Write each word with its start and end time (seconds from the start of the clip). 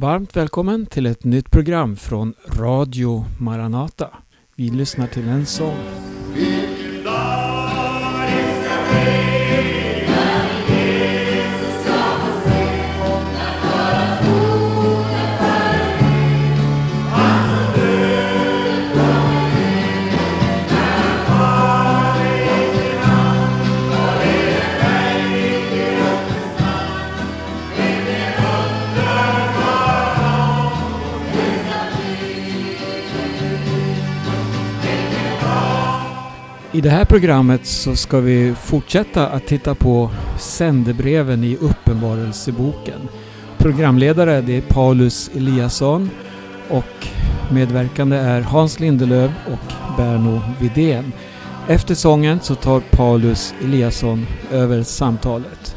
Varmt 0.00 0.36
välkommen 0.36 0.86
till 0.86 1.06
ett 1.06 1.24
nytt 1.24 1.50
program 1.50 1.96
från 1.96 2.34
Radio 2.48 3.24
Maranata. 3.40 4.10
Vi 4.56 4.70
lyssnar 4.70 5.06
till 5.06 5.28
en 5.28 5.46
sång. 5.46 5.78
Det 36.86 36.90
här 36.90 37.04
programmet 37.04 37.66
så 37.66 37.96
ska 37.96 38.20
vi 38.20 38.54
fortsätta 38.54 39.28
att 39.28 39.46
titta 39.46 39.74
på 39.74 40.10
sändebreven 40.38 41.44
i 41.44 41.56
Uppenbarelseboken. 41.56 43.08
Programledare 43.58 44.40
det 44.40 44.56
är 44.56 44.60
Paulus 44.60 45.30
Eliasson 45.36 46.10
och 46.68 47.06
medverkande 47.50 48.16
är 48.16 48.40
Hans 48.40 48.80
Lindelöv 48.80 49.32
och 49.46 49.96
Berno 49.96 50.40
Vidén. 50.60 51.12
Efter 51.68 51.94
sången 51.94 52.40
så 52.42 52.54
tar 52.54 52.80
Paulus 52.80 53.54
Eliasson 53.64 54.26
över 54.52 54.82
samtalet. 54.82 55.76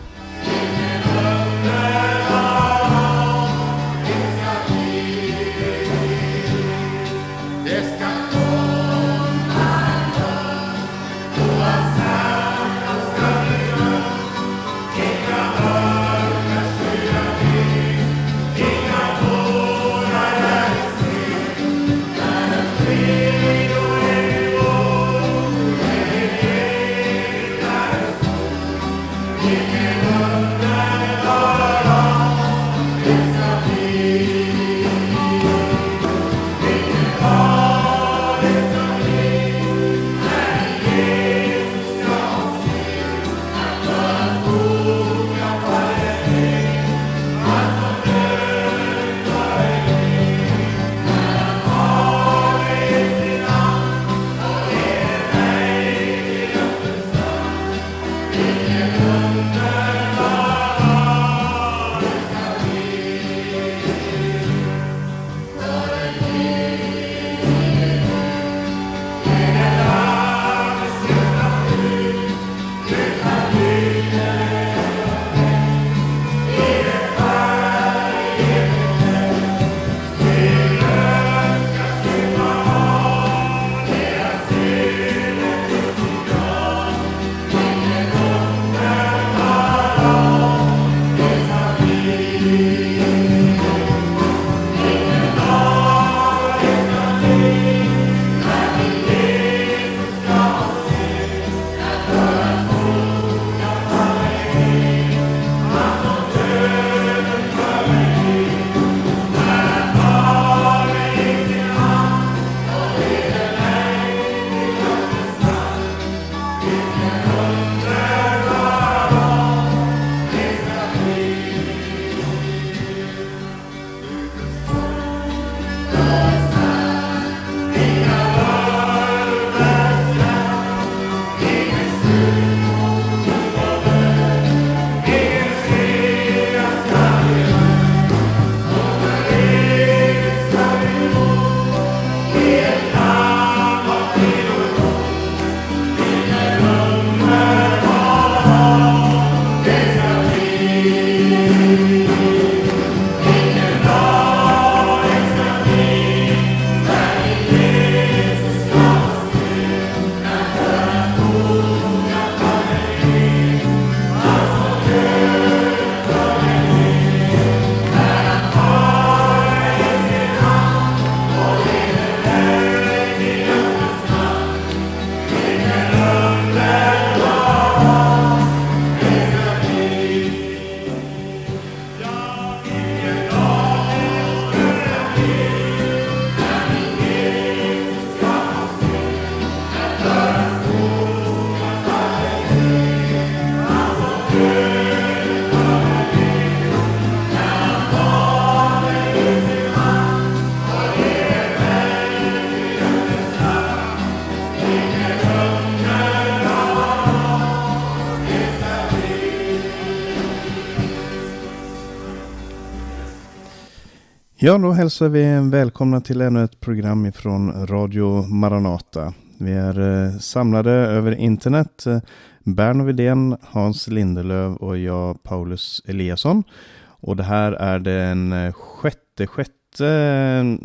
Ja, 214.41 214.58
då 214.58 214.72
hälsar 214.72 215.09
vi 215.09 215.50
välkomna 215.50 216.02
till 216.02 216.22
ännu 216.22 216.44
ett 216.44 216.59
program 216.59 217.06
ifrån 217.06 217.68
Radio 217.68 218.28
Maranata. 218.28 219.14
Vi 219.38 219.52
är 219.52 219.80
eh, 219.80 220.18
samlade 220.18 220.72
över 220.72 221.16
internet. 221.16 221.86
Eh, 221.86 222.00
Berno 222.44 222.84
Widén, 222.84 223.38
Hans 223.41 223.88
Lindelöv 223.88 224.56
och 224.56 224.78
jag, 224.78 225.24
Paulus 225.24 225.82
Eliasson. 225.88 226.44
Och 226.88 227.16
det 227.16 227.24
här 227.24 227.52
är 227.52 227.80
den 227.80 228.53
sjätte, 228.53 229.28
sjätte 229.28 229.88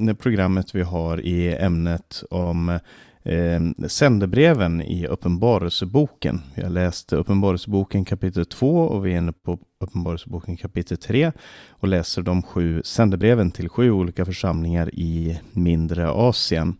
eh, 0.00 0.14
programmet 0.14 0.74
vi 0.74 0.82
har 0.82 1.20
i 1.20 1.56
ämnet 1.56 2.22
om 2.30 2.78
eh, 3.24 3.86
sändebreven 3.88 4.82
i 4.82 5.06
Uppenbarelseboken. 5.06 6.42
Vi 6.54 6.62
har 6.62 6.70
läst 6.70 7.12
Uppenbarelseboken 7.12 8.04
kapitel 8.04 8.46
2 8.46 8.78
och 8.78 9.06
vi 9.06 9.12
är 9.12 9.18
inne 9.18 9.32
på 9.32 9.58
Uppenbarelseboken 9.80 10.56
kapitel 10.56 10.96
3 10.96 11.32
och 11.70 11.88
läser 11.88 12.22
de 12.22 12.42
sju 12.42 12.82
sändebreven 12.84 13.50
till 13.50 13.68
sju 13.68 13.90
olika 13.90 14.24
församlingar 14.24 14.94
i 14.94 15.40
mindre 15.52 16.08
Asien. 16.10 16.76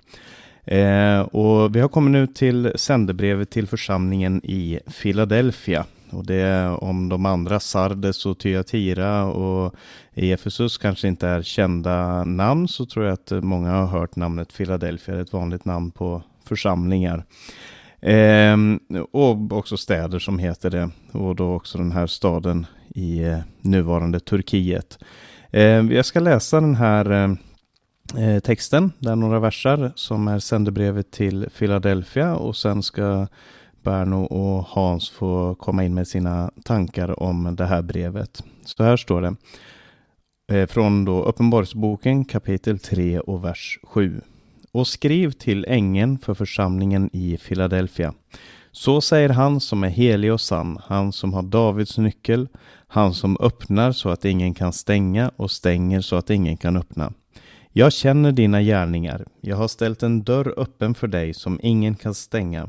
Eh, 0.64 1.20
och 1.20 1.76
vi 1.76 1.80
har 1.80 1.88
kommit 1.88 2.12
nu 2.12 2.26
till 2.26 2.72
sändebrevet 2.74 3.50
till 3.50 3.66
församlingen 3.66 4.40
i 4.44 4.80
Philadelphia. 5.02 5.84
Och 6.10 6.26
det 6.26 6.68
om 6.68 7.08
de 7.08 7.26
andra 7.26 7.60
Sardes 7.60 8.26
och 8.26 8.38
Thyatira 8.38 9.24
och 9.24 9.74
Efesus 10.14 10.78
kanske 10.78 11.08
inte 11.08 11.28
är 11.28 11.42
kända 11.42 12.24
namn 12.24 12.68
så 12.68 12.86
tror 12.86 13.04
jag 13.04 13.12
att 13.12 13.30
många 13.30 13.70
har 13.70 13.86
hört 13.86 14.16
namnet 14.16 14.56
Philadelphia, 14.56 15.20
ett 15.20 15.32
vanligt 15.32 15.64
namn 15.64 15.90
på 15.90 16.22
församlingar. 16.44 17.24
Eh, 18.00 18.56
och 19.12 19.52
också 19.52 19.76
städer 19.76 20.18
som 20.18 20.38
heter 20.38 20.70
det. 20.70 20.90
Och 21.12 21.36
då 21.36 21.54
också 21.54 21.78
den 21.78 21.92
här 21.92 22.06
staden 22.06 22.66
i 22.94 23.24
eh, 23.24 23.38
nuvarande 23.60 24.20
Turkiet. 24.20 24.98
Eh, 25.50 25.62
jag 25.62 26.06
ska 26.06 26.20
läsa 26.20 26.60
den 26.60 26.74
här 26.74 27.10
eh, 27.10 27.30
eh 28.24 28.40
texten, 28.40 28.92
där 28.98 29.16
några 29.16 29.40
versar 29.40 29.92
som 29.94 30.28
är 30.28 30.38
sändebrevet 30.38 31.10
till 31.10 31.48
Philadelphia 31.58 32.34
och 32.34 32.56
sen 32.56 32.82
ska 32.82 33.26
Berno 33.82 34.24
och 34.24 34.64
Hans 34.64 35.10
få 35.10 35.54
komma 35.54 35.84
in 35.84 35.94
med 35.94 36.08
sina 36.08 36.50
tankar 36.64 37.22
om 37.22 37.56
det 37.56 37.66
här 37.66 37.82
brevet. 37.82 38.44
Så 38.64 38.82
här 38.82 38.96
står 38.96 39.20
det 39.20 39.36
eh, 40.58 40.66
från 40.66 41.04
då 41.04 41.22
Uppenbarelseboken 41.22 42.24
kapitel 42.24 42.78
3 42.78 43.20
och 43.20 43.44
vers 43.44 43.78
7. 43.82 44.20
Och 44.74 44.88
skriv 44.88 45.30
till 45.30 45.64
ängeln 45.68 46.18
för 46.18 46.34
församlingen 46.34 47.10
i 47.12 47.36
Philadelphia. 47.36 48.14
Så 48.72 49.00
säger 49.00 49.28
han 49.28 49.60
som 49.60 49.84
är 49.84 49.88
helig 49.88 50.32
och 50.32 50.40
sann, 50.40 50.78
han 50.84 51.12
som 51.12 51.34
har 51.34 51.42
Davids 51.42 51.98
nyckel, 51.98 52.48
han 52.86 53.14
som 53.14 53.36
öppnar 53.40 53.92
så 53.92 54.08
att 54.08 54.24
ingen 54.24 54.54
kan 54.54 54.72
stänga 54.72 55.30
och 55.36 55.50
stänger 55.50 56.00
så 56.00 56.16
att 56.16 56.30
ingen 56.30 56.56
kan 56.56 56.76
öppna. 56.76 57.12
Jag 57.72 57.92
känner 57.92 58.32
dina 58.32 58.62
gärningar. 58.62 59.26
Jag 59.40 59.56
har 59.56 59.68
ställt 59.68 60.02
en 60.02 60.22
dörr 60.22 60.54
öppen 60.56 60.94
för 60.94 61.06
dig 61.06 61.34
som 61.34 61.60
ingen 61.62 61.94
kan 61.94 62.14
stänga. 62.14 62.68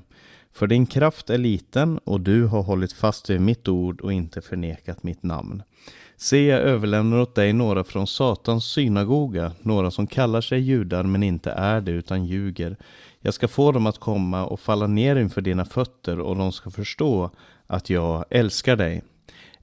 För 0.53 0.67
din 0.67 0.85
kraft 0.85 1.29
är 1.29 1.37
liten 1.37 1.97
och 1.97 2.21
du 2.21 2.45
har 2.45 2.63
hållit 2.63 2.93
fast 2.93 3.29
vid 3.29 3.41
mitt 3.41 3.67
ord 3.67 4.01
och 4.01 4.13
inte 4.13 4.41
förnekat 4.41 5.03
mitt 5.03 5.23
namn. 5.23 5.63
Se, 6.17 6.45
jag 6.45 6.59
överlämnar 6.59 7.17
åt 7.17 7.35
dig 7.35 7.53
några 7.53 7.83
från 7.83 8.07
Satans 8.07 8.65
synagoga, 8.65 9.51
några 9.61 9.91
som 9.91 10.07
kallar 10.07 10.41
sig 10.41 10.59
judar 10.59 11.03
men 11.03 11.23
inte 11.23 11.51
är 11.51 11.81
det 11.81 11.91
utan 11.91 12.25
ljuger. 12.25 12.77
Jag 13.19 13.33
ska 13.33 13.47
få 13.47 13.71
dem 13.71 13.85
att 13.85 13.99
komma 13.99 14.45
och 14.45 14.59
falla 14.59 14.87
ner 14.87 15.15
inför 15.15 15.41
dina 15.41 15.65
fötter 15.65 16.19
och 16.19 16.35
de 16.35 16.51
ska 16.51 16.71
förstå 16.71 17.29
att 17.67 17.89
jag 17.89 18.25
älskar 18.29 18.75
dig. 18.75 19.03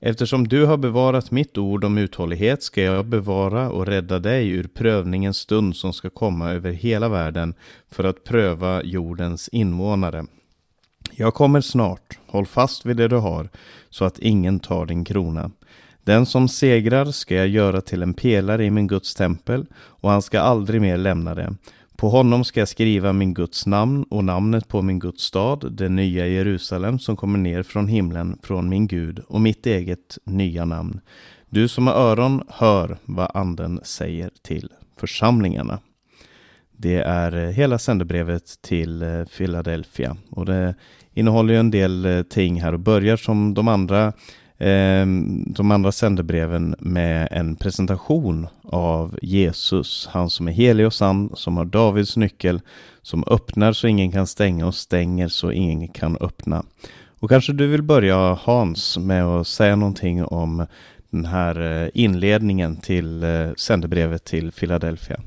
Eftersom 0.01 0.49
du 0.49 0.65
har 0.67 0.77
bevarat 0.77 1.31
mitt 1.31 1.59
ord 1.59 1.85
om 1.85 1.99
uthållighet 1.99 2.63
ska 2.63 2.83
jag 2.83 3.07
bevara 3.07 3.71
och 3.71 3.87
rädda 3.87 4.19
dig 4.19 4.49
ur 4.49 4.69
prövningens 4.75 5.37
stund 5.37 5.77
som 5.77 5.93
ska 5.93 6.11
komma 6.11 6.51
över 6.51 6.73
hela 6.73 7.09
världen 7.09 7.55
för 7.91 8.05
att 8.05 8.25
pröva 8.25 8.83
jordens 8.83 9.49
invånare. 9.49 10.27
Jag 11.13 11.35
kommer 11.35 11.61
snart, 11.61 12.19
håll 12.27 12.47
fast 12.47 12.87
vid 12.87 12.97
det 12.97 13.09
du 13.09 13.17
har, 13.17 13.49
så 13.91 14.05
att 14.05 14.19
ingen 14.19 14.61
tar 14.61 14.87
din 14.87 15.05
krona. 15.05 15.51
Den 16.05 16.27
som 16.27 16.49
segrar 16.49 17.05
ska 17.05 17.35
jag 17.35 17.49
göra 17.49 17.81
till 17.81 18.03
en 18.03 18.15
pelare 18.15 18.65
i 18.65 18.71
min 18.71 18.87
Guds 18.87 19.15
tempel, 19.15 19.67
och 19.75 20.11
han 20.11 20.23
ska 20.23 20.41
aldrig 20.41 20.81
mer 20.81 20.97
lämna 20.97 21.35
det. 21.35 21.55
På 21.97 22.09
honom 22.09 22.45
ska 22.45 22.61
jag 22.61 22.69
skriva 22.69 23.13
min 23.13 23.35
Guds 23.35 23.67
namn 23.67 24.03
och 24.03 24.25
namnet 24.25 24.69
på 24.69 24.83
min 24.83 24.99
Guds 24.99 25.23
stad, 25.23 25.73
det 25.73 25.89
nya 25.89 26.27
Jerusalem 26.27 26.99
som 26.99 27.17
kommer 27.17 27.39
ner 27.39 27.63
från 27.63 27.89
himlen 27.89 28.39
från 28.43 28.69
min 28.69 28.87
Gud 28.87 29.19
och 29.29 29.41
mitt 29.41 29.67
eget 29.67 30.19
nya 30.25 30.65
namn. 30.65 31.01
Du 31.51 31.69
som 31.69 31.87
har 31.87 31.95
öron, 31.95 32.43
hör 32.49 32.99
vad 33.05 33.31
anden 33.35 33.81
säger 33.83 34.31
till 34.43 34.69
församlingarna. 34.97 35.79
Det 36.77 36.97
är 36.97 37.37
eh, 37.37 37.51
hela 37.51 37.79
sändebrevet 37.79 38.63
till 38.63 39.03
eh, 39.03 39.25
Philadelphia 39.25 40.17
och 40.31 40.47
det 40.47 40.75
innehåller 41.15 41.55
ju 41.55 41.61
en 41.61 41.71
del 41.71 42.05
eh, 42.05 42.23
ting 42.23 42.63
här 42.63 42.73
och 42.73 42.81
börjar 42.81 43.17
som 43.17 43.55
de 43.55 43.69
andra 43.69 44.13
eh, 44.63 45.07
de 45.47 45.71
andra 45.71 45.93
sändebreven 45.93 46.75
med 46.79 47.29
en 47.31 47.57
presentation 47.57 48.47
av 48.63 49.19
Jesus, 49.23 50.09
han 50.13 50.31
som 50.31 50.49
är 50.49 50.53
helig 50.53 50.87
och 50.87 50.95
sann, 50.95 51.31
som 51.35 51.57
har 51.57 51.65
Davids 51.65 52.17
nyckel, 52.17 52.61
som 53.03 53.25
öppnar 53.27 53.73
så 53.73 53.87
ingen 53.87 54.13
kan 54.13 54.27
stänga 54.27 54.67
och 54.67 54.75
stänger 54.75 55.29
så 55.29 55.53
ingen 55.53 55.89
kan 55.89 56.17
öppna. 56.21 56.65
Och 57.23 57.29
kanske 57.29 57.53
du 57.53 57.67
vill 57.67 57.83
börja 57.83 58.39
Hans 58.43 58.99
med 58.99 59.25
att 59.25 59.47
säga 59.47 59.77
någonting 59.77 60.25
om 60.25 60.67
den 61.11 61.25
här 61.25 61.83
eh, 61.83 61.91
inledningen 61.95 62.77
till 62.77 63.23
eh, 63.23 63.51
sändebrevet 63.57 64.25
till 64.25 64.53
Philadelphia. 64.53 65.21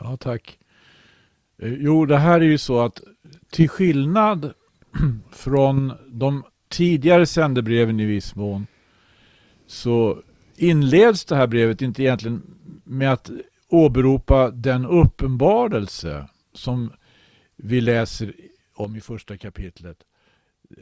Ja, 0.00 0.16
tack. 0.16 0.58
Eh, 1.62 1.72
jo, 1.72 2.06
det 2.06 2.18
här 2.18 2.40
är 2.40 2.44
ju 2.44 2.58
så 2.58 2.80
att 2.80 3.00
till 3.50 3.68
skillnad 3.68 4.52
från 5.32 5.92
de 6.08 6.44
tidigare 6.68 7.26
sändebreven 7.26 8.00
i 8.00 8.04
viss 8.04 8.34
mån 8.34 8.66
så 9.66 10.22
inleds 10.56 11.24
det 11.24 11.36
här 11.36 11.46
brevet 11.46 11.82
inte 11.82 12.02
egentligen 12.02 12.42
med 12.84 13.12
att 13.12 13.30
åberopa 13.68 14.50
den 14.50 14.86
uppenbarelse 14.86 16.28
som 16.52 16.92
vi 17.56 17.80
läser 17.80 18.34
om 18.74 18.96
i 18.96 19.00
första 19.00 19.36
kapitlet. 19.36 19.96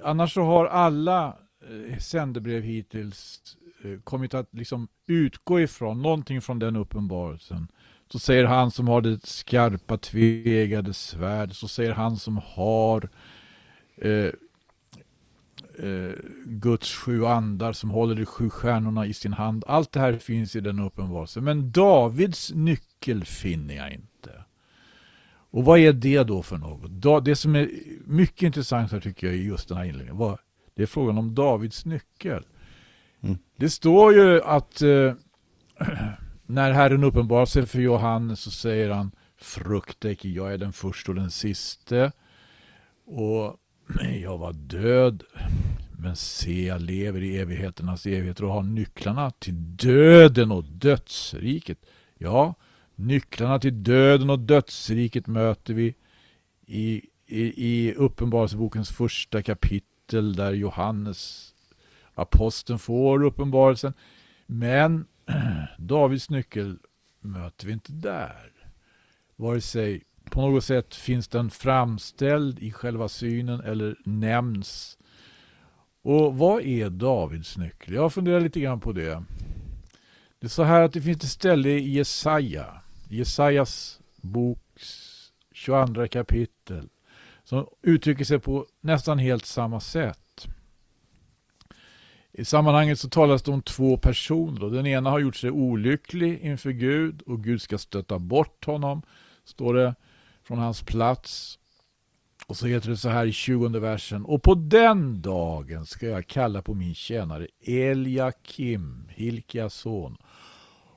Annars 0.02 0.34
så 0.34 0.42
har 0.42 0.66
alla 0.66 1.36
eh, 1.70 1.98
sändebrev 1.98 2.62
hittills 2.62 3.40
eh, 3.84 4.00
kommit 4.04 4.34
att 4.34 4.54
liksom 4.54 4.88
utgå 5.06 5.60
ifrån 5.60 6.02
någonting 6.02 6.40
från 6.40 6.58
den 6.58 6.76
uppenbarelsen. 6.76 7.68
Så 8.12 8.18
säger 8.18 8.44
han 8.44 8.70
som 8.70 8.88
har 8.88 9.00
det 9.00 9.26
skarpa 9.26 9.98
tvegade 9.98 10.94
svärd. 10.94 11.54
Så 11.54 11.68
säger 11.68 11.92
han 11.92 12.16
som 12.16 12.40
har 12.44 13.08
eh, 13.96 14.30
eh, 15.78 16.12
Guds 16.44 16.94
sju 16.94 17.26
andar 17.26 17.72
som 17.72 17.90
håller 17.90 18.14
de 18.14 18.26
sju 18.26 18.50
stjärnorna 18.50 19.06
i 19.06 19.14
sin 19.14 19.32
hand. 19.32 19.64
Allt 19.66 19.92
det 19.92 20.00
här 20.00 20.12
finns 20.12 20.56
i 20.56 20.60
den 20.60 20.78
uppenbarelsen. 20.78 21.44
Men 21.44 21.70
Davids 21.72 22.52
nyckel 22.54 23.24
finner 23.24 23.74
jag 23.74 23.92
inte. 23.92 24.44
Och 25.50 25.64
vad 25.64 25.78
är 25.78 25.92
det 25.92 26.22
då 26.22 26.42
för 26.42 26.58
något? 26.58 27.24
Det 27.24 27.36
som 27.36 27.56
är 27.56 27.70
mycket 28.04 28.42
intressant 28.42 28.92
här 28.92 29.00
tycker 29.00 29.26
jag 29.26 29.36
i 29.36 29.42
just 29.42 29.68
den 29.68 29.78
här 29.78 29.84
inledningen. 29.84 30.36
Det 30.74 30.82
är 30.82 30.86
frågan 30.86 31.18
om 31.18 31.34
Davids 31.34 31.84
nyckel. 31.84 32.44
Mm. 33.20 33.38
Det 33.56 33.70
står 33.70 34.14
ju 34.14 34.42
att 34.42 34.82
eh, 34.82 35.14
när 36.46 36.72
Herren 36.72 37.04
uppenbarar 37.04 37.46
sig 37.46 37.66
för 37.66 37.80
Johannes 37.80 38.40
så 38.40 38.50
säger 38.50 38.90
han 38.90 39.10
Frukta 39.36 40.10
icke, 40.10 40.28
jag 40.28 40.52
är 40.52 40.58
den 40.58 40.72
första 40.72 41.12
och 41.12 41.16
den 41.16 41.30
siste. 41.30 42.12
Och 43.06 43.56
jag 44.22 44.38
var 44.38 44.52
död, 44.52 45.22
men 46.04 46.16
se, 46.16 46.66
jag 46.66 46.80
lever 46.80 47.22
i 47.22 47.36
evigheternas 47.36 48.06
evigheter 48.06 48.44
och 48.44 48.52
har 48.52 48.62
nycklarna 48.62 49.30
till 49.30 49.76
döden 49.76 50.50
och 50.50 50.64
dödsriket. 50.64 51.78
Ja, 52.18 52.54
nycklarna 52.94 53.58
till 53.58 53.82
döden 53.82 54.30
och 54.30 54.38
dödsriket 54.38 55.26
möter 55.26 55.74
vi 55.74 55.94
i, 56.66 57.02
i, 57.26 57.42
i 57.68 57.94
Uppenbarelsebokens 57.94 58.90
första 58.90 59.42
kapitel 59.42 60.36
där 60.36 60.52
Johannes 60.52 61.54
aposteln 62.14 62.78
får 62.78 63.24
uppenbarelsen. 63.24 63.94
Men 64.46 65.06
Davids 65.78 66.30
nyckel 66.30 66.78
möter 67.20 67.66
vi 67.66 67.72
inte 67.72 67.92
där. 67.92 68.52
Vare 69.36 69.60
sig 69.60 70.02
på 70.24 70.40
något 70.40 70.64
sätt 70.64 70.94
finns 70.94 71.28
den 71.28 71.50
framställd 71.50 72.58
i 72.58 72.72
själva 72.72 73.08
synen 73.08 73.60
eller 73.60 73.96
nämns. 74.04 74.98
Och 76.04 76.38
vad 76.38 76.62
är 76.62 76.90
Davids 76.90 77.56
nyckel? 77.56 77.94
Jag 77.94 78.12
funderar 78.12 78.40
lite 78.40 78.60
grann 78.60 78.80
på 78.80 78.92
det. 78.92 79.24
Det 80.38 80.46
är 80.46 80.48
så 80.48 80.62
här 80.62 80.82
att 80.82 80.92
det 80.92 81.00
finns 81.00 81.24
ett 81.24 81.30
ställe 81.30 81.68
i 81.68 81.88
Jesaja, 81.88 82.80
Jesajas 83.08 84.00
boks 84.16 85.12
22 85.52 86.08
kapitel, 86.08 86.88
som 87.44 87.66
uttrycker 87.82 88.24
sig 88.24 88.38
på 88.38 88.66
nästan 88.80 89.18
helt 89.18 89.46
samma 89.46 89.80
sätt. 89.80 90.46
I 92.32 92.44
sammanhanget 92.44 93.00
så 93.00 93.08
talas 93.08 93.42
det 93.42 93.50
om 93.50 93.62
två 93.62 93.96
personer. 93.96 94.70
Den 94.70 94.86
ena 94.86 95.10
har 95.10 95.18
gjort 95.18 95.36
sig 95.36 95.50
olycklig 95.50 96.40
inför 96.40 96.70
Gud 96.70 97.22
och 97.22 97.44
Gud 97.44 97.62
ska 97.62 97.78
stötta 97.78 98.18
bort 98.18 98.64
honom, 98.64 99.02
står 99.44 99.74
det 99.74 99.94
från 100.42 100.58
hans 100.58 100.82
plats. 100.82 101.58
Och 102.46 102.56
så 102.56 102.66
heter 102.66 102.90
det 102.90 102.96
så 102.96 103.08
här 103.08 103.26
i 103.26 103.32
20 103.32 103.68
versen. 103.68 104.24
Och 104.24 104.42
på 104.42 104.54
den 104.54 105.22
dagen 105.22 105.86
ska 105.86 106.06
jag 106.06 106.26
kalla 106.26 106.62
på 106.62 106.74
min 106.74 106.94
tjänare 106.94 107.46
Eliakim, 107.66 109.08
Hilkias 109.08 109.74
son. 109.74 110.16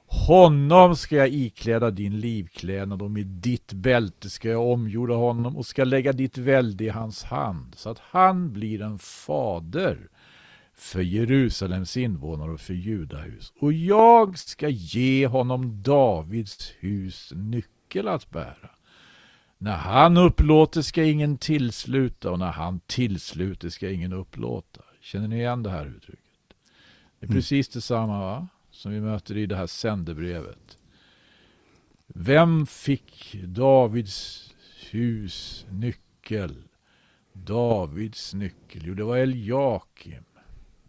Honom 0.10 0.96
ska 0.96 1.16
jag 1.16 1.30
ikläda 1.30 1.92
din 1.92 2.20
livklädnad 2.20 3.02
och 3.02 3.12
med 3.12 3.26
ditt 3.26 3.74
bälte 3.74 4.30
ska 4.30 4.50
jag 4.50 4.72
omgjorda 4.72 5.14
honom 5.14 5.58
och 5.58 5.66
ska 5.66 5.84
lägga 5.84 6.14
ditt 6.14 6.38
välde 6.38 6.84
i 6.84 6.90
hans 6.90 7.24
hand 7.24 7.76
så 7.76 7.90
att 7.90 8.00
han 8.00 8.54
blir 8.54 8.82
en 8.82 9.00
fader 9.00 10.10
för 10.76 11.02
Jerusalems 11.02 11.98
invånare 11.98 12.52
och 12.52 12.62
för 12.62 12.74
Judahus. 12.74 13.54
Och 13.60 13.74
jag 13.74 14.38
ska 14.38 14.70
ge 14.70 15.28
honom 15.28 15.84
Davids 15.84 16.74
hus 16.80 17.34
nyckel 17.36 18.08
att 18.08 18.30
bära. 18.30 18.70
När 19.58 19.78
han 19.78 20.18
upplåter 20.18 20.82
ska 20.82 21.04
ingen 21.04 21.38
tillsluta 21.38 22.32
och 22.32 22.40
när 22.40 22.52
han 22.52 22.80
tillsluter 22.80 23.70
ska 23.70 23.90
ingen 23.92 24.14
upplåta. 24.14 24.82
Känner 25.02 25.28
ni 25.28 25.36
igen 25.36 25.64
det 25.64 25.70
här 25.70 25.86
uttrycket? 25.86 26.24
Det 27.20 27.26
är 27.26 27.28
mm. 27.28 27.36
precis 27.38 27.70
detsamma 27.70 28.20
va? 28.20 28.48
som 28.78 28.92
vi 28.92 29.02
möter 29.02 29.38
i 29.38 29.46
det 29.46 29.56
här 29.56 29.68
sändebrevet. 29.68 30.78
Vem 32.08 32.66
fick 32.66 33.36
Davids 33.44 34.54
hus 34.92 35.66
nyckel? 35.70 36.64
Davids 37.34 38.34
nyckel? 38.34 38.82
Jo, 38.86 38.94
det 38.94 39.04
var 39.04 39.18
Eljakim. 39.18 40.24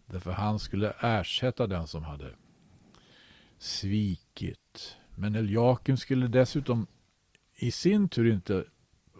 Därför 0.05 0.31
han 0.31 0.59
skulle 0.59 0.93
ersätta 0.99 1.67
den 1.67 1.87
som 1.87 2.03
hade 2.03 2.29
svikit. 3.57 4.97
Men 5.15 5.35
Eljakim 5.35 5.97
skulle 5.97 6.27
dessutom 6.27 6.87
i 7.59 7.71
sin 7.71 8.09
tur 8.09 8.33
inte 8.33 8.65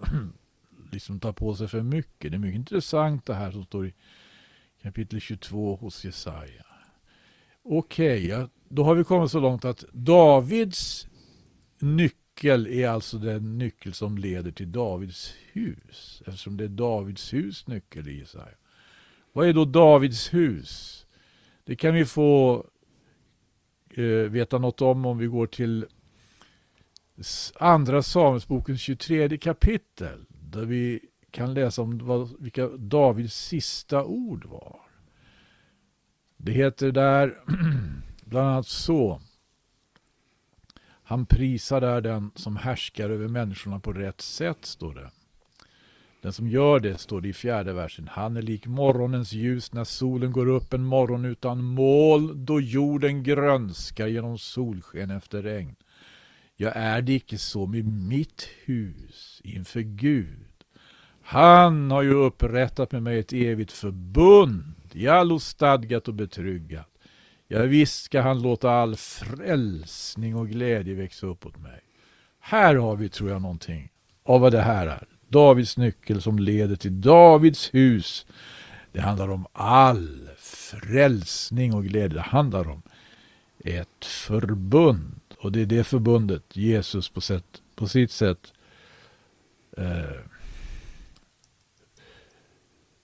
liksom 0.92 1.20
tar 1.20 1.34
på 1.34 1.56
sig 1.56 1.68
för 1.68 1.82
mycket. 1.82 2.32
Det 2.32 2.38
är 2.38 2.40
mycket 2.40 2.56
intressant 2.56 3.26
det 3.26 3.34
här 3.34 3.52
som 3.52 3.66
står 3.66 3.88
i 3.88 3.94
kapitel 4.82 5.20
22 5.20 5.76
hos 5.76 6.06
Jesaja. 6.06 6.66
Okej, 7.64 8.34
okay, 8.34 8.48
då 8.70 8.84
har 8.84 8.96
vi 8.96 9.04
kommit 9.04 9.32
så 9.32 9.40
långt 9.40 9.66
att 9.66 9.86
Davids 9.92 11.08
nyckel 11.80 12.68
är 12.68 12.88
alltså 12.88 13.18
den 13.18 13.58
nyckel 13.58 13.94
som 13.94 14.18
leder 14.18 14.52
till 14.52 14.72
Davids 14.72 15.34
hus. 15.52 16.24
Eftersom 16.26 16.58
det 16.58 16.64
är 16.64 16.68
Davids 16.70 17.34
hus 17.34 17.68
nyckel 17.68 18.08
i 18.08 18.20
Jesaja. 18.20 18.56
Vad 19.34 19.48
är 19.48 19.54
då 19.54 19.66
Davids 19.66 20.34
hus? 20.34 21.06
Det 21.64 21.76
kan 21.76 21.94
vi 21.94 22.06
få 22.06 22.66
eh, 23.90 24.04
veta 24.06 24.58
något 24.58 24.82
om 24.82 25.06
om 25.06 25.18
vi 25.18 25.28
går 25.28 25.48
till 25.48 25.86
Andra 27.60 28.04
Samuelsbokens 28.04 28.82
23 28.82 29.38
kapitel. 29.38 30.26
Där 30.30 30.66
vi 30.66 31.00
kan 31.32 31.54
läsa 31.54 31.82
om 31.82 31.98
vad, 31.98 32.42
vilka 32.42 32.68
Davids 32.68 33.36
sista 33.36 34.04
ord 34.04 34.46
var. 34.46 34.80
Det 36.38 36.52
heter 36.52 36.92
där 36.92 37.38
bland 38.26 38.48
annat 38.48 38.68
så. 38.68 39.22
Han 41.04 41.26
prisar 41.26 41.82
där 41.82 42.02
den 42.02 42.32
som 42.36 42.58
härskar 42.58 43.10
över 43.10 43.28
människorna 43.28 43.80
på 43.80 43.94
rätt 43.94 44.22
sätt, 44.22 44.66
står 44.66 44.94
det. 44.94 45.12
Den 46.22 46.34
som 46.34 46.48
gör 46.48 46.80
det, 46.80 46.98
står 46.98 47.22
det 47.22 47.30
i 47.30 47.34
fjärde 47.34 47.74
versen. 47.74 48.08
Han 48.12 48.38
är 48.38 48.42
lik 48.42 48.68
morgonens 48.68 49.34
ljus 49.34 49.74
när 49.74 49.84
solen 49.84 50.32
går 50.32 50.48
upp 50.48 50.74
en 50.74 50.84
morgon 50.84 51.26
utan 51.26 51.64
mål, 51.64 52.46
då 52.46 52.62
jorden 52.62 53.24
grönskar 53.24 54.08
genom 54.08 54.38
solsken 54.38 55.12
efter 55.12 55.44
regn. 55.44 55.76
Jag 56.62 56.74
är 56.76 57.02
det 57.02 57.14
icke 57.14 57.38
så 57.38 57.66
med 57.66 57.86
mitt 57.86 58.50
hus 58.66 59.42
inför 59.44 59.80
Gud. 59.80 60.64
Han 61.22 61.92
har 61.92 62.02
ju 62.02 62.14
upprättat 62.14 62.92
med 62.92 63.04
mig 63.04 63.20
ett 63.20 63.34
evigt 63.34 63.72
förbund, 63.72 64.74
i 64.94 65.08
allo 65.08 65.40
stadgat 65.40 66.08
och 66.08 66.14
betryggat. 66.14 66.90
Ja, 67.48 67.62
visst 67.62 68.04
ska 68.04 68.22
han 68.22 68.42
låta 68.42 68.72
all 68.72 68.96
frälsning 68.96 70.36
och 70.36 70.50
glädje 70.50 70.94
växa 70.94 71.28
upp 71.28 71.46
åt 71.46 71.58
mig. 71.58 71.80
Här 72.40 72.76
har 72.76 72.96
vi, 72.96 73.10
tror 73.10 73.30
jag, 73.30 73.42
någonting 73.42 73.92
av 74.24 74.42
vad 74.42 74.52
det 74.52 74.62
här 74.62 74.88
är. 74.88 75.08
Davids 75.28 75.78
nyckel 75.78 76.22
som 76.22 76.40
leder 76.40 76.76
till 76.76 77.02
Davids 77.02 77.74
hus. 77.74 78.26
Det 78.92 79.02
handlar 79.02 79.30
om 79.30 79.48
all 79.54 80.30
frälsning 80.38 81.74
och 81.74 81.84
glädje. 81.84 82.18
Det 82.18 82.22
handlar 82.22 82.70
om 82.70 82.82
ett 83.60 84.06
förbund. 84.06 85.29
Och 85.40 85.52
det 85.52 85.62
är 85.62 85.66
det 85.66 85.84
förbundet 85.84 86.44
Jesus 86.56 87.10
på, 87.10 87.22
sätt, 87.22 87.62
på 87.76 87.88
sitt 87.88 88.12
sätt 88.12 88.54
eh, 89.78 90.20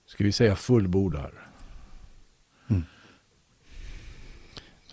ska 0.06 0.24
vi 0.24 0.32
säga 0.32 0.56
fullbordar. 0.56 1.32
Mm. 2.68 2.82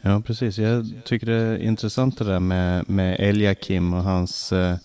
Ja, 0.01 0.21
precis. 0.21 0.57
Jag 0.57 0.91
tycker 1.05 1.27
det 1.27 1.33
är 1.33 1.57
intressant 1.57 2.17
det 2.17 2.25
där 2.25 2.39
med, 2.39 2.89
med 2.89 3.19
Eliakim 3.19 3.93
och 3.93 4.03
hans 4.03 4.51
eh, 4.51 4.77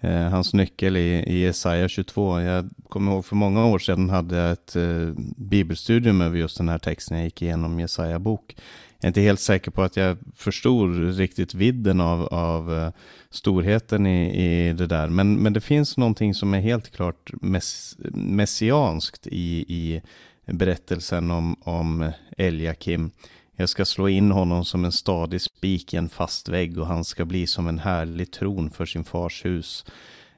eh 0.00 0.28
hans 0.28 0.54
nyckel 0.54 0.96
i, 0.96 1.24
i 1.26 1.38
Jesaja 1.38 1.88
22. 1.88 2.40
Jag 2.40 2.70
kommer 2.88 3.12
ihåg 3.12 3.24
för 3.24 3.36
många 3.36 3.66
år 3.66 3.78
sedan 3.78 4.10
hade 4.10 4.36
jag 4.36 4.52
ett 4.52 4.76
eh, 4.76 5.08
bibelstudium 5.36 6.20
över 6.20 6.38
just 6.38 6.58
den 6.58 6.68
här 6.68 6.78
texten. 6.78 7.16
Jag 7.16 7.24
gick 7.24 7.42
igenom 7.42 7.80
Jesaja 7.80 8.18
bok. 8.18 8.56
Jag 9.04 9.06
är 9.06 9.10
inte 9.10 9.20
helt 9.20 9.40
säker 9.40 9.70
på 9.70 9.82
att 9.82 9.96
jag 9.96 10.18
förstod 10.36 11.16
riktigt 11.16 11.54
vidden 11.54 12.00
av, 12.00 12.22
av 12.34 12.74
eh, 12.74 12.90
storheten 13.30 14.06
i, 14.06 14.44
i 14.44 14.72
det 14.72 14.86
där. 14.86 15.08
Men, 15.08 15.42
men 15.42 15.52
det 15.52 15.60
finns 15.60 15.96
någonting 15.96 16.34
som 16.34 16.54
är 16.54 16.60
helt 16.60 16.90
klart 16.90 17.30
mess, 17.32 17.96
messianskt 18.14 19.26
i, 19.26 19.64
i 19.68 20.02
berättelsen 20.46 21.30
om, 21.30 21.56
om 21.62 22.12
Eliakim. 22.36 23.10
Jag 23.56 23.68
ska 23.68 23.84
slå 23.84 24.08
in 24.08 24.30
honom 24.30 24.64
som 24.64 24.84
en 24.84 24.92
stadig 24.92 25.40
spik 25.40 25.94
i 25.94 25.96
en 25.96 26.08
fast 26.08 26.48
vägg 26.48 26.78
och 26.78 26.86
han 26.86 27.04
ska 27.04 27.24
bli 27.24 27.46
som 27.46 27.68
en 27.68 27.78
härlig 27.78 28.30
tron 28.30 28.70
för 28.70 28.86
sin 28.86 29.04
fars 29.04 29.44
hus. 29.44 29.84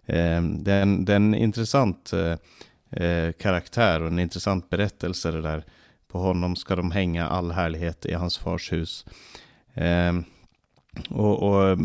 Eh, 0.07 0.43
det, 0.43 0.73
är 0.73 0.83
en, 0.83 1.05
det 1.05 1.13
är 1.13 1.17
en 1.17 1.35
intressant 1.35 2.13
eh, 2.13 2.37
eh 3.03 3.33
karaktär 3.33 4.01
och 4.01 4.09
en 4.09 4.19
intressant 4.19 4.71
berättelse 4.71 5.31
det 5.31 5.43
där. 5.43 5.65
På 6.09 6.19
honom 6.19 6.57
ska 6.57 6.77
de 6.77 6.91
hänga 6.91 7.29
all 7.29 7.53
härlighet 7.53 8.07
i 8.07 8.15
hans 8.15 8.39
fars 8.39 8.73
hus. 8.73 9.07
Ehm, 9.75 10.25
och, 11.11 11.43
och 11.43 11.79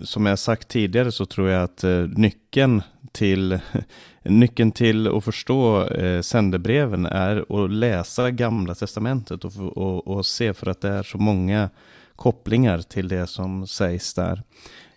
som 0.00 0.26
jag 0.26 0.38
sagt 0.38 0.68
tidigare 0.68 1.12
så 1.12 1.26
tror 1.26 1.48
jag 1.48 1.62
att 1.62 1.84
eh, 1.84 2.00
nyckeln 2.16 2.82
till, 3.12 3.58
nyckeln 4.22 4.72
till 4.72 5.08
att 5.16 5.24
förstå 5.24 5.84
eh, 5.84 6.20
sändebreven 6.20 7.06
är 7.06 7.64
att 7.64 7.70
läsa 7.70 8.30
gamla 8.30 8.74
testamentet 8.74 9.44
och, 9.44 9.52
och, 9.76 10.08
och, 10.08 10.26
se 10.26 10.54
för 10.54 10.66
att 10.66 10.80
det 10.80 10.88
är 10.88 11.02
så 11.02 11.18
många 11.18 11.70
kopplingar 12.16 12.78
till 12.78 13.08
det 13.08 13.26
som 13.26 13.66
sägs 13.66 14.14
där. 14.14 14.42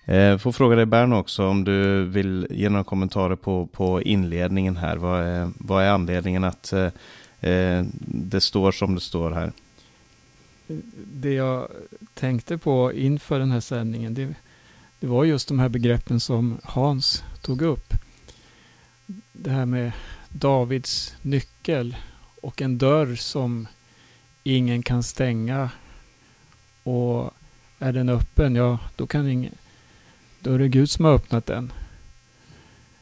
Eh, 0.05 0.37
får 0.37 0.51
fråga 0.51 0.75
dig 0.75 0.85
Bern 0.85 1.13
också 1.13 1.47
om 1.47 1.63
du 1.63 2.05
vill 2.05 2.47
ge 2.49 2.69
några 2.69 2.83
kommentarer 2.83 3.35
på, 3.35 3.67
på 3.67 4.01
inledningen 4.01 4.77
här. 4.77 4.97
Vad 4.97 5.23
är, 5.23 5.49
vad 5.59 5.83
är 5.83 5.89
anledningen 5.89 6.43
att 6.43 6.73
eh 6.73 6.89
det 8.05 8.41
står 8.41 8.71
som 8.71 8.95
det 8.95 9.01
står 9.01 9.31
här? 9.31 9.51
Det 11.13 11.33
jag 11.33 11.67
tänkte 12.13 12.57
på 12.57 12.93
inför 12.93 13.39
den 13.39 13.51
här 13.51 13.59
sändningen, 13.59 14.13
det, 14.13 14.35
det 14.99 15.07
var 15.07 15.23
just 15.23 15.47
de 15.47 15.59
här 15.59 15.69
begreppen 15.69 16.19
som 16.19 16.57
Hans 16.63 17.23
tog 17.41 17.61
upp 17.61 17.93
det 19.31 19.51
här 19.51 19.65
med 19.65 19.91
Davids 20.29 21.15
nyckel 21.21 21.95
och 22.41 22.61
en 22.61 22.77
dörr 22.77 23.15
som 23.15 23.67
ingen 24.43 24.83
kan 24.83 25.03
stänga. 25.03 25.69
Och 26.83 27.31
är 27.79 27.93
den 27.93 28.09
öppen, 28.09 28.55
ja 28.55 28.79
då 28.95 29.07
kan 29.07 29.27
ingen, 29.27 29.53
då 30.39 30.53
är 30.53 30.59
det 30.59 30.67
Gud 30.67 30.89
som 30.89 31.05
har 31.05 31.13
öppnat 31.13 31.45
den. 31.45 31.71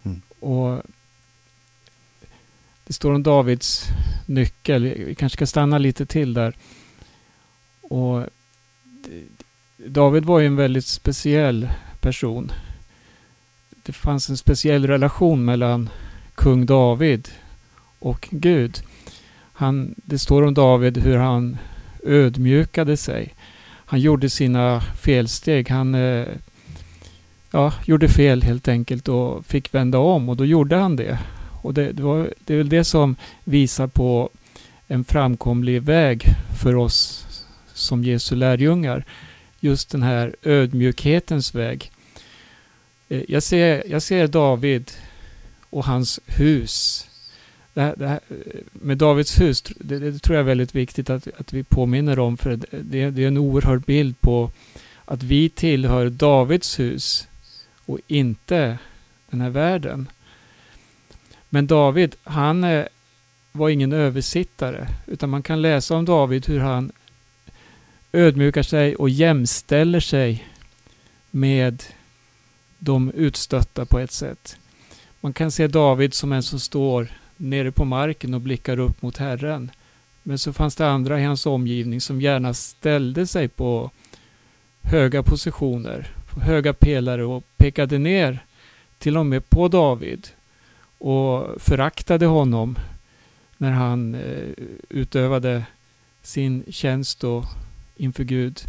Mm. 0.03 0.21
Och 0.39 0.81
det 2.87 2.93
står 2.93 3.13
om 3.13 3.23
Davids 3.23 3.85
nyckel. 4.25 4.83
Vi 4.83 5.15
kanske 5.15 5.35
ska 5.37 5.45
stanna 5.45 5.77
lite 5.77 6.05
till 6.05 6.33
där. 6.33 6.53
Och 7.81 8.23
David 9.77 10.25
var 10.25 10.39
ju 10.39 10.47
en 10.47 10.55
väldigt 10.55 10.85
speciell 10.85 11.69
person. 11.99 12.51
Det 13.83 13.93
fanns 13.93 14.29
en 14.29 14.37
speciell 14.37 14.87
relation 14.87 15.45
mellan 15.45 15.89
kung 16.35 16.65
David 16.65 17.29
och 17.99 18.27
Gud. 18.31 18.81
Han, 19.53 19.95
det 19.95 20.19
står 20.19 20.43
om 20.43 20.53
David 20.53 20.97
hur 20.97 21.17
han 21.17 21.57
ödmjukade 22.03 22.97
sig. 22.97 23.33
Han 23.85 23.99
gjorde 23.99 24.29
sina 24.29 24.81
felsteg. 24.81 25.69
Han 25.69 25.95
eh, 25.95 26.27
ja, 27.51 27.73
gjorde 27.85 28.09
fel 28.09 28.43
helt 28.43 28.67
enkelt 28.67 29.07
och 29.07 29.45
fick 29.45 29.73
vända 29.73 29.97
om 29.97 30.29
och 30.29 30.37
då 30.37 30.45
gjorde 30.45 30.75
han 30.75 30.95
det. 30.95 31.19
Och 31.61 31.73
det, 31.73 31.91
det, 31.91 32.03
var, 32.03 32.33
det 32.45 32.53
är 32.53 32.57
väl 32.57 32.69
det 32.69 32.83
som 32.83 33.15
visar 33.43 33.87
på 33.87 34.29
en 34.87 35.03
framkomlig 35.03 35.81
väg 35.81 36.23
för 36.61 36.75
oss 36.75 37.25
som 37.73 38.03
Jesu 38.03 38.35
lärjungar. 38.35 39.05
Just 39.59 39.89
den 39.89 40.03
här 40.03 40.35
ödmjukhetens 40.43 41.55
väg. 41.55 41.91
Eh, 43.09 43.21
jag 43.27 43.43
ser, 43.43 43.83
jag 43.87 44.01
ser 44.01 44.27
David 44.27 44.91
och 45.69 45.85
hans 45.85 46.19
hus. 46.25 47.07
Det 47.73 47.81
här, 47.81 47.95
det 47.97 48.07
här, 48.07 48.19
eh, 48.29 48.61
med 48.71 48.97
Davids 48.97 49.39
hus, 49.39 49.63
det, 49.79 49.99
det, 49.99 50.19
tror 50.19 50.35
jag 50.35 50.41
är 50.41 50.47
väldigt 50.47 50.75
viktigt 50.75 51.09
att, 51.09 51.27
att 51.37 51.53
vi 51.53 51.63
påminner 51.63 52.19
om 52.19 52.37
för 52.37 52.59
det, 52.71 53.09
det 53.11 53.23
är 53.23 53.27
en 53.27 53.37
oerhörd 53.37 53.81
bild 53.81 54.21
på 54.21 54.51
att 55.05 55.23
vi 55.23 55.49
tillhör 55.49 56.09
Davids 56.09 56.79
hus 56.79 57.27
och 57.85 57.99
inte 58.07 58.77
den 59.29 59.41
här 59.41 59.49
världen. 59.49 60.07
Men 61.49 61.67
David, 61.67 62.15
han 62.23 62.63
eh, 62.63 62.85
var 63.51 63.69
ingen 63.69 63.93
översittare, 63.93 64.87
utan 65.05 65.29
man 65.29 65.43
kan 65.43 65.61
läsa 65.61 65.95
om 65.95 66.05
David 66.05 66.47
hur 66.47 66.59
han 66.59 66.91
ödmjukar 68.11 68.63
sig 68.63 68.95
och 68.95 69.09
jämställer 69.09 69.99
sig 69.99 70.47
med 71.31 71.83
de 72.79 73.11
utstötta 73.11 73.85
på 73.85 73.99
ett 73.99 74.11
sätt. 74.11 74.57
Man 75.21 75.33
kan 75.33 75.51
se 75.51 75.67
David 75.67 76.13
som 76.13 76.31
en 76.31 76.43
som 76.43 76.59
står 76.59 77.07
nere 77.37 77.71
på 77.71 77.85
marken 77.85 78.33
och 78.33 78.41
blickar 78.41 78.79
upp 78.79 79.01
mot 79.01 79.17
Herren. 79.17 79.71
Men 80.23 80.37
så 80.37 80.53
fanns 80.53 80.75
det 80.75 80.87
andra 80.87 81.19
i 81.19 81.23
hans 81.23 81.45
omgivning 81.45 82.01
som 82.01 82.21
gärna 82.21 82.53
ställde 82.53 83.27
sig 83.27 83.47
på 83.47 83.91
höga 84.81 85.23
positioner, 85.23 86.07
på 86.29 86.39
höga 86.39 86.73
pelare 86.73 87.25
och 87.25 87.43
pekade 87.57 87.97
ner 87.97 88.45
till 88.97 89.17
och 89.17 89.25
med 89.25 89.49
på 89.49 89.67
David 89.67 90.27
och 90.97 91.61
föraktade 91.61 92.25
honom 92.25 92.79
när 93.57 93.71
han 93.71 94.15
eh, 94.15 94.53
utövade 94.89 95.65
sin 96.21 96.63
tjänst 96.69 97.19
då 97.19 97.43
inför 97.95 98.23
Gud. 98.23 98.61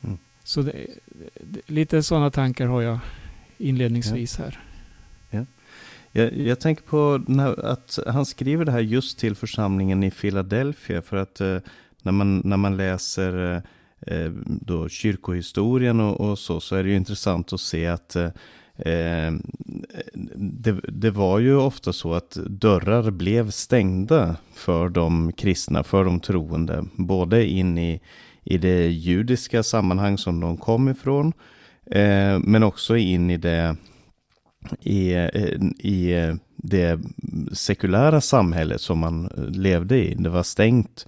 Mm. 0.00 0.18
Så 0.44 0.62
det, 0.62 0.86
det, 1.34 1.60
lite 1.66 2.02
sådana 2.02 2.30
tankar 2.30 2.66
har 2.66 2.82
jag 2.82 2.98
inledningsvis 3.58 4.38
här. 4.38 4.58
Ja. 5.30 5.44
Jag, 6.12 6.36
jag 6.36 6.60
tänker 6.60 6.82
på 6.82 7.22
när, 7.26 7.64
att 7.64 7.98
han 8.06 8.26
skriver 8.26 8.64
det 8.64 8.72
här 8.72 8.80
just 8.80 9.18
till 9.18 9.34
församlingen 9.34 10.04
i 10.04 10.10
Philadelphia 10.10 11.02
för 11.02 11.16
att 11.16 11.40
eh, 11.40 11.58
när, 12.02 12.12
man, 12.12 12.42
när 12.44 12.56
man 12.56 12.76
läser 12.76 13.62
eh 14.06 14.30
då 14.46 14.88
kyrkohistorien 14.88 16.00
och, 16.00 16.20
och, 16.20 16.38
så, 16.38 16.60
så 16.60 16.76
är 16.76 16.82
det 16.82 16.90
ju 16.90 16.96
intressant 16.96 17.52
att 17.52 17.60
se 17.60 17.86
att 17.86 18.16
eh, 18.78 19.32
det, 20.34 20.80
det, 20.88 21.10
var 21.10 21.38
ju 21.38 21.56
ofta 21.56 21.92
så 21.92 22.14
att 22.14 22.38
dörrar 22.46 23.10
blev 23.10 23.50
stängda 23.50 24.36
för 24.54 24.88
de 24.88 25.32
kristna, 25.32 25.84
för 25.84 26.04
de 26.04 26.20
troende. 26.20 26.84
Både 26.96 27.46
in 27.46 27.78
i, 27.78 28.00
i 28.44 28.58
det 28.58 28.86
judiska 28.86 29.62
sammanhang 29.62 30.18
som 30.18 30.40
de 30.40 30.56
kom 30.56 30.88
ifrån, 30.88 31.32
eh, 31.90 32.38
men 32.38 32.62
också 32.62 32.96
in 32.96 33.30
i 33.30 33.36
det, 33.36 33.76
i, 34.80 35.12
i 35.78 36.14
det 36.56 37.00
sekulära 37.52 38.20
samhället 38.20 38.80
som 38.80 38.98
man 38.98 39.28
levde 39.52 39.98
i. 39.98 40.14
Det 40.14 40.28
var 40.28 40.42
stängt 40.42 41.06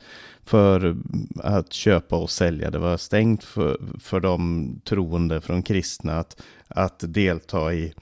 för 0.50 0.96
att 1.36 1.72
köpa 1.72 2.16
och 2.16 2.30
sälja. 2.30 2.70
Det 2.70 2.78
var 2.78 2.96
stängt 2.96 3.44
för, 3.44 3.80
för 4.00 4.20
de 4.20 4.80
troende, 4.84 5.40
från 5.40 5.62
kristna, 5.62 6.18
att, 6.18 6.42
att 6.68 7.04
delta 7.08 7.74
i, 7.74 7.94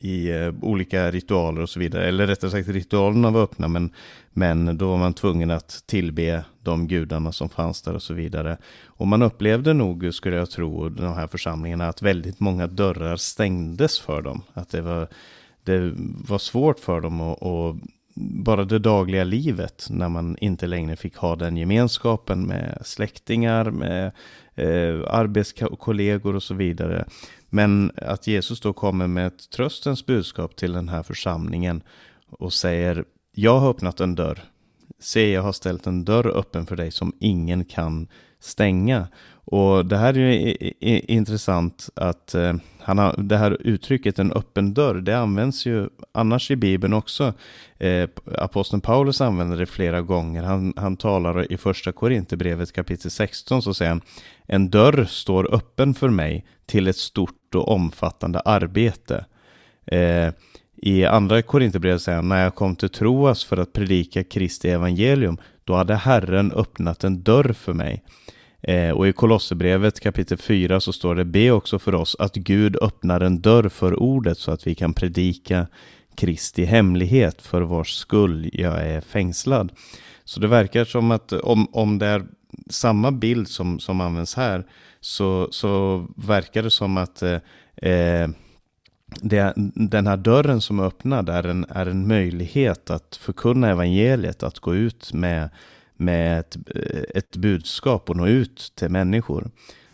i 0.00 0.30
eh, 0.30 0.54
olika 0.62 1.10
ritualer 1.10 1.62
och 1.62 1.70
så 1.70 1.80
vidare. 1.80 2.08
Eller 2.08 2.26
rättare 2.26 2.50
sagt, 2.50 2.68
ritualerna 2.68 3.30
var 3.30 3.42
öppna, 3.42 3.68
men, 3.68 3.92
men 4.30 4.78
då 4.78 4.88
var 4.88 4.98
man 4.98 5.14
tvungen 5.14 5.50
att 5.50 5.82
tillbe 5.86 6.44
de 6.62 6.88
gudarna 6.88 7.32
som 7.32 7.48
fanns 7.48 7.82
där 7.82 7.94
och 7.94 8.02
så 8.02 8.14
vidare. 8.14 8.58
Och 8.86 9.06
man 9.06 9.22
upplevde 9.22 9.72
nog, 9.72 10.14
skulle 10.14 10.36
jag 10.36 10.50
tro, 10.50 10.88
de 10.88 11.14
här 11.14 11.26
församlingarna, 11.26 11.88
att 11.88 12.02
väldigt 12.02 12.40
många 12.40 12.66
dörrar 12.66 13.16
stängdes 13.16 14.00
för 14.00 14.22
dem. 14.22 14.42
Att 14.52 14.70
det 14.70 14.80
var, 14.82 15.08
det 15.64 15.92
var 16.28 16.38
svårt 16.38 16.78
för 16.78 17.00
dem 17.00 17.20
att, 17.20 17.42
att 17.42 17.76
bara 18.14 18.64
det 18.64 18.78
dagliga 18.78 19.24
livet 19.24 19.86
när 19.90 20.08
man 20.08 20.36
inte 20.40 20.66
längre 20.66 20.96
fick 20.96 21.16
ha 21.16 21.36
den 21.36 21.56
gemenskapen 21.56 22.46
med 22.46 22.82
släktingar, 22.84 23.70
med 23.70 24.06
eh, 24.54 25.14
arbetskollegor 25.14 26.34
och 26.34 26.42
så 26.42 26.54
vidare. 26.54 27.04
Men 27.48 27.92
att 27.96 28.26
Jesus 28.26 28.60
då 28.60 28.72
kommer 28.72 29.06
med 29.06 29.26
ett 29.26 29.50
tröstens 29.50 30.06
budskap 30.06 30.56
till 30.56 30.72
den 30.72 30.88
här 30.88 31.02
församlingen 31.02 31.82
och 32.30 32.52
säger 32.52 33.04
Jag 33.34 33.60
har 33.60 33.70
öppnat 33.70 34.00
en 34.00 34.14
dörr. 34.14 34.44
Se, 35.00 35.32
jag 35.32 35.42
har 35.42 35.52
ställt 35.52 35.86
en 35.86 36.04
dörr 36.04 36.26
öppen 36.26 36.66
för 36.66 36.76
dig 36.76 36.90
som 36.90 37.12
ingen 37.20 37.64
kan 37.64 38.08
stänga. 38.40 39.08
Och 39.44 39.86
det 39.86 39.96
här 39.96 40.18
är 40.18 40.20
ju 40.20 41.00
intressant 41.00 41.90
att 41.94 42.34
eh, 42.34 42.54
han 42.78 42.98
har, 42.98 43.14
det 43.18 43.36
här 43.36 43.56
uttrycket 43.60 44.18
en 44.18 44.32
öppen 44.32 44.74
dörr, 44.74 44.94
det 44.94 45.18
används 45.18 45.66
ju 45.66 45.88
annars 46.12 46.50
i 46.50 46.56
Bibeln 46.56 46.92
också. 46.92 47.34
Eh, 47.78 48.08
Aposteln 48.38 48.80
Paulus 48.80 49.20
använder 49.20 49.56
det 49.56 49.66
flera 49.66 50.02
gånger. 50.02 50.42
Han, 50.42 50.72
han 50.76 50.96
talar 50.96 51.52
i 51.52 51.56
första 51.56 51.92
Korinthierbrevet 51.92 52.72
kapitel 52.72 53.10
16 53.10 53.62
så 53.62 53.74
säger 53.74 53.90
han 53.90 54.02
En 54.46 54.70
dörr 54.70 55.04
står 55.04 55.54
öppen 55.54 55.94
för 55.94 56.08
mig 56.08 56.46
till 56.66 56.88
ett 56.88 56.96
stort 56.96 57.54
och 57.54 57.68
omfattande 57.68 58.40
arbete. 58.40 59.24
Eh, 59.86 60.32
i 60.82 61.04
andra 61.04 61.42
Korinthierbrevet 61.42 62.02
säger 62.02 62.16
han 62.16 62.28
när 62.28 62.42
jag 62.42 62.54
kom 62.54 62.76
till 62.76 62.88
Troas 62.88 63.44
för 63.44 63.56
att 63.56 63.72
predika 63.72 64.24
Kristi 64.24 64.70
evangelium 64.70 65.38
då 65.64 65.74
hade 65.74 65.94
Herren 65.94 66.52
öppnat 66.52 67.04
en 67.04 67.22
dörr 67.22 67.52
för 67.52 67.72
mig. 67.72 68.04
Eh, 68.62 68.90
och 68.90 69.08
i 69.08 69.12
Kolosserbrevet 69.12 70.00
kapitel 70.00 70.38
4 70.38 70.80
så 70.80 70.92
står 70.92 71.14
det 71.14 71.24
Be 71.24 71.50
också 71.50 71.78
för 71.78 71.94
oss 71.94 72.16
att 72.18 72.34
Gud 72.34 72.76
öppnar 72.82 73.20
en 73.20 73.40
dörr 73.40 73.68
för 73.68 74.02
ordet 74.02 74.38
så 74.38 74.50
att 74.50 74.66
vi 74.66 74.74
kan 74.74 74.94
predika 74.94 75.66
Kristi 76.14 76.64
hemlighet 76.64 77.42
för 77.42 77.62
vars 77.62 77.94
skull 77.94 78.50
jag 78.52 78.86
är 78.86 79.00
fängslad. 79.00 79.72
Så 80.24 80.40
det 80.40 80.48
verkar 80.48 80.84
som 80.84 81.10
att 81.10 81.32
om, 81.32 81.68
om 81.72 81.98
det 81.98 82.06
är 82.06 82.24
samma 82.70 83.12
bild 83.12 83.48
som, 83.48 83.78
som 83.78 84.00
används 84.00 84.34
här 84.34 84.66
så, 85.00 85.48
så 85.50 86.06
verkar 86.16 86.62
det 86.62 86.70
som 86.70 86.96
att 86.96 87.22
eh, 87.22 87.38
eh 87.76 88.28
det, 89.20 89.52
den 89.74 90.06
här 90.06 90.16
dörren 90.16 90.60
som 90.60 90.78
är 90.78 90.84
öppnad 90.84 91.28
är 91.28 91.46
en, 91.46 91.66
är 91.68 91.86
en 91.86 92.08
möjlighet 92.08 92.90
att 92.90 93.16
förkunna 93.16 93.70
evangeliet, 93.70 94.42
att 94.42 94.58
gå 94.58 94.74
ut 94.74 95.12
med 95.12 95.48
med 96.00 96.40
ett, 96.40 96.56
eh, 96.74 97.02
ett 97.14 97.36
budskap 97.36 98.10
och 98.10 98.16
nå 98.16 98.26
ut 98.26 98.72
till 98.74 98.88
människor. 98.88 99.50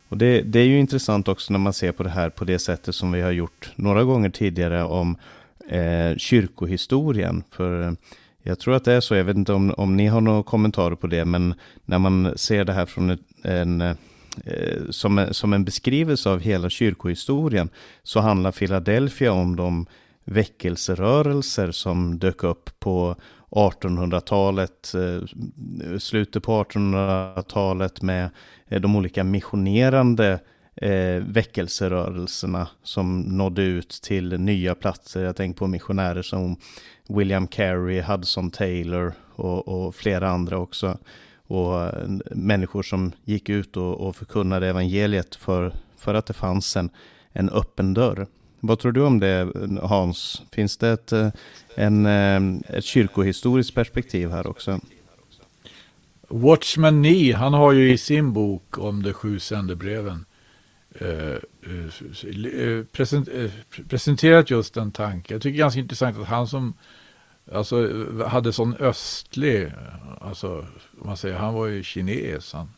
Och 0.08 0.18
det, 0.18 0.42
det, 0.42 0.58
är 0.58 0.64
ju 0.64 0.78
intressant 0.78 1.28
också 1.28 1.52
när 1.52 1.58
man 1.58 1.72
ser 1.72 1.92
på 1.92 2.02
det 2.02 2.10
här 2.10 2.30
på 2.30 2.44
det 2.44 2.58
sättet 2.58 2.94
som 2.94 3.12
vi 3.12 3.20
har 3.20 3.30
gjort 3.30 3.72
några 3.76 4.04
gånger 4.04 4.30
tidigare 4.30 4.84
om 4.84 5.16
eh, 5.68 6.16
kyrkohistorien. 6.16 7.42
För 7.50 7.82
eh, 7.82 7.92
jag 8.42 8.58
tror 8.58 8.74
att 8.74 8.84
det 8.84 8.92
är 8.92 9.00
så, 9.00 9.14
jag 9.14 9.24
vet 9.24 9.36
inte 9.36 9.52
om, 9.52 9.74
om 9.76 9.96
ni 9.96 10.06
har 10.06 10.20
några 10.20 10.42
kommentarer 10.42 10.94
på 10.94 11.06
det, 11.06 11.24
men 11.24 11.54
när 11.84 11.98
man 11.98 12.32
ser 12.36 12.64
det 12.64 12.72
här 12.72 12.86
från 12.86 13.10
ett, 13.10 13.20
en 13.42 13.80
eh, 13.80 13.96
Eh, 14.44 14.90
som, 14.90 15.26
som 15.30 15.52
en 15.52 15.64
beskrivelse 15.64 16.30
av 16.30 16.40
hela 16.40 16.70
kyrkohistorien 16.70 17.68
så 18.02 18.20
handlar 18.20 18.52
Philadelphia 18.52 19.32
om 19.32 19.56
de 19.56 19.86
väckelserörelser 20.24 21.70
som 21.70 22.18
dök 22.18 22.44
upp 22.44 22.70
på 22.78 23.16
1800-talet, 23.50 24.94
eh, 24.94 25.98
slutet 25.98 26.42
på 26.42 26.64
1800-talet 26.64 28.02
med 28.02 28.30
eh, 28.68 28.80
de 28.80 28.96
olika 28.96 29.24
missionerande 29.24 30.40
eh, 30.76 31.22
väckelserörelserna 31.26 32.68
som 32.82 33.20
nådde 33.20 33.62
ut 33.62 33.90
till 34.02 34.40
nya 34.40 34.74
platser. 34.74 35.24
Jag 35.24 35.36
tänker 35.36 35.58
på 35.58 35.66
missionärer 35.66 36.22
som 36.22 36.56
William 37.08 37.46
Carey, 37.46 38.02
Hudson 38.02 38.50
Taylor 38.50 39.12
och, 39.34 39.68
och 39.68 39.94
flera 39.94 40.28
andra 40.28 40.58
också. 40.58 40.98
Och 41.46 41.82
eh, 41.82 42.08
människor 42.30 42.82
som 42.82 43.12
gick 43.24 43.48
ut 43.48 43.76
och, 43.76 44.00
och 44.00 44.16
förkunnade 44.16 44.68
evangeliet 44.68 45.34
för, 45.34 45.72
för 45.96 46.14
att 46.14 46.26
det 46.26 46.34
fanns 46.34 46.76
en, 46.76 46.90
en 47.32 47.50
öppen 47.50 47.94
dörr. 47.94 48.26
Vad 48.60 48.78
tror 48.78 48.92
du 48.92 49.02
om 49.02 49.20
det 49.20 49.52
Hans? 49.82 50.42
Finns 50.52 50.76
det 50.76 50.88
ett, 50.88 51.12
eh, 51.12 51.28
en, 51.74 52.06
eh, 52.06 52.76
ett 52.76 52.84
kyrkohistoriskt 52.84 53.74
perspektiv 53.74 54.30
här 54.30 54.46
också? 54.46 54.80
Watchman 56.28 57.02
Nee, 57.02 57.32
han 57.32 57.54
har 57.54 57.72
ju 57.72 57.92
i 57.92 57.98
sin 57.98 58.32
bok 58.32 58.78
om 58.78 59.02
de 59.02 59.12
sju 59.12 59.38
sändebreven 59.38 60.24
eh, 61.00 61.08
eh, 61.08 62.84
present, 62.92 63.28
eh, 63.28 63.50
presenterat 63.88 64.50
just 64.50 64.74
den 64.74 64.92
tanken. 64.92 65.34
Jag 65.34 65.42
tycker 65.42 65.52
det 65.52 65.58
är 65.58 65.64
ganska 65.64 65.80
intressant 65.80 66.18
att 66.18 66.26
han 66.26 66.46
som 66.46 66.74
alltså, 67.52 67.88
hade 68.24 68.52
sån 68.52 68.74
östlig, 68.74 69.72
alltså 70.20 70.66
man 70.92 71.16
säger, 71.16 71.36
han 71.36 71.54
var 71.54 71.66
ju 71.66 71.82
kines, 71.82 72.52
han, 72.52 72.72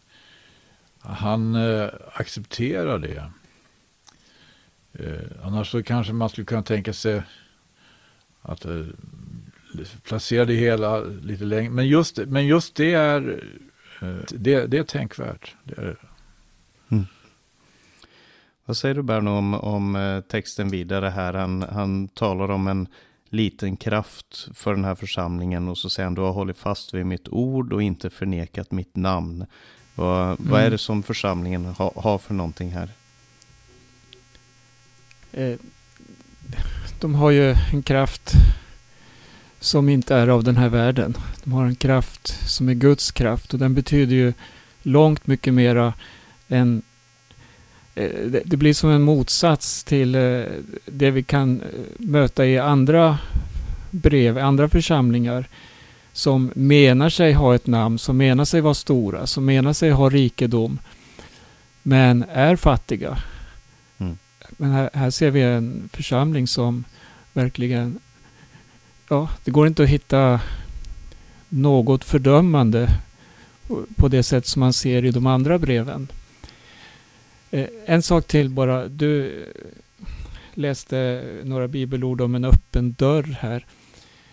han 1.01 1.55
eh, 1.55 1.89
accepterar 2.13 2.99
det. 2.99 3.31
Eh, 4.93 5.47
annars 5.47 5.71
så 5.71 5.83
kanske 5.83 6.13
man 6.13 6.29
skulle 6.29 6.45
kunna 6.45 6.63
tänka 6.63 6.93
sig 6.93 7.23
att 8.43 8.65
eh, 8.65 8.85
placera 10.03 10.45
det 10.45 10.55
hela 10.55 11.01
lite 11.01 11.45
längre. 11.45 11.71
Men 11.71 11.89
just, 11.89 12.19
men 12.19 12.47
just 12.47 12.75
det 12.75 12.95
är 12.95 13.43
eh, 14.01 14.17
det, 14.31 14.67
det 14.67 14.79
är 14.79 14.85
tänkvärt. 14.85 15.57
Det 15.65 15.79
är 15.79 15.97
mm. 16.89 17.07
Vad 18.65 18.77
säger 18.77 18.95
du 18.95 19.03
Berno 19.03 19.31
om, 19.31 19.55
om 19.55 19.97
eh, 19.97 20.21
texten 20.21 20.71
vidare 20.71 21.09
här? 21.09 21.35
Han, 21.35 21.63
han 21.63 22.09
talar 22.09 22.51
om 22.51 22.69
en 22.69 22.87
liten 23.31 23.77
kraft 23.77 24.49
för 24.55 24.75
den 24.75 24.85
här 24.85 24.95
församlingen 24.95 25.69
och 25.69 25.79
så 25.79 25.91
säger 25.91 26.05
han 26.05 26.15
du 26.15 26.21
har 26.21 26.33
hållit 26.33 26.59
fast 26.59 26.95
vid 26.95 27.07
mitt 27.07 27.29
ord 27.29 27.73
och 27.73 27.83
inte 27.83 28.11
förnekat 28.11 28.71
mitt 28.71 28.97
namn. 28.97 29.47
Vad, 29.95 30.25
mm. 30.25 30.37
vad 30.39 30.61
är 30.61 30.65
mm. 30.65 30.73
det 30.73 30.79
som 30.79 31.03
församlingen 31.03 31.65
ha, 31.65 31.93
har 31.97 32.19
för 32.19 32.35
någonting 32.35 32.71
här? 32.71 32.91
Eh, 35.33 35.59
de 37.01 37.15
har 37.15 37.31
ju 37.31 37.55
en 37.73 37.83
kraft 37.83 38.33
som 39.61 39.89
inte 39.89 40.15
är 40.15 40.29
av 40.29 40.45
den 40.45 40.57
här 40.57 40.69
världen. 40.69 41.17
De 41.45 41.53
har 41.53 41.65
en 41.67 41.77
kraft 41.77 42.51
som 42.51 42.69
är 42.69 42.75
Guds 42.75 43.11
kraft 43.11 43.53
och 43.53 43.59
den 43.59 43.75
betyder 43.75 44.15
ju 44.15 44.33
långt 44.83 45.27
mycket 45.27 45.55
mera 45.55 45.95
än 46.49 46.83
det 48.45 48.57
blir 48.57 48.75
som 48.75 48.91
en 48.91 49.03
motsats 49.03 49.85
till 49.85 50.15
eh, 50.15 50.43
det 50.87 51.11
vi 51.11 51.23
kan 51.23 51.63
möta 51.99 52.47
i 52.47 52.59
andra 52.59 53.19
brev, 53.91 54.39
andra 54.39 54.69
församlingar 54.69 55.49
som 56.13 56.53
menar 56.55 57.09
sig 57.09 57.33
ha 57.33 57.55
ett 57.55 57.67
namn, 57.67 57.99
som 57.99 58.17
menar 58.17 58.45
sig 58.45 58.61
vara 58.61 58.75
stora, 58.75 59.27
som 59.27 59.45
menar 59.45 59.73
sig 59.73 59.91
ha 59.91 60.11
rikedom, 60.11 60.79
men 61.83 62.25
är 62.33 62.57
fattiga. 62.57 63.19
Mm. 63.99 64.19
Men 64.51 64.71
här, 64.71 64.91
här, 64.93 65.11
ser 65.11 65.31
vi 65.31 65.43
en 65.43 65.89
församling 65.93 66.47
som 66.47 66.85
verkligen, 67.33 67.99
ja, 69.09 69.29
det 69.45 69.51
går 69.51 69.67
inte 69.67 69.83
att 69.83 69.89
hitta 69.89 70.41
något 71.49 72.05
fördömande 72.05 72.89
på 73.97 74.09
det 74.09 74.23
sätt 74.23 74.47
som 74.47 74.61
man 74.61 74.73
ser 74.73 75.05
i 75.05 75.11
de 75.11 75.27
andra 75.27 75.59
breven. 75.59 76.09
Eh, 77.51 77.67
en 77.87 78.03
sak 78.03 78.27
till 78.27 78.51
bara. 78.51 78.89
Du 78.89 79.45
läste 80.55 81.25
några 81.45 81.69
bibelord 81.69 82.21
om 82.21 82.35
en 82.35 82.45
öppen 82.45 82.93
dörr 82.93 83.37
här. 83.41 83.67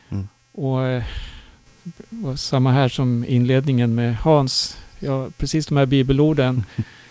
Mm. 0.10 0.28
Och 0.52 0.84
eh, 0.84 1.04
och 2.24 2.40
samma 2.40 2.72
här 2.72 2.90
som 2.90 3.26
inledningen 3.28 3.96
med 3.96 4.16
Hans. 4.16 4.78
Ja, 5.00 5.30
precis 5.38 5.66
de 5.66 5.78
här 5.78 5.86
bibelorden 5.86 6.64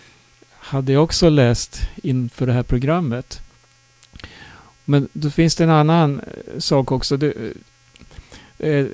hade 0.50 0.92
jag 0.92 1.04
också 1.04 1.28
läst 1.28 1.80
inför 2.02 2.46
det 2.46 2.52
här 2.52 2.62
programmet. 2.62 3.40
Men 4.84 5.08
då 5.12 5.30
finns 5.30 5.56
det 5.56 5.64
en 5.64 5.70
annan 5.70 6.20
eh, 6.20 6.58
sak 6.58 6.92
också. 6.92 7.18
Eh, 8.58 8.86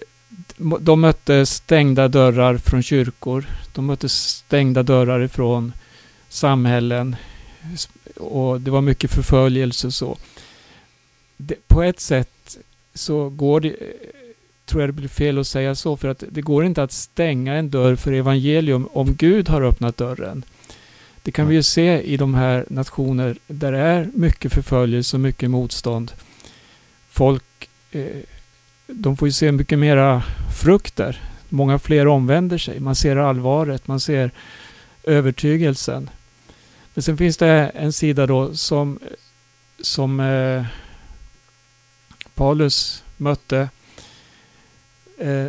de 0.81 1.01
mötte 1.01 1.47
stängda 1.47 2.09
dörrar 2.09 2.57
från 2.57 2.83
kyrkor. 2.83 3.45
De 3.75 3.87
mötte 3.87 4.09
stängda 4.09 4.83
dörrar 4.83 5.21
ifrån 5.21 5.73
samhällen. 6.31 7.17
Och 8.17 8.61
det 8.61 8.71
var 8.71 8.81
mycket 8.81 9.11
förföljelse 9.11 9.87
och 9.87 9.95
så. 9.95 10.19
Det, 11.37 11.69
på 11.69 11.83
ett 11.83 12.01
sätt 12.01 12.59
så 12.95 13.29
går 13.29 13.61
det 13.61 13.77
tror 14.71 14.83
jag 14.83 14.89
det 14.89 14.93
blir 14.93 15.09
fel 15.09 15.39
att 15.39 15.47
säga 15.47 15.75
så, 15.75 15.97
för 15.97 16.09
att 16.09 16.25
det 16.31 16.41
går 16.41 16.65
inte 16.65 16.83
att 16.83 16.93
stänga 16.93 17.55
en 17.55 17.71
dörr 17.71 17.97
för 17.97 18.13
evangelium 18.13 18.89
om 18.93 19.15
Gud 19.15 19.49
har 19.49 19.63
öppnat 19.63 19.97
dörren. 19.97 20.45
Det 21.23 21.33
kan 21.33 21.49
vi 21.49 21.55
ju 21.55 21.63
se 21.63 22.01
i 22.01 22.17
de 22.17 22.35
här 22.35 22.65
nationer 22.69 23.37
där 23.47 23.73
det 23.73 23.79
är 23.79 24.11
mycket 24.15 24.53
förföljelse 24.53 25.17
och 25.17 25.21
mycket 25.21 25.51
motstånd. 25.51 26.13
Folk, 27.09 27.69
eh, 27.91 28.07
de 28.87 29.17
får 29.17 29.29
ju 29.29 29.33
se 29.33 29.53
mycket 29.53 29.79
mera 29.79 30.23
frukter. 30.63 31.21
Många 31.49 31.79
fler 31.79 32.07
omvänder 32.07 32.59
sig. 32.59 32.81
Man 32.81 32.95
ser 32.95 33.17
allvaret, 33.17 33.87
man 33.87 34.01
ser 34.01 34.31
övertygelsen. 35.05 36.11
Men 36.95 37.03
sen 37.03 37.17
finns 37.17 37.37
det 37.37 37.49
en 37.75 37.93
sida 37.93 38.27
då 38.27 38.55
som, 38.55 38.99
som 39.81 40.21
eh, 40.21 40.65
Paulus 42.35 43.05
mötte 43.17 43.69
Eh, 45.21 45.49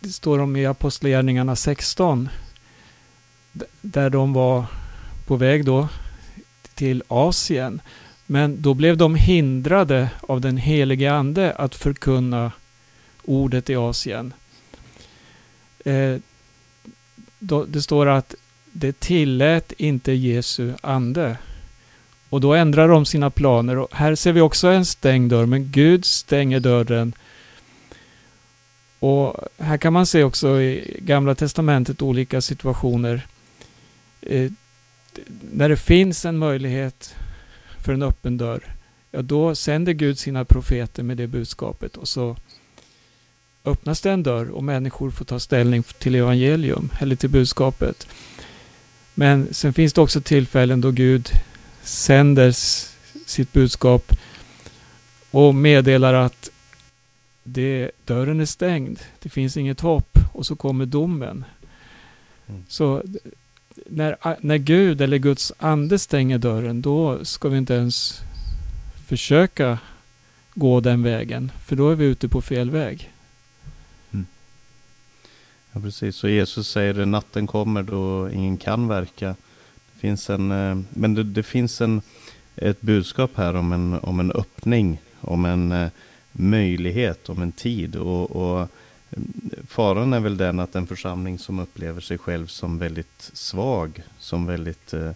det 0.00 0.08
står 0.08 0.38
om 0.38 0.56
i 0.56 0.66
Apostlagärningarna 0.66 1.56
16. 1.56 2.28
Där 3.80 4.10
de 4.10 4.32
var 4.32 4.64
på 5.26 5.36
väg 5.36 5.64
då 5.64 5.88
till 6.74 7.02
Asien. 7.08 7.80
Men 8.26 8.62
då 8.62 8.74
blev 8.74 8.96
de 8.96 9.14
hindrade 9.14 10.10
av 10.20 10.40
den 10.40 10.56
helige 10.56 11.12
Ande 11.12 11.52
att 11.52 11.74
förkunna 11.74 12.52
ordet 13.24 13.70
i 13.70 13.76
Asien. 13.76 14.32
Eh, 15.84 16.16
då, 17.38 17.64
det 17.64 17.82
står 17.82 18.06
att 18.08 18.34
det 18.76 19.00
tillät 19.00 19.72
inte 19.78 20.12
Jesu 20.12 20.72
ande. 20.82 21.36
Och 22.30 22.40
då 22.40 22.54
ändrar 22.54 22.88
de 22.88 23.06
sina 23.06 23.30
planer. 23.30 23.78
Och 23.78 23.88
här 23.92 24.14
ser 24.14 24.32
vi 24.32 24.40
också 24.40 24.68
en 24.68 24.84
stängd 24.84 25.30
dörr, 25.30 25.46
men 25.46 25.70
Gud 25.70 26.04
stänger 26.04 26.60
dörren 26.60 27.14
och 29.04 29.36
här 29.58 29.76
kan 29.76 29.92
man 29.92 30.06
se 30.06 30.24
också 30.24 30.60
i 30.60 30.96
Gamla 31.00 31.34
Testamentet 31.34 32.02
olika 32.02 32.40
situationer. 32.40 33.26
Eh, 34.20 34.50
när 35.52 35.68
det 35.68 35.76
finns 35.76 36.24
en 36.24 36.38
möjlighet 36.38 37.14
för 37.84 37.92
en 37.92 38.02
öppen 38.02 38.36
dörr, 38.38 38.74
ja 39.10 39.22
då 39.22 39.54
sänder 39.54 39.92
Gud 39.92 40.18
sina 40.18 40.44
profeter 40.44 41.02
med 41.02 41.16
det 41.16 41.26
budskapet 41.26 41.96
och 41.96 42.08
så 42.08 42.36
öppnas 43.64 44.00
det 44.00 44.10
en 44.10 44.22
dörr 44.22 44.50
och 44.50 44.64
människor 44.64 45.10
får 45.10 45.24
ta 45.24 45.40
ställning 45.40 45.82
till 45.82 46.14
evangelium 46.14 46.90
eller 47.00 47.16
till 47.16 47.30
budskapet. 47.30 48.08
Men 49.14 49.54
sen 49.54 49.72
finns 49.72 49.92
det 49.92 50.00
också 50.00 50.20
tillfällen 50.20 50.80
då 50.80 50.90
Gud 50.90 51.28
sänder 51.82 52.50
sitt 53.26 53.52
budskap 53.52 54.12
och 55.30 55.54
meddelar 55.54 56.14
att 56.14 56.50
det, 57.42 57.90
dörren 58.04 58.40
är 58.40 58.44
stängd, 58.44 58.98
det 59.22 59.28
finns 59.28 59.56
inget 59.56 59.80
hopp 59.80 60.18
och 60.32 60.46
så 60.46 60.56
kommer 60.56 60.86
domen. 60.86 61.44
Mm. 62.46 62.64
Så 62.68 63.02
när, 63.86 64.16
när 64.40 64.56
Gud 64.56 65.00
eller 65.00 65.18
Guds 65.18 65.52
ande 65.58 65.98
stänger 65.98 66.38
dörren, 66.38 66.82
då 66.82 67.24
ska 67.24 67.48
vi 67.48 67.58
inte 67.58 67.74
ens 67.74 68.20
försöka 69.06 69.78
gå 70.54 70.80
den 70.80 71.02
vägen, 71.02 71.52
för 71.64 71.76
då 71.76 71.90
är 71.90 71.94
vi 71.94 72.04
ute 72.04 72.28
på 72.28 72.42
fel 72.42 72.70
väg. 72.70 73.10
Ja, 75.74 75.80
precis. 75.80 76.16
Så 76.16 76.28
Jesus 76.28 76.68
säger 76.68 77.00
att 77.00 77.08
natten 77.08 77.46
kommer 77.46 77.82
då 77.82 78.30
ingen 78.30 78.56
kan 78.56 78.88
verka. 78.88 79.28
Det 79.92 80.00
finns 80.00 80.30
en, 80.30 80.50
eh, 80.50 80.78
men 80.90 81.14
det, 81.14 81.22
det 81.22 81.42
finns 81.42 81.80
en, 81.80 82.02
ett 82.56 82.80
budskap 82.80 83.30
här 83.34 83.56
om 83.56 83.72
en, 83.72 83.94
om 83.94 84.20
en 84.20 84.32
öppning, 84.32 85.00
om 85.20 85.44
en 85.44 85.72
eh, 85.72 85.88
möjlighet, 86.32 87.28
om 87.28 87.42
en 87.42 87.52
tid. 87.52 87.96
Och, 87.96 88.30
och 88.30 88.60
eh, 88.60 89.18
faran 89.66 90.12
är 90.12 90.20
väl 90.20 90.36
den 90.36 90.60
att 90.60 90.74
en 90.74 90.86
församling 90.86 91.38
som 91.38 91.58
upplever 91.58 92.00
sig 92.00 92.18
själv 92.18 92.46
som 92.46 92.78
väldigt 92.78 93.30
svag, 93.32 94.02
som 94.18 94.46
väldigt 94.46 94.94
eh, 94.94 95.12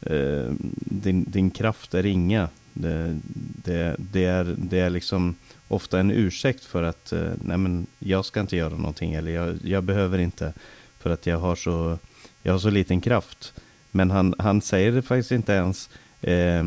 eh, 0.00 0.52
din, 0.80 1.24
din 1.24 1.50
kraft 1.50 1.94
är 1.94 2.02
ringa. 2.02 2.48
Det, 2.72 3.20
det, 3.64 3.96
det, 3.98 4.24
är, 4.24 4.54
det 4.58 4.78
är 4.78 4.90
liksom 4.90 5.34
ofta 5.68 6.00
en 6.00 6.10
ursäkt 6.10 6.64
för 6.64 6.82
att 6.82 7.12
eh, 7.12 7.30
nej 7.42 7.58
men 7.58 7.86
jag 7.98 8.24
ska 8.24 8.40
inte 8.40 8.56
göra 8.56 8.76
någonting 8.76 9.14
eller 9.14 9.30
jag, 9.30 9.58
jag 9.64 9.84
behöver 9.84 10.18
inte 10.18 10.52
för 10.98 11.10
att 11.10 11.26
jag 11.26 11.38
har 11.38 11.56
så, 11.56 11.98
jag 12.42 12.52
har 12.52 12.58
så 12.58 12.70
liten 12.70 13.00
kraft. 13.00 13.52
Men 13.90 14.10
han, 14.10 14.34
han 14.38 14.62
säger 14.62 14.92
det 14.92 15.02
faktiskt 15.02 15.32
inte 15.32 15.52
ens 15.52 15.90
eh, 16.20 16.64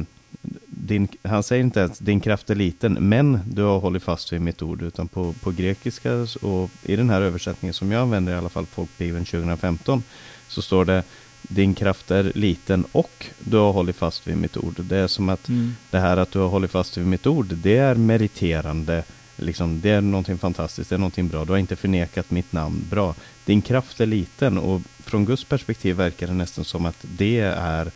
din, 0.68 1.08
han 1.24 1.44
säger 1.44 1.64
inte 1.64 1.80
ens 1.80 2.00
din 2.00 2.20
kraft 2.20 2.50
är 2.50 2.56
liten, 2.56 2.94
men 2.94 3.40
du 3.46 3.62
har 3.62 3.80
hållit 3.80 4.04
fast 4.04 4.34
vid 4.34 4.42
mitt 4.42 4.62
ord. 4.62 4.82
Utan 4.82 5.08
på, 5.08 5.34
på 5.34 5.52
grekiska 5.52 6.14
och 6.42 6.70
i 6.84 6.96
den 6.96 7.10
här 7.10 7.22
översättningen 7.22 7.74
som 7.74 7.92
jag 7.92 8.02
använder, 8.02 8.34
i 8.34 8.36
alla 8.36 8.50
fall 8.50 8.66
Folkbibeln 8.66 9.26
2015, 9.26 10.04
så 10.48 10.62
står 10.62 10.86
det 10.86 11.04
din 11.42 11.74
kraft 11.74 12.12
är 12.12 12.32
liten 12.36 12.86
och 12.92 13.26
du 13.40 13.58
har 13.58 13.74
hållit 13.74 13.96
fast 13.96 14.28
vid 14.28 14.38
mitt 14.38 14.58
ord. 14.58 14.76
Det 14.78 14.98
är 14.98 15.08
som 15.08 15.30
att 15.30 15.50
mm. 15.50 15.76
det 15.90 16.00
här 16.00 16.18
att 16.18 16.32
du 16.32 16.40
har 16.40 16.48
hållit 16.48 16.72
fast 16.72 16.98
vid 16.98 17.08
mitt 17.08 17.28
ord, 17.28 17.48
det 17.48 17.78
är 17.78 17.96
meriterande. 17.96 19.04
Liksom, 19.36 19.82
det 19.82 19.90
är 19.90 20.02
någonting 20.02 20.38
fantastiskt, 20.38 20.90
det 20.90 20.96
är 20.96 21.00
någonting 21.00 21.28
bra. 21.28 21.46
Du 21.46 21.52
har 21.52 21.58
inte 21.58 21.76
förnekat 21.76 22.32
mitt 22.32 22.54
namn. 22.54 22.86
Bra. 22.90 23.16
Din 23.46 23.62
kraft 23.62 24.00
är 24.02 24.06
liten 24.06 24.58
och 24.58 24.82
från 25.00 25.26
Guds 25.26 25.44
perspektiv 25.44 25.96
verkar 25.96 26.28
det 26.28 26.34
nästan 26.34 26.66
som 26.66 26.86
att 26.86 27.06
det 27.18 27.40
är 27.40 27.92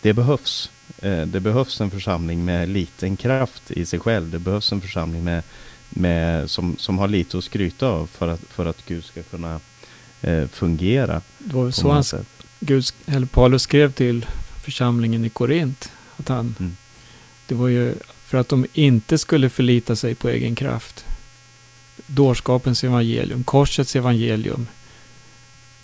det 0.00 0.12
behövs. 0.12 0.70
Eh, 0.98 1.26
det 1.26 1.40
behövs 1.40 1.80
en 1.80 1.90
församling 1.90 2.44
med 2.44 2.68
liten 2.68 3.16
kraft 3.16 3.70
i 3.70 3.86
sig 3.86 3.98
själv. 3.98 4.30
Det 4.30 4.38
behövs 4.38 4.72
en 4.72 4.80
församling 4.80 5.24
med, 5.24 5.42
med, 5.90 6.50
som, 6.50 6.76
som 6.78 6.98
har 6.98 7.08
lite 7.08 7.38
att 7.38 7.44
skryta 7.44 7.86
av 7.86 8.06
för 8.06 8.28
att, 8.28 8.40
för 8.40 8.66
att 8.66 8.86
Gud 8.86 9.04
ska 9.04 9.22
kunna 9.22 9.60
eh, 10.20 10.46
fungera. 10.46 11.22
Det 11.38 11.54
var 11.54 11.70
så 11.70 11.90
han, 11.90 12.04
Gud, 12.64 12.84
eller 13.06 13.26
Paulus 13.26 13.62
skrev 13.62 13.92
till 13.92 14.26
församlingen 14.62 15.24
i 15.24 15.28
Korint. 15.28 15.92
Att 16.16 16.28
han, 16.28 16.54
mm. 16.58 16.76
Det 17.46 17.54
var 17.54 17.68
ju 17.68 17.94
för 18.24 18.38
att 18.38 18.48
de 18.48 18.66
inte 18.72 19.18
skulle 19.18 19.48
förlita 19.48 19.96
sig 19.96 20.14
på 20.14 20.28
egen 20.28 20.54
kraft. 20.54 21.04
Dårskapens 22.06 22.84
evangelium, 22.84 23.44
korsets 23.44 23.96
evangelium. 23.96 24.66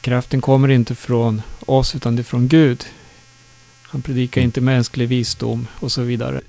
Kraften 0.01 0.41
kommer 0.41 0.69
inte 0.69 0.95
från 0.95 1.43
oss 1.61 1.95
utan 1.95 2.17
det 2.17 2.23
är 2.23 2.25
från 2.25 2.49
Gud. 2.49 2.85
Han 3.83 4.03
predikar 4.03 4.41
inte 4.41 4.61
mänsklig 4.61 5.09
visdom 5.09 5.67
och 5.75 5.93
så 5.93 6.03
vidare. 6.03 6.41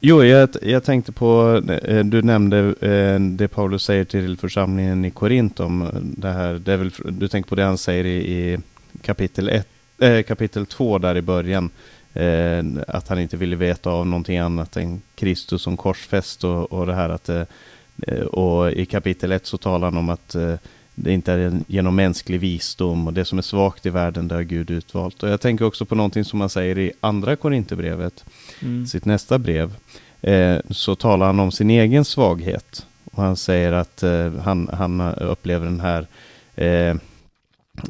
Jo, 0.00 0.24
jag, 0.24 0.48
jag 0.62 0.84
tänkte 0.84 1.12
på, 1.12 1.62
eh, 1.84 2.04
du 2.04 2.22
nämnde 2.22 2.58
eh, 2.80 3.20
det 3.20 3.48
Paulus 3.48 3.82
säger 3.82 4.04
till 4.04 4.36
församlingen 4.36 5.04
i 5.04 5.10
Korint 5.10 5.60
om 5.60 5.88
det 6.02 6.30
här. 6.30 6.54
Det 6.54 6.76
väl, 6.76 6.90
du 7.08 7.28
tänker 7.28 7.48
på 7.48 7.54
det 7.54 7.64
han 7.64 7.78
säger 7.78 8.04
i, 8.04 8.16
i 8.16 8.58
kapitel, 9.02 9.48
ett, 9.48 9.68
äh, 9.98 10.22
kapitel 10.22 10.66
2 10.66 10.98
där 10.98 11.16
i 11.16 11.22
början. 11.22 11.70
Eh, 12.14 12.64
att 12.88 13.08
han 13.08 13.18
inte 13.18 13.36
ville 13.36 13.56
veta 13.56 13.90
av 13.90 14.06
någonting 14.06 14.38
annat 14.38 14.76
än 14.76 15.02
Kristus 15.14 15.62
som 15.62 15.76
korsfäst 15.76 16.44
och, 16.44 16.72
och 16.72 16.86
det 16.86 16.94
här 16.94 17.08
att 17.08 17.28
eh, 17.28 18.20
och 18.20 18.72
i 18.72 18.86
kapitel 18.86 19.32
1 19.32 19.46
så 19.46 19.58
talar 19.58 19.86
han 19.86 19.96
om 19.96 20.08
att 20.08 20.34
eh, 20.34 20.54
det 20.94 21.12
inte 21.12 21.32
är 21.32 21.60
genom 21.66 21.96
mänsklig 21.96 22.40
visdom 22.40 23.06
och 23.06 23.12
det 23.12 23.24
som 23.24 23.38
är 23.38 23.42
svagt 23.42 23.86
i 23.86 23.90
världen, 23.90 24.28
det 24.28 24.34
har 24.34 24.42
Gud 24.42 24.70
utvalt. 24.70 25.22
Och 25.22 25.28
jag 25.28 25.40
tänker 25.40 25.64
också 25.64 25.84
på 25.84 25.94
någonting 25.94 26.24
som 26.24 26.38
man 26.38 26.48
säger 26.48 26.78
i 26.78 26.92
andra 27.00 27.36
Korinthierbrevet, 27.36 28.24
mm. 28.62 28.86
sitt 28.86 29.04
nästa 29.04 29.38
brev. 29.38 29.74
Eh, 30.22 30.58
så 30.70 30.94
talar 30.94 31.26
han 31.26 31.40
om 31.40 31.52
sin 31.52 31.70
egen 31.70 32.04
svaghet. 32.04 32.86
Och 33.12 33.22
han 33.22 33.36
säger 33.36 33.72
att 33.72 34.02
eh, 34.02 34.32
han, 34.32 34.68
han 34.72 35.00
upplever 35.00 35.66
den 35.66 35.80
här 35.80 36.06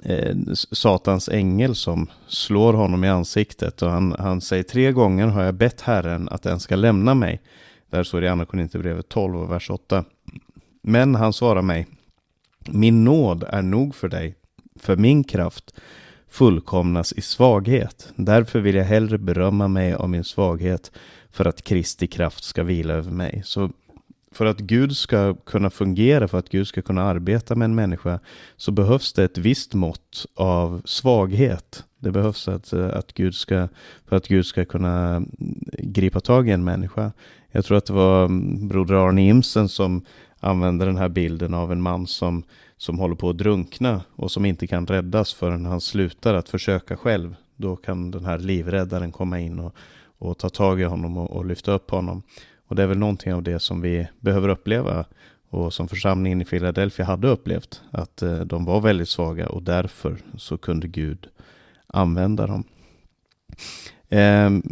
eh, 0.05 0.37
Satans 0.73 1.29
ängel 1.29 1.75
som 1.75 2.11
slår 2.27 2.73
honom 2.73 3.05
i 3.05 3.09
ansiktet. 3.09 3.83
Och 3.83 3.91
han, 3.91 4.17
han 4.19 4.41
säger 4.41 4.63
tre 4.63 4.93
gånger 4.93 5.27
har 5.27 5.43
jag 5.43 5.55
bett 5.55 5.81
Herren 5.81 6.29
att 6.29 6.43
den 6.43 6.61
ska 6.61 6.77
lämna 6.77 7.15
mig. 7.15 7.41
Där 7.91 8.05
står 8.05 8.21
det 8.21 8.27
i 8.27 8.31
Andra 8.31 8.47
Korinthierbrevet 8.47 9.09
12 9.09 9.37
och 9.37 9.53
vers 9.53 9.71
8. 9.71 10.05
Men 10.83 11.15
han 11.15 11.33
svarar 11.33 11.63
mig. 11.63 11.87
Min 12.69 13.05
nåd 13.05 13.45
är 13.49 13.63
nog 13.63 13.95
för 13.95 14.09
dig, 14.09 14.35
för 14.81 14.97
min 14.97 15.25
kraft 15.25 15.75
fullkomnas 16.29 17.13
i 17.13 17.21
svaghet. 17.21 18.13
Därför 18.17 18.61
vill 18.61 18.75
jag 18.75 18.85
hellre 18.85 19.19
berömma 19.19 19.69
mig 19.69 19.95
av 19.95 20.11
min 20.11 20.25
svaghet 20.25 20.93
för 21.31 21.45
att 21.45 21.63
Kristi 21.63 22.07
kraft 22.07 22.45
ska 22.45 22.63
vila 22.63 22.95
över 22.95 23.11
mig. 23.11 23.43
Så 23.45 23.71
för 24.37 24.47
att 24.47 24.59
Gud 24.59 24.97
ska 24.97 25.35
kunna 25.35 25.71
fungera, 25.71 26.29
för 26.29 26.39
att 26.39 26.49
Gud 26.49 26.67
ska 26.67 26.83
kunna 26.83 27.03
arbeta 27.03 27.55
med 27.55 27.65
en 27.65 27.75
människa, 27.75 28.21
så 28.57 28.73
behövs 28.73 29.13
det 29.13 29.25
ett 29.25 29.39
visst 29.39 29.75
mått 29.75 30.27
av 30.35 30.83
svaghet. 30.85 31.85
Det 31.99 32.11
behövs 32.11 32.49
att, 32.49 32.73
att 32.73 33.13
Gud 33.13 33.35
ska, 33.35 33.69
för 34.09 34.17
att 34.17 34.29
Gud 34.29 34.47
ska 34.47 34.65
kunna 34.65 35.23
gripa 35.79 36.21
tag 36.21 36.49
i 36.49 36.53
en 36.53 36.65
människa. 36.65 37.13
Jag 37.51 37.65
tror 37.65 37.79
att 37.79 37.87
det 37.87 37.93
var 37.93 38.25
mm, 38.25 38.69
broder 38.69 38.95
Arne 38.95 39.29
Imsen 39.29 39.69
som 39.69 40.05
använde 40.41 40.85
den 40.85 40.97
här 40.97 41.09
bilden 41.09 41.55
av 41.55 41.73
en 41.73 41.83
man 41.83 42.07
som, 42.07 42.43
som 42.77 42.99
håller 42.99 43.15
på 43.15 43.31
att 43.31 43.39
drunkna 43.39 44.01
och 44.17 44.31
som 44.31 44.45
inte 44.45 44.67
kan 44.67 44.87
räddas 44.87 45.35
förrän 45.35 45.67
han 45.67 45.81
slutar 45.81 46.35
att 46.35 46.49
försöka 46.49 46.97
själv. 46.97 47.35
Då 47.57 47.77
kan 47.77 48.11
den 48.11 48.25
här 48.25 48.39
livräddaren 48.39 49.13
komma 49.13 49.41
in 49.41 49.59
och, 49.59 49.75
och 50.19 50.39
ta 50.39 50.49
tag 50.49 50.81
i 50.81 50.85
honom 50.85 51.17
och, 51.17 51.31
och 51.31 51.47
lyfta 51.47 51.73
upp 51.73 51.91
honom. 51.91 52.23
Och 52.67 52.77
det 52.77 52.83
är 52.83 52.87
väl 52.87 52.99
någonting 52.99 53.35
av 53.35 53.43
det 53.43 53.59
som 53.59 53.81
vi 53.81 54.09
behöver 54.21 54.49
uppleva 54.49 55.05
och 55.51 55.75
som 55.75 55.89
församlingen 55.89 56.41
i 56.41 56.45
Philadelphia 56.45 57.07
hade 57.07 57.29
upplevt. 57.29 57.83
Att 57.91 58.23
eh, 58.23 58.41
de 58.41 58.65
var 58.65 58.81
väldigt 58.81 59.09
svaga 59.09 59.49
och 59.49 59.63
därför 59.63 60.17
så 60.37 60.59
kunde 60.59 60.89
Gud 60.89 61.29
använda 61.87 62.47
dem. 62.47 62.65
Ehm, 64.09 64.63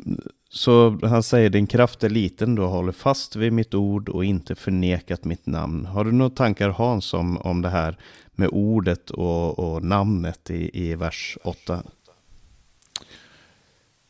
så 0.48 0.98
han 1.02 1.22
säger 1.22 1.50
din 1.50 1.66
kraft 1.66 2.04
är 2.04 2.08
liten, 2.10 2.54
du 2.54 2.62
håller 2.62 2.92
fast 2.92 3.36
vid 3.36 3.52
mitt 3.52 3.74
ord 3.74 4.08
och 4.08 4.24
inte 4.24 4.54
förnekat 4.54 5.24
mitt 5.24 5.46
namn. 5.46 5.86
Har 5.86 6.04
du 6.04 6.12
några 6.12 6.30
tankar 6.30 6.68
Hans 6.68 7.14
om, 7.14 7.38
om 7.38 7.62
det 7.62 7.68
här 7.68 7.98
med 8.32 8.48
ordet 8.52 9.10
och, 9.10 9.58
och 9.58 9.84
namnet 9.84 10.50
i, 10.50 10.88
i 10.88 10.94
vers 10.94 11.38
8? 11.44 11.82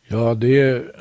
Ja, 0.08 0.34
det, 0.34 0.60
är 0.60 0.92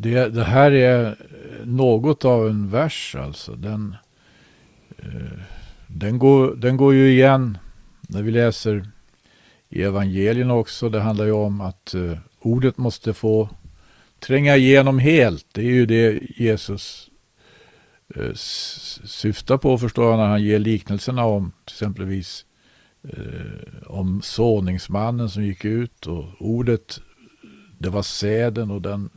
det, 0.00 0.28
det 0.28 0.44
här 0.44 0.72
är 0.72 1.16
något 1.64 2.24
av 2.24 2.48
en 2.48 2.70
vers 2.70 3.16
alltså. 3.18 3.54
Den, 3.54 3.96
eh, 4.98 5.38
den, 5.86 6.18
går, 6.18 6.54
den 6.54 6.76
går 6.76 6.94
ju 6.94 7.10
igen 7.10 7.58
när 8.00 8.22
vi 8.22 8.30
läser 8.30 8.90
i 9.68 9.82
evangelierna 9.82 10.54
också. 10.54 10.88
Det 10.88 11.00
handlar 11.00 11.24
ju 11.24 11.32
om 11.32 11.60
att 11.60 11.94
eh, 11.94 12.18
ordet 12.40 12.78
måste 12.78 13.14
få 13.14 13.48
tränga 14.18 14.56
igenom 14.56 14.98
helt. 14.98 15.46
Det 15.52 15.60
är 15.60 15.72
ju 15.72 15.86
det 15.86 16.20
Jesus 16.36 17.10
eh, 18.14 18.34
syftar 19.04 19.58
på 19.58 19.78
förstår 19.78 20.10
jag 20.10 20.18
när 20.18 20.26
han 20.26 20.42
ger 20.42 20.58
liknelserna 20.58 21.24
om 21.24 21.52
till 21.64 21.74
exempelvis 21.74 22.44
eh, 23.02 23.86
om 23.86 24.22
såningsmannen 24.22 25.30
som 25.30 25.44
gick 25.44 25.64
ut 25.64 26.06
och 26.06 26.24
ordet 26.38 27.00
det 27.78 27.88
var 27.88 28.02
säden 28.02 28.70
och 28.70 28.82
den 28.82 29.10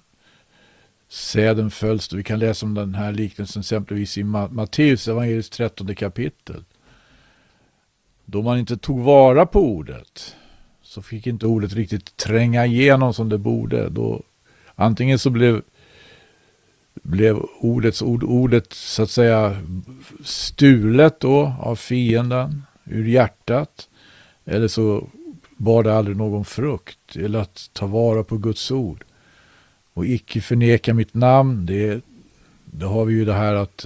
säden 1.14 1.72
följs. 1.72 2.14
Vi 2.14 2.24
kan 2.24 2.40
läsa 2.40 2.66
om 2.66 2.74
den 2.74 2.96
här 2.96 3.12
liknelsen 3.12 3.60
exempelvis 3.60 4.18
i 4.18 4.24
Matteus 4.24 5.08
evangeliets 5.08 5.50
trettonde 5.50 5.96
kapitel. 5.96 6.64
Då 8.26 8.42
man 8.42 8.60
inte 8.60 8.78
tog 8.78 9.00
vara 9.00 9.46
på 9.46 9.60
ordet 9.60 10.36
så 10.82 11.02
fick 11.02 11.28
inte 11.28 11.46
ordet 11.46 11.74
riktigt 11.74 12.18
tränga 12.18 12.66
igenom 12.66 13.14
som 13.14 13.30
det 13.30 13.38
borde. 13.38 13.90
Då 13.90 14.24
Antingen 14.76 15.20
så 15.20 15.30
blev, 15.30 15.62
blev 16.94 17.40
ordets 17.60 18.02
ord, 18.02 18.24
ordet 18.24 18.74
så 18.74 19.04
att 19.04 19.10
säga 19.10 19.58
stulet 20.24 21.20
då 21.20 21.56
av 21.60 21.76
fienden 21.76 22.64
ur 22.86 23.06
hjärtat. 23.06 23.90
Eller 24.46 24.68
så 24.68 25.08
bar 25.58 25.84
det 25.84 25.94
aldrig 25.96 26.18
någon 26.18 26.46
frukt. 26.46 27.16
Eller 27.16 27.40
att 27.40 27.70
ta 27.74 27.86
vara 27.86 28.24
på 28.24 28.38
Guds 28.38 28.72
ord. 28.72 29.04
Och 29.94 30.06
icke 30.06 30.42
förneka 30.42 30.94
mitt 30.94 31.14
namn. 31.14 31.66
Det, 31.66 32.02
det 32.66 32.86
har 32.86 33.06
vi 33.06 33.14
ju 33.14 33.26
det 33.26 33.34
här 33.34 33.54
att 33.54 33.86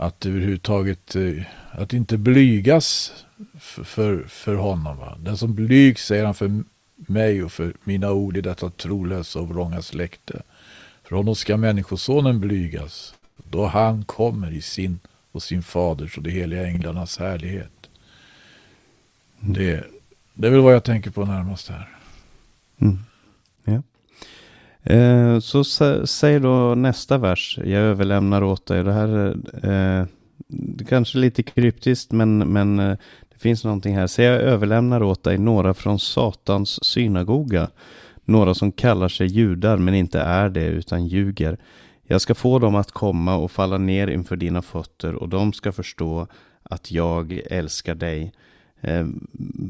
att 0.00 0.26
överhuvudtaget 0.26 1.16
eh, 1.16 1.42
att 1.70 1.92
inte 1.92 2.18
blygas 2.18 3.12
för, 3.60 3.84
för, 3.84 4.24
för 4.28 4.54
honom. 4.54 4.96
Va? 4.96 5.18
Den 5.20 5.36
som 5.36 5.54
blygs 5.54 6.06
säger 6.06 6.24
han 6.24 6.34
för 6.34 6.62
mig 6.96 7.44
och 7.44 7.52
för 7.52 7.74
mina 7.84 8.12
ord 8.12 8.36
i 8.36 8.40
detta 8.40 8.70
trolösa 8.70 9.40
och 9.40 9.48
vrånga 9.48 9.82
släkte. 9.82 10.42
För 11.04 11.16
honom 11.16 11.34
ska 11.34 11.56
människosonen 11.56 12.40
blygas, 12.40 13.14
då 13.36 13.66
han 13.66 14.04
kommer 14.04 14.52
i 14.52 14.62
sin 14.62 14.98
och 15.32 15.42
sin 15.42 15.62
faders 15.62 16.16
och 16.16 16.22
de 16.22 16.30
heliga 16.30 16.66
änglarnas 16.66 17.18
härlighet. 17.18 17.88
Mm. 19.40 19.52
Det, 19.52 19.84
det 20.34 20.46
är 20.46 20.50
väl 20.50 20.60
vad 20.60 20.74
jag 20.74 20.84
tänker 20.84 21.10
på 21.10 21.24
närmast 21.24 21.68
här. 21.68 21.88
Mm. 22.78 22.98
Eh, 24.82 25.38
så 25.38 25.64
säg 26.04 26.40
då 26.40 26.74
nästa 26.74 27.18
vers. 27.18 27.58
Jag 27.64 27.82
överlämnar 27.82 28.42
åt 28.42 28.66
dig. 28.66 28.84
Det 28.84 28.92
här 28.92 29.36
eh, 29.62 30.06
det 30.48 30.84
kanske 30.84 31.18
är 31.18 31.20
lite 31.20 31.42
kryptiskt 31.42 32.12
men, 32.12 32.38
men 32.38 32.78
eh, 32.78 32.96
det 33.30 33.38
finns 33.38 33.64
någonting 33.64 33.96
här. 33.96 34.06
Säg 34.06 34.24
jag 34.24 34.40
överlämnar 34.40 35.02
åt 35.02 35.22
dig 35.22 35.38
några 35.38 35.74
från 35.74 35.98
Satans 35.98 36.84
synagoga. 36.84 37.68
Några 38.24 38.54
som 38.54 38.72
kallar 38.72 39.08
sig 39.08 39.26
judar 39.26 39.76
men 39.78 39.94
inte 39.94 40.20
är 40.20 40.48
det 40.48 40.66
utan 40.66 41.06
ljuger. 41.06 41.58
Jag 42.02 42.20
ska 42.20 42.34
få 42.34 42.58
dem 42.58 42.74
att 42.74 42.92
komma 42.92 43.36
och 43.36 43.50
falla 43.50 43.78
ner 43.78 44.06
inför 44.08 44.36
dina 44.36 44.62
fötter 44.62 45.14
och 45.14 45.28
de 45.28 45.52
ska 45.52 45.72
förstå 45.72 46.26
att 46.62 46.90
jag 46.90 47.40
älskar 47.50 47.94
dig. 47.94 48.32
Eh, 48.80 49.06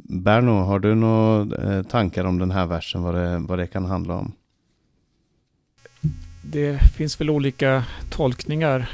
Berno, 0.05 0.51
har 0.51 0.79
du 0.79 0.94
några 0.94 1.57
eh, 1.57 1.83
tankar 1.83 2.25
om 2.25 2.38
den 2.38 2.51
här 2.51 2.66
versen, 2.66 3.03
vad 3.03 3.14
det, 3.14 3.38
vad 3.38 3.59
det 3.59 3.66
kan 3.66 3.85
handla 3.85 4.14
om? 4.14 4.33
Det 6.42 6.79
finns 6.79 7.20
väl 7.20 7.31
olika 7.31 7.85
tolkningar. 8.09 8.90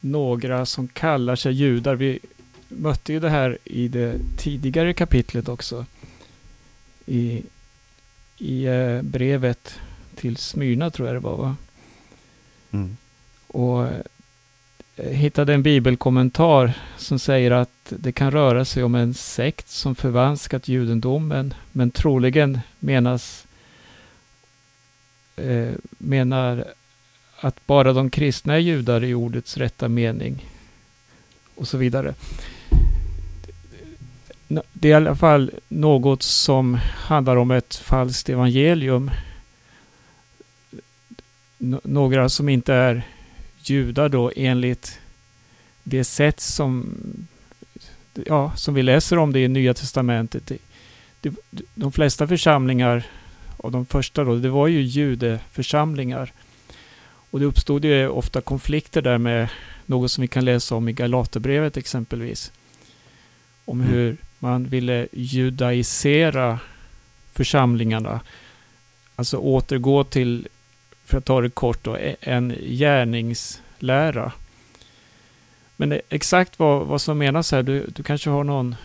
Några 0.00 0.66
som 0.66 0.88
kallar 0.88 1.36
sig 1.36 1.52
judar. 1.52 1.94
Vi 1.94 2.18
mötte 2.68 3.12
ju 3.12 3.20
det 3.20 3.30
här 3.30 3.58
i 3.64 3.88
det 3.88 4.14
tidigare 4.38 4.94
kapitlet 4.94 5.48
också. 5.48 5.86
I, 7.06 7.42
i 8.38 8.64
eh, 8.64 9.02
brevet 9.02 9.74
till 10.14 10.36
Smyrna 10.36 10.90
tror 10.90 11.08
jag 11.08 11.16
det 11.16 11.20
var 11.20 11.36
va? 11.36 11.56
Mm. 12.70 12.96
Och 13.46 13.86
eh, 14.96 15.10
hittade 15.10 15.54
en 15.54 15.62
bibelkommentar 15.62 16.72
som 16.96 17.18
säger 17.18 17.50
att 17.50 17.92
det 17.98 18.12
kan 18.12 18.30
röra 18.30 18.64
sig 18.64 18.82
om 18.82 18.94
en 18.94 19.14
sekt 19.14 19.68
som 19.68 19.94
förvanskat 19.94 20.68
judendomen 20.68 21.54
men 21.72 21.90
troligen 21.90 22.60
menas 22.78 23.46
eh, 25.36 25.72
menar 25.98 26.64
att 27.40 27.66
bara 27.66 27.92
de 27.92 28.10
kristna 28.10 28.54
är 28.54 28.58
judar 28.58 29.04
i 29.04 29.14
ordets 29.14 29.56
rätta 29.56 29.88
mening 29.88 30.46
och 31.54 31.68
så 31.68 31.78
vidare 31.78 32.14
det 34.72 34.88
är 34.88 34.92
i 34.92 34.94
alla 34.94 35.16
fall 35.16 35.50
något 35.68 36.22
som 36.22 36.74
handlar 36.94 37.36
om 37.36 37.50
ett 37.50 37.74
falskt 37.74 38.28
evangelium. 38.28 39.10
Några 41.84 42.28
som 42.28 42.48
inte 42.48 42.74
är 42.74 43.02
judar 43.58 44.08
då 44.08 44.32
enligt 44.36 44.98
det 45.82 46.04
sätt 46.04 46.40
som, 46.40 46.94
ja, 48.26 48.52
som 48.56 48.74
vi 48.74 48.82
läser 48.82 49.18
om 49.18 49.32
det 49.32 49.40
i 49.40 49.48
Nya 49.48 49.74
Testamentet. 49.74 50.52
Det, 51.20 51.34
de 51.74 51.92
flesta 51.92 52.28
församlingar, 52.28 53.06
och 53.62 53.72
de 53.72 53.86
första 53.86 54.24
då, 54.24 54.36
det 54.36 54.48
var 54.50 54.66
ju 54.66 54.80
judeförsamlingar. 54.80 56.32
Och 57.30 57.40
det 57.40 57.46
uppstod 57.46 57.84
ju 57.84 58.08
ofta 58.08 58.40
konflikter 58.40 59.02
där 59.02 59.18
med 59.18 59.48
något 59.86 60.10
som 60.10 60.22
vi 60.22 60.28
kan 60.28 60.44
läsa 60.44 60.74
om 60.74 60.88
i 60.88 60.92
Galaterbrevet 60.92 61.76
exempelvis. 61.76 62.52
Om 63.64 63.80
mm. 63.80 63.92
hur 63.92 64.16
man 64.38 64.64
ville 64.64 65.08
judaisera 65.12 66.58
församlingarna. 67.32 68.20
Alltså 69.16 69.36
återgå 69.36 70.04
till, 70.04 70.48
för 71.04 71.18
att 71.18 71.24
ta 71.24 71.40
det 71.40 71.50
kort 71.50 71.84
då, 71.84 71.96
e- 71.96 72.16
en 72.20 72.54
gärningslära. 72.68 74.32
Men 75.76 76.00
exakt 76.08 76.58
vad, 76.58 76.86
vad 76.86 77.00
som 77.00 77.18
menas 77.18 77.52
här, 77.52 77.62
du, 77.62 77.86
du 77.86 78.02
kanske 78.02 78.30
har 78.30 78.44
någon 78.44 78.76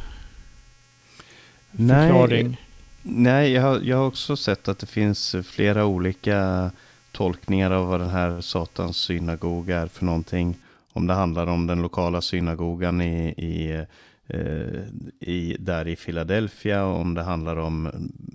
förklaring? 1.71 2.47
Nej, 2.47 2.66
nej 3.09 3.51
jag, 3.51 3.61
har, 3.61 3.79
jag 3.79 3.97
har 3.97 4.05
också 4.05 4.35
sett 4.35 4.67
att 4.67 4.79
det 4.79 4.85
finns 4.85 5.35
flera 5.43 5.85
olika 5.85 6.71
tolkningar 7.11 7.71
av 7.71 7.87
vad 7.87 7.99
den 7.99 8.09
här 8.09 8.41
Satans 8.41 8.97
synagoga 8.97 9.77
är 9.77 9.87
för 9.87 10.05
någonting. 10.05 10.55
Om 10.93 11.07
det 11.07 11.13
handlar 11.13 11.47
om 11.47 11.67
den 11.67 11.81
lokala 11.81 12.21
synagogan 12.21 13.01
i, 13.01 13.27
i, 13.29 13.85
eh, 14.27 15.29
i, 15.29 15.57
där 15.59 15.87
i 15.87 15.95
Philadelphia, 15.95 16.85
om 16.85 17.13
det 17.13 17.23
handlar 17.23 17.57
om 17.57 17.89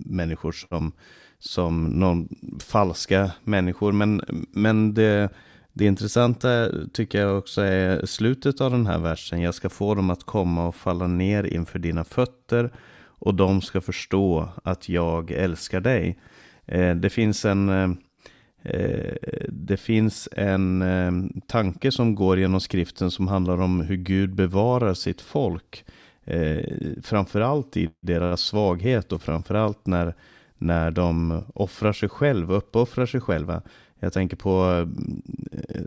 människor 0.05 0.51
som, 0.51 0.91
som 1.39 1.85
någon 1.85 2.29
falska 2.59 3.31
människor. 3.43 3.91
Men, 3.91 4.21
men 4.51 4.93
det, 4.93 5.29
det 5.73 5.85
intressanta 5.85 6.69
tycker 6.93 7.21
jag 7.21 7.37
också 7.37 7.61
är 7.61 8.05
slutet 8.05 8.61
av 8.61 8.71
den 8.71 8.87
här 8.87 8.99
versen. 8.99 9.41
Jag 9.41 9.55
ska 9.55 9.69
få 9.69 9.95
dem 9.95 10.09
att 10.09 10.23
komma 10.23 10.67
och 10.67 10.75
falla 10.75 11.07
ner 11.07 11.43
inför 11.43 11.79
dina 11.79 12.03
fötter 12.03 12.71
och 13.23 13.35
de 13.35 13.61
ska 13.61 13.81
förstå 13.81 14.49
att 14.63 14.89
jag 14.89 15.31
älskar 15.31 15.79
dig. 15.79 16.17
Eh, 16.65 16.95
det 16.95 17.09
finns 17.09 17.45
en 17.45 17.69
eh, 17.69 17.89
eh, 18.63 19.13
det 19.49 19.77
finns 19.77 20.29
en 20.31 21.41
tanke 21.47 21.91
som 21.91 22.15
går 22.15 22.39
genom 22.39 22.59
skriften 22.59 23.11
som 23.11 23.27
handlar 23.27 23.61
om 23.61 23.81
hur 23.81 23.95
Gud 23.95 24.35
bevarar 24.35 24.93
sitt 24.93 25.21
folk. 25.21 25.85
Framförallt 27.03 27.77
i 27.77 27.89
deras 28.01 28.41
svaghet 28.41 29.11
och 29.11 29.21
framförallt 29.21 29.85
när, 29.85 30.13
när 30.57 30.91
de 30.91 31.43
offrar 31.55 31.93
sig 31.93 32.09
själva, 32.09 32.55
uppoffrar 32.55 33.05
sig 33.05 33.21
själva. 33.21 33.61
Jag 33.99 34.13
tänker 34.13 34.37
på 34.37 34.87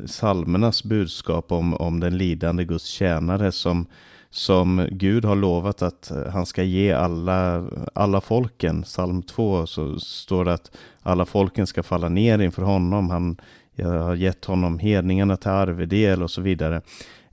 salmernas 0.06 0.84
budskap 0.84 1.52
om, 1.52 1.74
om 1.74 2.00
den 2.00 2.18
lidande 2.18 2.64
Guds 2.64 2.86
tjänare 2.86 3.52
som, 3.52 3.86
som 4.30 4.88
Gud 4.90 5.24
har 5.24 5.36
lovat 5.36 5.82
att 5.82 6.10
eh, 6.10 6.26
han 6.32 6.46
ska 6.46 6.62
ge 6.62 6.92
alla, 6.92 7.66
alla 7.94 8.20
folken. 8.20 8.82
Psalm 8.82 9.22
2 9.22 9.66
så 9.66 10.00
står 10.00 10.44
det 10.44 10.54
att 10.54 10.76
alla 11.02 11.26
folken 11.26 11.66
ska 11.66 11.82
falla 11.82 12.08
ner 12.08 12.38
inför 12.38 12.62
honom. 12.62 13.10
Han, 13.10 13.36
jag 13.74 13.88
har 13.88 14.14
gett 14.14 14.44
honom 14.44 14.78
hedningarna 14.78 15.36
till 15.36 15.50
arvedel 15.50 16.22
och 16.22 16.30
så 16.30 16.40
vidare. 16.40 16.80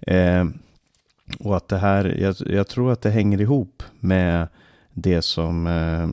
Eh, 0.01 0.45
och 1.39 1.57
att 1.57 1.67
det 1.67 1.77
här, 1.77 2.17
jag, 2.21 2.35
jag, 2.45 2.67
tror 2.67 2.91
att 2.91 3.01
det 3.01 3.09
hänger 3.09 3.41
ihop 3.41 3.83
med 3.99 4.47
det 4.93 5.21
som 5.21 5.67
eh, 5.67 6.09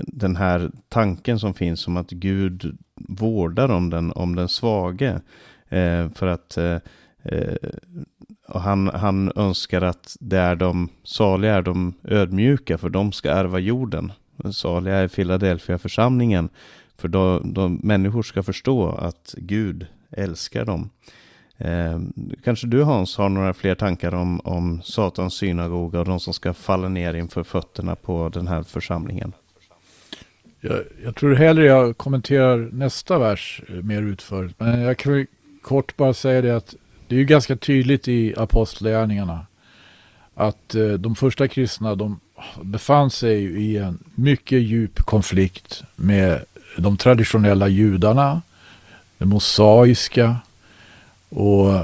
den 0.00 0.36
här 0.36 0.70
tanken 0.88 1.38
som 1.38 1.54
finns 1.54 1.86
om 1.86 1.96
att 1.96 2.10
Gud 2.10 2.78
vårdar 2.94 3.68
om 3.68 3.90
den, 3.90 4.12
om 4.12 4.36
den 4.36 4.48
svage. 4.48 5.20
Eh, 5.68 6.08
för 6.14 6.26
att 6.26 6.56
eh, 6.56 6.78
eh, 7.22 7.56
och 8.46 8.60
han, 8.60 8.88
han 8.88 9.32
önskar 9.36 9.82
att 9.82 10.16
det 10.20 10.38
är 10.38 10.56
de 10.56 10.88
saliga 11.04 11.54
är 11.54 11.62
de 11.62 11.94
ödmjuka 12.04 12.78
för 12.78 12.88
de 12.88 13.12
ska 13.12 13.30
ärva 13.30 13.58
jorden. 13.58 14.12
Saliga 14.52 14.96
är 14.96 15.08
Philadelphia 15.08 15.78
församlingen 15.78 16.48
för 16.96 17.08
då, 17.08 17.38
de, 17.38 17.80
människor 17.82 18.22
ska 18.22 18.42
förstå 18.42 18.88
att 18.88 19.34
Gud 19.38 19.86
älskar 20.10 20.64
dem. 20.64 20.90
Eh, 21.58 22.00
kanske 22.44 22.66
du 22.66 22.82
Hans 22.82 23.16
har 23.16 23.28
några 23.28 23.54
fler 23.54 23.74
tankar 23.74 24.14
om, 24.14 24.40
om 24.40 24.82
Satans 24.82 25.34
synagoga 25.34 26.00
och 26.00 26.06
de 26.06 26.20
som 26.20 26.34
ska 26.34 26.54
falla 26.54 26.88
ner 26.88 27.14
inför 27.14 27.42
fötterna 27.42 27.96
på 27.96 28.28
den 28.28 28.48
här 28.48 28.62
församlingen? 28.62 29.32
Jag, 30.60 30.78
jag 31.04 31.14
tror 31.16 31.34
hellre 31.34 31.64
jag 31.64 31.98
kommenterar 31.98 32.68
nästa 32.72 33.18
vers 33.18 33.62
eh, 33.68 33.74
mer 33.74 34.02
utförligt. 34.02 34.60
Men 34.60 34.80
jag 34.80 34.98
kan 34.98 35.26
kort 35.62 35.96
bara 35.96 36.14
säga 36.14 36.42
det 36.42 36.56
att 36.56 36.74
det 37.08 37.14
är 37.14 37.18
ju 37.18 37.24
ganska 37.24 37.56
tydligt 37.56 38.08
i 38.08 38.34
apostlagärningarna 38.36 39.46
att 40.34 40.74
eh, 40.74 40.88
de 40.88 41.14
första 41.14 41.48
kristna 41.48 41.94
de 41.94 42.20
befann 42.62 43.10
sig 43.10 43.42
i 43.42 43.76
en 43.76 43.98
mycket 44.14 44.62
djup 44.62 44.98
konflikt 44.98 45.82
med 45.96 46.44
de 46.76 46.96
traditionella 46.96 47.68
judarna, 47.68 48.42
det 49.18 49.24
mosaiska 49.24 50.36
och 51.28 51.70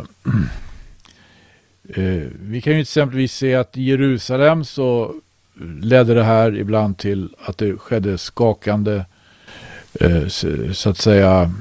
eh, 1.89 2.23
vi 2.41 2.61
kan 2.61 2.73
ju 2.73 2.81
exempelvis 2.81 3.33
se 3.33 3.55
att 3.55 3.77
i 3.77 3.83
Jerusalem 3.83 4.65
så 4.65 5.15
ledde 5.81 6.15
det 6.15 6.25
här 6.25 6.57
ibland 6.57 6.99
till 6.99 7.35
att 7.39 7.59
det 7.59 7.77
skedde 7.79 8.19
skakande, 8.19 9.05
eh, 10.01 10.29
så 10.73 10.91
att 10.91 10.99
säga, 10.99 11.53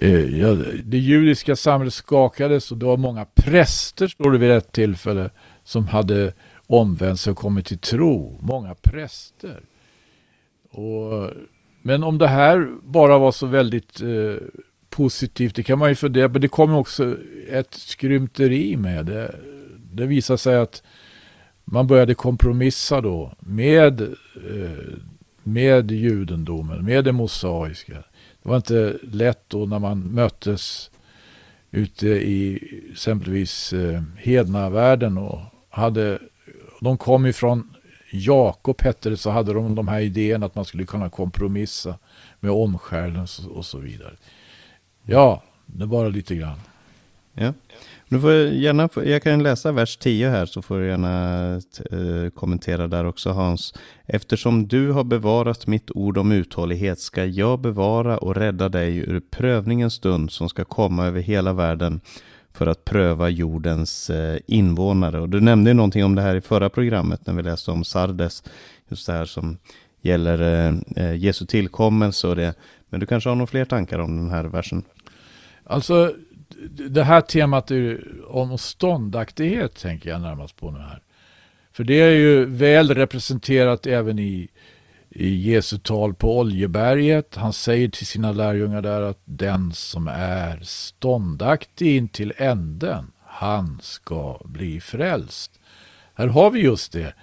Eh, 0.00 0.38
ja, 0.40 0.56
det 0.84 0.98
judiska 0.98 1.56
samhället 1.56 1.94
skakades 1.94 2.72
och 2.72 2.78
det 2.78 2.86
var 2.86 2.96
många 2.96 3.26
präster, 3.34 4.08
står 4.08 4.32
det 4.32 4.38
vid 4.38 4.50
ett 4.50 4.72
tillfälle, 4.72 5.30
som 5.64 5.86
hade 5.86 6.32
omvänt 6.66 7.20
sig 7.20 7.30
och 7.30 7.36
kommit 7.36 7.66
till 7.66 7.78
tro. 7.78 8.38
Många 8.42 8.74
präster. 8.74 9.60
Och 10.70 11.30
men 11.82 12.02
om 12.02 12.18
det 12.18 12.28
här 12.28 12.68
bara 12.82 13.18
var 13.18 13.32
så 13.32 13.46
väldigt 13.46 14.00
eh, 14.00 14.46
positivt, 14.90 15.54
det 15.54 15.62
kan 15.62 15.78
man 15.78 15.88
ju 15.88 15.94
fundera 15.94 16.28
Men 16.28 16.40
det 16.40 16.48
kom 16.48 16.74
också 16.74 17.16
ett 17.48 17.74
skrymteri 17.74 18.76
med 18.76 19.06
det. 19.06 19.34
Det 19.92 20.06
visade 20.06 20.38
sig 20.38 20.56
att 20.56 20.82
man 21.64 21.86
började 21.86 22.14
kompromissa 22.14 23.00
då 23.00 23.32
med, 23.40 24.00
eh, 24.00 24.94
med 25.42 25.90
judendomen, 25.90 26.84
med 26.84 27.04
det 27.04 27.12
mosaiska. 27.12 28.04
Det 28.48 28.50
var 28.50 28.56
inte 28.56 28.98
lätt 29.02 29.42
då 29.48 29.66
när 29.66 29.78
man 29.78 30.00
möttes 30.00 30.90
ute 31.70 32.08
i 32.08 32.60
exempelvis 32.92 33.72
eh, 33.72 34.02
hednavärlden 34.16 35.18
och 35.18 35.40
hade, 35.70 36.18
de 36.80 36.98
kom 36.98 37.26
ifrån 37.26 37.74
Jakob 38.10 38.82
hette 38.82 39.10
det 39.10 39.16
så 39.16 39.30
hade 39.30 39.52
de 39.52 39.74
de 39.74 39.88
här 39.88 40.00
idéerna 40.00 40.46
att 40.46 40.54
man 40.54 40.64
skulle 40.64 40.86
kunna 40.86 41.10
kompromissa 41.10 41.98
med 42.40 42.50
omskärelse 42.50 43.42
och 43.46 43.66
så 43.66 43.78
vidare. 43.78 44.14
Ja, 45.04 45.42
det 45.66 45.86
bara 45.86 46.08
lite 46.08 46.34
grann. 46.34 46.58
Ja. 47.34 47.52
Du 48.10 48.20
får 48.20 48.32
gärna, 48.32 48.88
jag 49.04 49.22
kan 49.22 49.42
läsa 49.42 49.72
vers 49.72 49.96
10 49.96 50.30
här 50.30 50.46
så 50.46 50.62
får 50.62 50.78
du 50.78 50.86
gärna 50.86 51.54
eh, 51.90 52.30
kommentera 52.30 52.88
där 52.88 53.04
också 53.04 53.30
Hans. 53.30 53.74
Eftersom 54.06 54.68
du 54.68 54.90
har 54.90 55.04
bevarat 55.04 55.66
mitt 55.66 55.90
ord 55.90 56.18
om 56.18 56.32
uthållighet 56.32 57.00
ska 57.00 57.24
jag 57.24 57.60
bevara 57.60 58.18
och 58.18 58.36
rädda 58.36 58.68
dig 58.68 58.96
ur 58.96 59.20
prövningens 59.30 59.94
stund 59.94 60.30
som 60.30 60.48
ska 60.48 60.64
komma 60.64 61.06
över 61.06 61.20
hela 61.20 61.52
världen 61.52 62.00
för 62.52 62.66
att 62.66 62.84
pröva 62.84 63.28
jordens 63.28 64.10
eh, 64.10 64.38
invånare. 64.46 65.20
Och 65.20 65.28
du 65.28 65.40
nämnde 65.40 65.70
ju 65.70 65.74
någonting 65.74 66.04
om 66.04 66.14
det 66.14 66.22
här 66.22 66.34
i 66.34 66.40
förra 66.40 66.68
programmet 66.68 67.26
när 67.26 67.34
vi 67.34 67.42
läste 67.42 67.70
om 67.70 67.84
Sardes, 67.84 68.42
just 68.88 69.06
det 69.06 69.12
här 69.12 69.24
som 69.24 69.58
gäller 70.00 70.42
eh, 70.42 71.04
eh 71.04 71.14
Jesu 71.14 71.46
tillkommelse 71.46 72.28
och 72.28 72.36
det. 72.36 72.54
Men 72.90 73.00
du 73.00 73.06
kanske 73.06 73.28
har 73.28 73.36
några 73.36 73.46
fler 73.46 73.64
tankar 73.64 73.98
om 73.98 74.16
den 74.16 74.30
här 74.30 74.44
versen? 74.44 74.82
Alltså, 75.64 76.12
det 76.88 77.04
här 77.04 77.20
temat 77.20 77.70
om 78.26 78.58
ståndaktighet 78.58 79.74
tänker 79.74 80.10
jag 80.10 80.20
närmast 80.20 80.56
på 80.56 80.70
nu 80.70 80.78
här. 80.78 81.02
För 81.72 81.84
det 81.84 82.00
är 82.00 82.10
ju 82.10 82.44
väl 82.44 82.94
representerat 82.94 83.86
även 83.86 84.18
i 84.18 84.48
i 85.10 85.34
Jesu 85.34 85.78
tal 85.78 86.14
på 86.14 86.38
Oljeberget. 86.38 87.36
Han 87.36 87.52
säger 87.52 87.88
till 87.88 88.06
sina 88.06 88.32
lärjungar 88.32 88.82
där 88.82 89.02
att 89.02 89.20
den 89.24 89.72
som 89.72 90.08
är 90.08 90.60
ståndaktig 90.62 91.96
in 91.96 92.08
till 92.08 92.32
änden, 92.36 93.10
han 93.24 93.78
ska 93.82 94.40
bli 94.44 94.80
frälst. 94.80 95.60
Här 96.14 96.26
har 96.26 96.50
vi 96.50 96.60
just 96.60 96.92
det, 96.92 97.14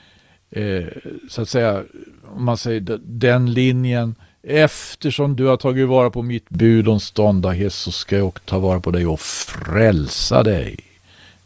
eh, 0.49 0.87
så 1.29 1.41
att 1.41 1.49
säga, 1.49 1.83
om 2.23 2.45
man 2.45 2.57
säger 2.57 2.99
den 3.03 3.53
linjen, 3.53 4.15
eftersom 4.47 5.35
du 5.35 5.45
har 5.45 5.57
tagit 5.57 5.87
vara 5.87 6.09
på 6.09 6.21
mitt 6.21 6.49
bud 6.49 6.87
om 6.87 6.99
ståndaktighet 6.99 7.73
så 7.73 7.91
ska 7.91 8.17
jag 8.17 8.45
ta 8.45 8.59
vara 8.59 8.79
på 8.79 8.91
dig 8.91 9.05
och 9.05 9.19
frälsa 9.19 10.43
dig 10.43 10.79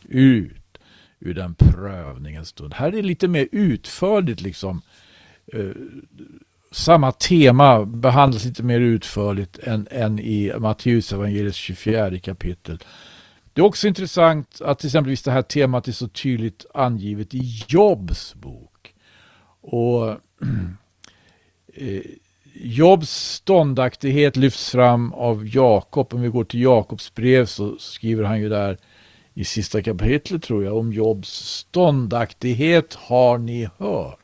ut 0.10 0.52
ur 1.20 1.34
den 1.34 1.56
prövningens 1.56 2.50
stund. 2.50 2.74
Här 2.74 2.88
är 2.88 2.92
det 2.92 3.02
lite 3.02 3.28
mer 3.28 3.48
utförligt 3.52 4.42
liksom 4.42 4.82
Eh, 5.54 5.72
samma 6.72 7.12
tema 7.12 7.86
behandlas 7.86 8.46
lite 8.46 8.64
mer 8.64 8.80
utförligt 8.80 9.58
än, 9.58 9.88
än 9.92 10.20
i 10.20 10.54
Matteus 10.60 11.14
evangeliets 11.14 11.58
24 11.58 12.20
kapitel. 12.20 12.80
Det 13.54 13.62
är 13.62 13.66
också 13.66 13.88
intressant 13.88 14.62
att 14.62 14.84
exempelvis 14.84 15.24
det 15.24 15.32
här 15.32 15.42
temat 15.42 15.88
är 15.88 15.92
så 15.92 16.08
tydligt 16.08 16.66
angivet 16.74 17.34
i 17.34 17.64
Jobs 17.68 18.36
bok. 18.36 18.94
Och 19.62 20.10
eh, 21.74 22.02
Jobs 22.62 23.10
ståndaktighet 23.10 24.36
lyfts 24.36 24.72
fram 24.72 25.14
av 25.14 25.48
Jakob. 25.48 26.14
Om 26.14 26.22
vi 26.22 26.28
går 26.28 26.44
till 26.44 26.62
Jakobs 26.62 27.14
brev 27.14 27.46
så 27.46 27.78
skriver 27.78 28.24
han 28.24 28.40
ju 28.42 28.50
där 28.50 28.78
i 29.34 29.46
sista 29.46 29.82
kapitlet 29.82 30.44
tror 30.44 30.64
jag 30.64 30.78
om 30.78 30.94
Jobs 30.94 31.30
ståndaktighet 31.30 32.94
har 32.94 33.38
ni 33.38 33.70
hört. 33.78 34.20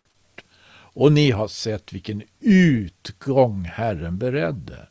Och 0.95 1.11
ni 1.11 1.31
har 1.31 1.47
sett 1.47 1.93
vilken 1.93 2.21
utgång 2.39 3.63
Herren 3.63 4.17
beredde. 4.17 4.87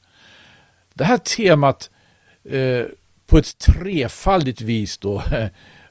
Det 0.94 1.04
här 1.04 1.18
temat 1.18 1.90
eh, 2.44 2.84
på 3.26 3.38
ett 3.38 3.58
trefaldigt 3.58 4.60
vis 4.60 4.98
då, 4.98 5.22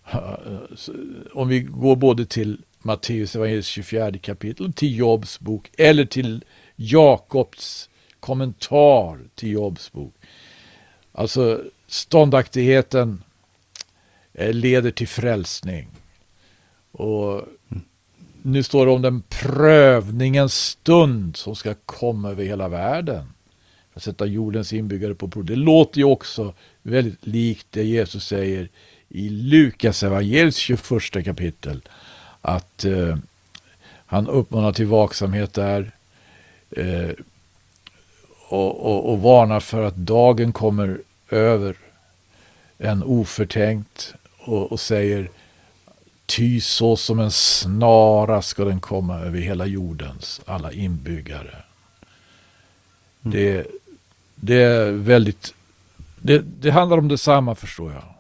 om 1.33 1.47
vi 1.47 1.59
går 1.59 1.95
både 1.95 2.25
till 2.25 2.61
Matteus 2.79 3.35
evangeliets 3.35 3.67
24 3.67 4.11
kapitel, 4.11 4.73
till 4.73 4.97
Jobs 4.97 5.39
bok 5.39 5.71
eller 5.77 6.05
till 6.05 6.43
Jakobs 6.75 7.89
kommentar 8.19 9.19
till 9.35 9.51
Jobs 9.51 9.91
bok. 9.91 10.13
Alltså 11.11 11.61
ståndaktigheten 11.87 13.23
eh, 14.33 14.53
leder 14.53 14.91
till 14.91 15.07
frälsning. 15.07 15.87
Och 16.91 17.41
nu 18.41 18.63
står 18.63 18.85
det 18.85 18.91
om 18.91 19.01
den 19.01 19.21
prövningens 19.21 20.53
stund 20.53 21.37
som 21.37 21.55
ska 21.55 21.73
komma 21.85 22.29
över 22.29 22.43
hela 22.43 22.67
världen. 22.67 23.25
För 23.91 23.99
att 23.99 24.03
sätta 24.03 24.25
jordens 24.25 24.73
inbyggare 24.73 25.15
på 25.15 25.27
prov. 25.27 25.45
Det 25.45 25.55
låter 25.55 25.97
ju 25.97 26.03
också 26.03 26.53
väldigt 26.81 27.25
likt 27.27 27.67
det 27.69 27.83
Jesus 27.83 28.27
säger 28.27 28.69
i 29.09 29.29
Lukas 29.29 30.03
evangeliets 30.03 30.57
21 30.57 31.25
kapitel. 31.25 31.81
Att 32.41 32.85
eh, 32.85 33.17
han 34.05 34.27
uppmanar 34.27 34.73
till 34.73 34.85
vaksamhet 34.85 35.53
där. 35.53 35.91
Eh, 36.77 37.09
och, 38.49 38.85
och, 38.85 39.11
och 39.11 39.21
varnar 39.21 39.59
för 39.59 39.83
att 39.83 39.95
dagen 39.95 40.53
kommer 40.53 40.99
över 41.29 41.75
en 42.77 43.03
oförtänkt 43.03 44.13
och, 44.39 44.71
och 44.71 44.79
säger 44.79 45.29
Ty 46.25 46.61
så 46.61 46.95
som 46.95 47.19
en 47.19 47.31
snara 47.31 48.41
ska 48.41 48.65
den 48.65 48.79
komma 48.79 49.19
över 49.19 49.39
hela 49.39 49.65
jordens 49.65 50.41
alla 50.45 50.71
inbyggare. 50.71 51.55
Mm. 53.25 53.37
Det, 53.37 53.67
det 54.35 54.61
är 54.61 54.91
väldigt, 54.91 55.53
det, 56.17 56.39
det 56.39 56.71
handlar 56.71 56.97
om 56.97 57.07
detsamma 57.07 57.55
förstår 57.55 57.91
jag. 57.91 58.12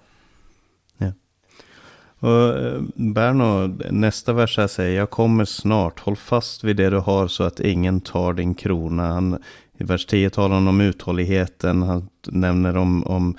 Och 2.23 2.57
eh, 2.57 2.81
Berno, 2.95 3.67
nästa 3.91 4.33
vers 4.33 4.57
här 4.57 4.67
säger, 4.67 4.97
jag 4.97 5.09
kommer 5.09 5.45
snart, 5.45 5.99
håll 5.99 6.15
fast 6.15 6.63
vid 6.63 6.75
det 6.75 6.89
du 6.89 6.97
har 6.97 7.27
så 7.27 7.43
att 7.43 7.59
ingen 7.59 8.01
tar 8.01 8.33
din 8.33 8.55
krona. 8.55 9.07
Han, 9.07 9.37
I 9.77 9.83
vers 9.83 10.05
10 10.05 10.29
talar 10.29 10.55
han 10.55 10.67
om 10.67 10.81
uthålligheten, 10.81 11.81
han 11.81 12.09
nämner 12.27 12.77
om, 12.77 13.03
om 13.03 13.37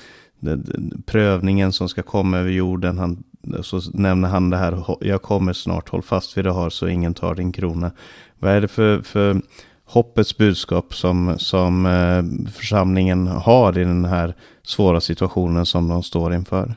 prövningen 1.06 1.72
som 1.72 1.88
ska 1.88 2.02
komma 2.02 2.38
över 2.38 2.50
jorden. 2.50 2.98
Han, 2.98 3.24
så 3.62 3.80
nämner 3.92 4.28
han 4.28 4.50
det 4.50 4.56
här, 4.56 4.96
jag 5.00 5.22
kommer 5.22 5.52
snart, 5.52 5.88
håll 5.88 6.02
fast 6.02 6.36
vid 6.36 6.44
det 6.44 6.50
har 6.50 6.70
så 6.70 6.88
ingen 6.88 7.14
tar 7.14 7.34
din 7.34 7.52
krona. 7.52 7.90
Vad 8.38 8.52
är 8.52 8.60
det 8.60 8.68
för, 8.68 9.02
för 9.02 9.40
hoppets 9.84 10.36
budskap 10.36 10.94
som, 10.94 11.34
som 11.38 11.86
eh, 11.86 12.50
församlingen 12.52 13.26
har 13.26 13.78
i 13.78 13.84
den 13.84 14.04
här 14.04 14.34
svåra 14.62 15.00
situationen 15.00 15.66
som 15.66 15.88
de 15.88 16.02
står 16.02 16.34
inför? 16.34 16.74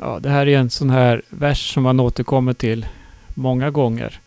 Ja, 0.00 0.18
det 0.20 0.28
här 0.28 0.48
är 0.48 0.58
en 0.58 0.70
sån 0.70 0.90
här 0.90 1.22
vers 1.28 1.74
som 1.74 1.82
man 1.82 2.00
återkommer 2.00 2.52
till 2.52 2.86
många 3.34 3.70
gånger. 3.70 4.20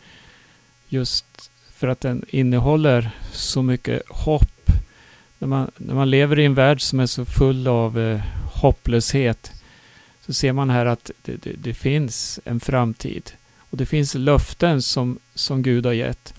Just 0.88 1.50
för 1.74 1.88
att 1.88 2.00
den 2.00 2.24
innehåller 2.28 3.10
så 3.32 3.62
mycket 3.62 4.02
hopp 4.08 4.70
när 5.38 5.48
man, 5.48 5.70
när 5.76 5.94
man 5.94 6.10
lever 6.10 6.38
i 6.38 6.44
en 6.44 6.54
värld 6.54 6.80
som 6.80 7.00
är 7.00 7.06
så 7.06 7.24
full 7.24 7.68
av 7.68 7.98
eh, 7.98 8.20
hopplöshet 8.54 9.52
så 10.26 10.32
ser 10.32 10.52
man 10.52 10.70
här 10.70 10.86
att 10.86 11.10
det, 11.22 11.36
det, 11.36 11.52
det, 11.52 11.74
finns 11.74 12.40
en 12.44 12.60
framtid. 12.60 13.32
Och 13.58 13.76
det 13.76 13.86
finns 13.86 14.14
löften 14.14 14.82
som, 14.82 15.18
som 15.34 15.62
Gud 15.62 15.86
har 15.86 15.92
gett. 15.92 16.34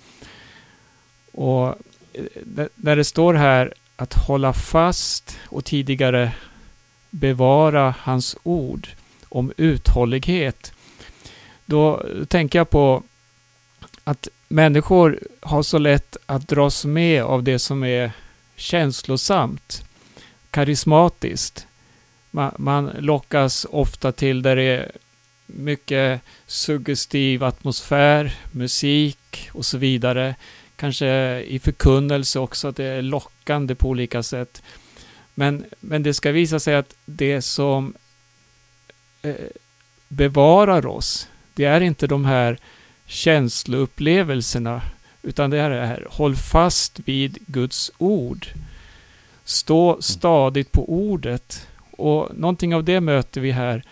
Och 1.31 1.67
eh, 2.13 2.65
när 2.75 2.95
det 2.95 3.03
står 3.03 3.33
här 3.33 3.73
att 3.95 4.13
hålla 4.13 4.53
fast 4.53 5.37
och 5.45 5.65
tidigare 5.65 6.31
bevara 7.09 7.95
hans 7.99 8.37
ord 8.43 8.87
om 9.33 9.53
uthållighet. 9.57 10.73
Då 11.65 12.05
tänker 12.27 12.59
jag 12.59 12.69
på 12.69 13.03
att 14.03 14.27
människor 14.47 15.19
har 15.41 15.63
så 15.63 15.77
lätt 15.77 16.17
att 16.25 16.47
dras 16.47 16.85
med 16.85 17.23
av 17.23 17.43
det 17.43 17.59
som 17.59 17.83
är 17.83 18.11
känslosamt, 18.55 19.83
karismatiskt. 20.49 21.67
Man, 22.31 22.55
man 22.57 22.91
lockas 22.99 23.65
ofta 23.69 24.11
till 24.11 24.41
där 24.41 24.55
det 24.55 24.63
är 24.63 24.91
mycket 25.45 26.21
suggestiv 26.45 27.43
atmosfär, 27.43 28.35
musik 28.51 29.49
och 29.51 29.65
så 29.65 29.77
vidare. 29.77 30.35
Kanske 30.75 31.41
i 31.41 31.59
förkunnelse 31.59 32.39
också, 32.39 32.67
att 32.67 32.75
det 32.75 32.85
är 32.85 33.01
lockande 33.01 33.75
på 33.75 33.89
olika 33.89 34.23
sätt. 34.23 34.63
Men, 35.35 35.65
men 35.79 36.03
det 36.03 36.13
ska 36.13 36.31
visa 36.31 36.59
sig 36.59 36.75
att 36.75 36.95
det 37.05 37.41
som 37.41 37.93
Eh, 39.23 39.35
bevarar 40.07 40.85
oss, 40.85 41.27
det 41.53 41.65
är 41.65 41.81
inte 41.81 42.07
de 42.07 42.25
här 42.25 42.57
känsloupplevelserna 43.05 44.81
utan 45.23 45.49
det 45.49 45.59
är 45.59 45.69
det 45.69 45.85
här, 45.85 46.07
håll 46.09 46.35
fast 46.35 46.99
vid 47.05 47.37
Guds 47.47 47.91
ord. 47.97 48.47
Stå 49.43 50.01
stadigt 50.01 50.71
på 50.71 50.93
ordet. 50.93 51.67
Och 51.91 52.29
någonting 52.37 52.75
av 52.75 52.83
det 52.83 53.01
möter 53.01 53.41
vi 53.41 53.51
här 53.51 53.83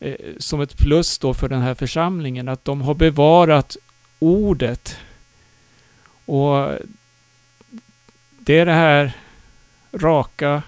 eh, 0.00 0.14
som 0.38 0.60
ett 0.60 0.76
plus 0.76 1.18
då 1.18 1.34
för 1.34 1.48
den 1.48 1.62
här 1.62 1.74
församlingen, 1.74 2.48
att 2.48 2.64
de 2.64 2.80
har 2.80 2.94
bevarat 2.94 3.76
ordet. 4.18 4.96
Och 6.24 6.70
det 8.38 8.58
är 8.58 8.66
det 8.66 8.72
här 8.72 9.12
raka, 9.92 10.62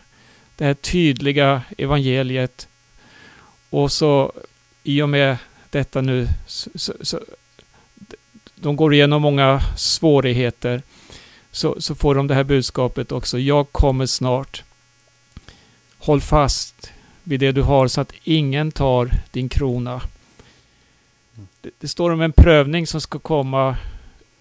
det 0.57 0.65
här 0.65 0.75
tydliga 0.75 1.63
evangeliet. 1.79 2.69
Och 3.71 3.93
så 3.93 4.33
i 4.83 5.03
och 5.03 5.09
med 5.09 5.37
detta 5.71 6.01
nu 6.01 6.29
så, 6.47 6.71
så, 6.75 6.93
så 7.01 7.21
de 8.55 8.77
går 8.77 8.95
igenom 8.95 9.23
många 9.23 9.61
svårigheter, 9.77 10.83
så, 11.51 11.81
så 11.81 11.95
får 11.95 12.15
de 12.15 12.27
det 12.27 12.35
här 12.35 12.45
budskapet 12.45 13.13
också. 13.13 13.39
Jag 13.39 13.73
kommer 13.73 14.07
snart. 14.07 14.65
Håll 15.99 16.21
fast 16.21 16.93
vid 17.23 17.41
det 17.41 17.53
du 17.53 17.63
har 17.63 17.89
så 17.89 18.01
att 18.01 18.13
ingen 18.25 18.73
tar 18.73 19.11
din 19.31 19.49
krona. 19.49 20.03
Det, 21.61 21.71
det 21.79 21.89
står 21.89 22.11
om 22.11 22.21
en 22.21 22.33
prövning 22.33 22.87
som 22.87 23.01
ska 23.01 23.19
komma 23.19 23.77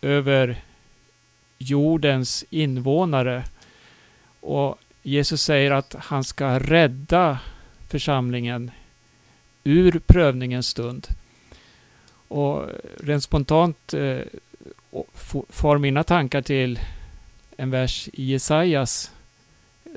över 0.02 0.62
jordens 1.58 2.46
invånare. 2.50 3.44
Och 4.40 4.78
Jesus 5.04 5.42
säger 5.42 5.72
att 5.72 5.96
han 6.00 6.24
ska 6.24 6.60
rädda 6.60 7.40
församlingen 7.88 8.72
ur 9.68 10.00
prövningens 10.00 10.68
stund. 10.68 11.08
Och 12.28 12.66
rent 13.00 13.24
spontant 13.24 13.94
eh, 13.94 14.20
far 15.50 15.78
mina 15.78 16.04
tankar 16.04 16.42
till 16.42 16.80
en 17.58 17.70
vers 17.70 18.10
i 18.14 18.24
Jesajas 18.24 19.12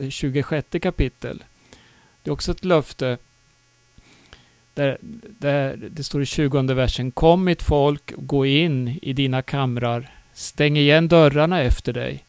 eh, 0.01 0.09
26 0.09 0.67
kapitel. 0.83 1.45
Det 2.23 2.31
är 2.31 2.33
också 2.33 2.53
ett 2.53 2.65
löfte 2.65 3.19
där, 4.75 4.99
där 5.39 5.77
det 5.77 6.05
står 6.05 6.23
i 6.23 6.27
20 6.27 6.63
versen 6.63 7.11
Kom 7.11 7.45
mitt 7.45 7.63
folk, 7.63 8.13
gå 8.17 8.47
in 8.47 8.99
i 9.03 9.13
dina 9.13 9.43
kamrar, 9.43 10.15
stäng 10.33 10.77
igen 10.77 11.09
dörrarna 11.09 11.63
efter 11.63 11.93
dig. 11.93 12.25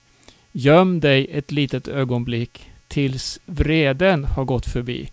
Göm 0.52 1.00
dig 1.00 1.28
ett 1.32 1.52
litet 1.52 1.88
ögonblick 1.88 2.72
tills 2.88 3.39
vreden 3.46 4.24
har 4.26 4.46
gått 4.46 4.66
förbi. 4.66 5.10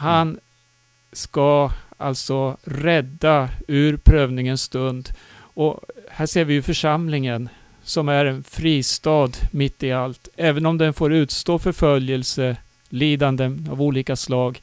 Han 0.00 0.38
ska 1.12 1.72
alltså 1.96 2.56
rädda 2.64 3.48
ur 3.68 3.96
prövningens 3.96 4.62
stund. 4.62 5.08
Och 5.36 5.80
här 6.08 6.26
ser 6.26 6.44
vi 6.44 6.54
ju 6.54 6.62
församlingen 6.62 7.48
som 7.82 8.08
är 8.08 8.24
en 8.24 8.42
fristad 8.42 9.30
mitt 9.50 9.82
i 9.82 9.92
allt. 9.92 10.28
Även 10.36 10.66
om 10.66 10.78
den 10.78 10.94
får 10.94 11.12
utstå 11.12 11.58
förföljelse, 11.58 12.56
lidanden 12.88 13.68
av 13.70 13.82
olika 13.82 14.16
slag, 14.16 14.62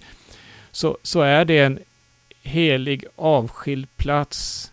så, 0.71 0.97
så 1.03 1.21
är 1.21 1.45
det 1.45 1.59
en 1.59 1.79
helig 2.41 3.05
avskild 3.15 3.88
plats 3.97 4.71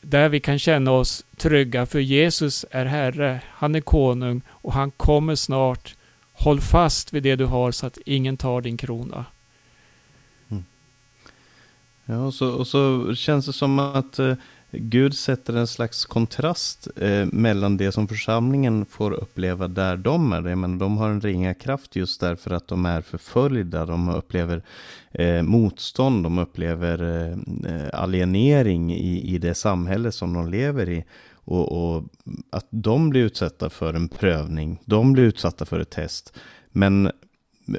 där 0.00 0.28
vi 0.28 0.40
kan 0.40 0.58
känna 0.58 0.90
oss 0.90 1.24
trygga, 1.36 1.86
för 1.86 2.00
Jesus 2.00 2.64
är 2.70 2.86
Herre, 2.86 3.40
han 3.48 3.74
är 3.74 3.80
konung 3.80 4.40
och 4.48 4.72
han 4.72 4.90
kommer 4.90 5.34
snart. 5.34 5.93
Håll 6.44 6.60
fast 6.60 7.12
vid 7.12 7.22
det 7.22 7.36
du 7.36 7.44
har 7.44 7.70
så 7.70 7.86
att 7.86 7.98
ingen 8.06 8.36
tar 8.36 8.60
din 8.60 8.76
krona. 8.76 9.24
Mm. 10.48 10.64
Ja, 12.04 12.26
och 12.26 12.34
så, 12.34 12.50
och 12.50 12.66
så 12.66 13.14
känns 13.14 13.46
det 13.46 13.52
som 13.52 13.78
att 13.78 14.18
eh, 14.18 14.34
Gud 14.70 15.14
sätter 15.16 15.56
en 15.56 15.66
slags 15.66 16.04
kontrast 16.04 16.88
eh, 16.96 17.26
mellan 17.32 17.76
det 17.76 17.92
som 17.92 18.08
församlingen 18.08 18.86
får 18.86 19.12
uppleva 19.12 19.68
där 19.68 19.96
de 19.96 20.32
är. 20.32 20.48
Jag 20.48 20.58
menar, 20.58 20.78
de 20.78 20.96
har 20.96 21.10
en 21.10 21.20
ringa 21.20 21.54
kraft 21.54 21.96
just 21.96 22.20
därför 22.20 22.50
att 22.50 22.68
de 22.68 22.86
är 22.86 23.00
förföljda. 23.00 23.86
De 23.86 24.08
upplever 24.08 24.62
eh, 25.12 25.42
motstånd, 25.42 26.22
de 26.22 26.38
upplever 26.38 27.02
eh, 27.02 27.38
eh 27.74 27.88
alienering 27.92 28.94
i, 28.94 29.34
i 29.34 29.38
det 29.38 29.54
samhälle 29.54 30.12
som 30.12 30.32
de 30.32 30.50
lever 30.50 30.88
i. 30.88 31.04
Och, 31.44 31.94
och, 31.94 32.04
att 32.50 32.66
de 32.70 33.10
blir 33.10 33.22
utsatta 33.22 33.70
för 33.70 33.94
en 33.94 34.08
prövning, 34.08 34.80
de 34.84 35.12
blir 35.12 35.24
utsatta 35.24 35.64
för 35.64 35.80
ett 35.80 35.90
test. 35.90 36.38
Men, 36.70 37.10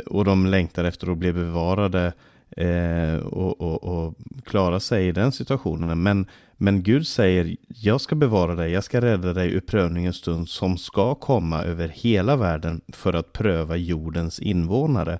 och 0.05 0.25
de 0.25 0.45
längtar 0.45 0.83
efter 0.83 1.11
att 1.11 1.17
bli 1.17 1.33
bevarade 1.33 2.13
eh, 2.57 3.15
och, 3.15 3.61
och, 3.61 3.83
och, 3.83 4.15
klara 4.45 4.79
sig 4.79 5.07
i 5.07 5.11
den 5.11 5.31
situationen. 5.31 6.03
Men, 6.03 6.25
men 6.57 6.83
Gud 6.83 7.07
säger, 7.07 7.55
jag 7.67 8.01
ska 8.01 8.15
bevara 8.15 8.55
dig, 8.55 8.71
jag 8.71 8.83
ska 8.83 9.01
rädda 9.01 9.33
dig 9.33 9.51
ur 9.53 9.59
prövningens 9.59 10.15
stund 10.15 10.49
som 10.49 10.77
ska 10.77 11.15
komma 11.15 11.63
över 11.63 11.87
hela 11.87 12.35
världen 12.35 12.81
för 12.87 13.13
att 13.13 13.33
pröva 13.33 13.75
jordens 13.75 14.39
invånare. 14.39 15.19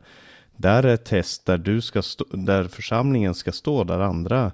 Där 0.57 0.83
är 0.83 0.93
ett 0.93 1.05
test 1.05 1.45
där, 1.45 1.57
du 1.57 1.81
ska 1.81 2.01
stå, 2.01 2.25
där 2.31 2.63
församlingen 2.63 3.35
ska 3.35 3.51
stå, 3.51 3.83
där 3.83 3.99
andra 3.99 4.51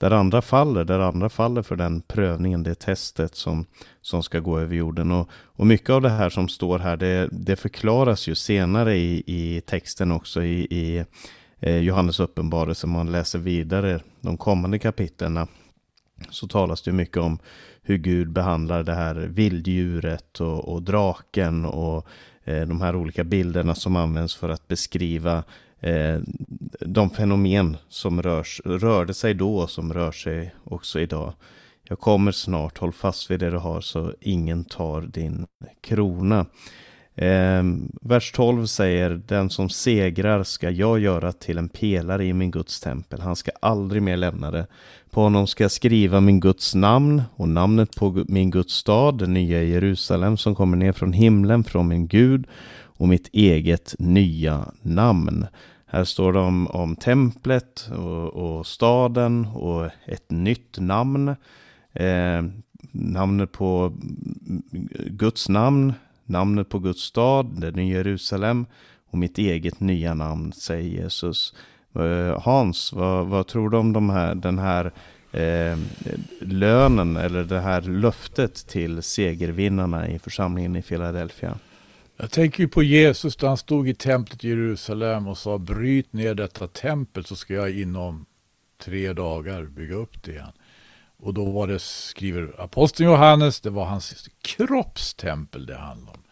där 0.00 0.10
andra 0.10 0.42
faller, 0.42 0.84
där 0.84 0.98
andra 0.98 1.28
faller 1.28 1.62
för 1.62 1.76
den 1.76 2.00
prövningen, 2.00 2.62
det 2.62 2.74
testet 2.74 3.34
som, 3.34 3.66
som 4.00 4.22
ska 4.22 4.38
gå 4.40 4.58
över 4.58 4.76
jorden. 4.76 5.10
Och, 5.10 5.28
och 5.32 5.66
mycket 5.66 5.90
av 5.90 6.02
det 6.02 6.08
här 6.08 6.30
som 6.30 6.48
står 6.48 6.78
här, 6.78 6.96
det, 6.96 7.28
det 7.32 7.56
förklaras 7.56 8.28
ju 8.28 8.34
senare 8.34 8.96
i, 8.96 9.22
i 9.26 9.60
texten 9.60 10.12
också 10.12 10.42
i, 10.42 10.60
i 10.60 11.04
eh, 11.60 11.76
Johannes 11.76 12.20
uppenbarelse. 12.20 12.86
Om 12.86 12.92
Man 12.92 13.12
läser 13.12 13.38
vidare 13.38 14.00
de 14.20 14.36
kommande 14.36 14.78
kapitlerna 14.78 15.48
så 16.30 16.48
talas 16.48 16.82
det 16.82 16.92
mycket 16.92 17.16
om 17.16 17.38
hur 17.82 17.98
Gud 17.98 18.32
behandlar 18.32 18.82
det 18.82 18.94
här 18.94 19.14
vilddjuret 19.14 20.40
och, 20.40 20.72
och 20.72 20.82
draken 20.82 21.64
och 21.64 22.06
eh, 22.44 22.68
de 22.68 22.80
här 22.80 22.96
olika 22.96 23.24
bilderna 23.24 23.74
som 23.74 23.96
används 23.96 24.36
för 24.36 24.48
att 24.48 24.68
beskriva 24.68 25.44
Eh, 25.80 26.20
de 26.80 27.10
fenomen 27.10 27.76
som 27.88 28.22
rörs, 28.22 28.60
rörde 28.64 29.14
sig 29.14 29.34
då 29.34 29.56
och 29.56 29.70
som 29.70 29.92
rör 29.92 30.12
sig 30.12 30.54
också 30.64 31.00
idag. 31.00 31.32
Jag 31.88 31.98
kommer 31.98 32.32
snart, 32.32 32.78
håll 32.78 32.92
fast 32.92 33.30
vid 33.30 33.40
det 33.40 33.50
du 33.50 33.56
har 33.56 33.80
så 33.80 34.14
ingen 34.20 34.64
tar 34.64 35.00
din 35.00 35.46
krona. 35.80 36.46
Eh, 37.14 37.62
vers 38.02 38.32
12 38.32 38.66
säger 38.66 39.10
Den 39.26 39.50
som 39.50 39.68
segrar 39.68 40.42
ska 40.42 40.70
jag 40.70 40.98
göra 40.98 41.32
till 41.32 41.58
en 41.58 41.68
pelare 41.68 42.24
i 42.24 42.32
min 42.32 42.50
Guds 42.50 42.80
tempel. 42.80 43.20
Han 43.20 43.36
ska 43.36 43.50
aldrig 43.60 44.02
mer 44.02 44.16
lämna 44.16 44.50
det. 44.50 44.66
På 45.10 45.20
honom 45.20 45.46
ska 45.46 45.64
jag 45.64 45.70
skriva 45.70 46.20
min 46.20 46.40
Guds 46.40 46.74
namn 46.74 47.22
och 47.36 47.48
namnet 47.48 47.96
på 47.96 48.24
min 48.28 48.50
Guds 48.50 48.74
stad, 48.74 49.18
det 49.18 49.26
nya 49.26 49.62
Jerusalem 49.62 50.36
som 50.36 50.54
kommer 50.54 50.76
ner 50.76 50.92
från 50.92 51.12
himlen 51.12 51.64
från 51.64 51.88
min 51.88 52.06
Gud 52.06 52.46
och 53.00 53.08
mitt 53.08 53.28
eget 53.32 53.94
nya 53.98 54.64
namn. 54.82 55.46
Här 55.86 56.04
står 56.04 56.32
det 56.32 56.38
om, 56.38 56.66
om 56.66 56.96
templet 56.96 57.90
och, 57.92 58.26
och, 58.26 58.66
staden 58.66 59.46
och 59.46 59.90
ett 60.04 60.30
nytt 60.30 60.78
namn. 60.78 61.28
Eh, 61.92 62.44
namnet 62.92 63.52
på 63.52 63.92
Guds 65.06 65.48
namn, 65.48 65.92
namnet 66.24 66.68
på 66.68 66.78
Guds 66.78 67.02
stad, 67.02 67.60
det 67.60 67.70
nya 67.70 67.96
Jerusalem 67.96 68.66
och 69.10 69.18
mitt 69.18 69.38
eget 69.38 69.80
nya 69.80 70.14
namn, 70.14 70.52
säger 70.52 71.02
Jesus. 71.02 71.54
Eh, 71.94 72.40
Hans, 72.42 72.92
vad, 72.92 73.26
vad, 73.26 73.46
tror 73.46 73.70
du 73.70 73.76
om 73.76 73.92
de 73.92 74.10
här, 74.10 74.34
den 74.34 74.58
här 74.58 74.92
eh, 75.32 75.78
lönen 76.40 77.16
eller 77.16 77.44
det 77.44 77.60
här 77.60 77.82
löftet 77.82 78.54
till 78.54 79.02
segervinnarna 79.02 80.08
i 80.08 80.18
församlingen 80.18 80.76
i 80.76 80.82
Philadelphia? 80.82 81.58
Jag 82.20 82.30
tänker 82.30 82.62
ju 82.62 82.68
på 82.68 82.82
Jesus 82.82 83.36
då 83.36 83.46
han 83.46 83.56
stod 83.56 83.88
i 83.88 83.94
templet 83.94 84.44
i 84.44 84.48
Jerusalem 84.48 85.28
och 85.28 85.38
sa 85.38 85.58
bryt 85.58 86.12
ner 86.12 86.34
detta 86.34 86.68
tempel 86.68 87.24
så 87.24 87.36
ska 87.36 87.54
jag 87.54 87.78
inom 87.78 88.26
tre 88.82 89.12
dagar 89.12 89.64
bygga 89.64 89.94
upp 89.94 90.22
det 90.22 90.30
igen. 90.30 90.52
Och 91.16 91.34
då 91.34 91.44
var 91.44 91.66
det, 91.66 91.78
skriver 91.78 92.60
aposteln 92.60 93.10
Johannes, 93.10 93.60
det 93.60 93.70
var 93.70 93.84
hans 93.84 94.28
kroppstempel 94.42 95.66
det 95.66 95.76
handlade 95.76 96.18
om. 96.18 96.24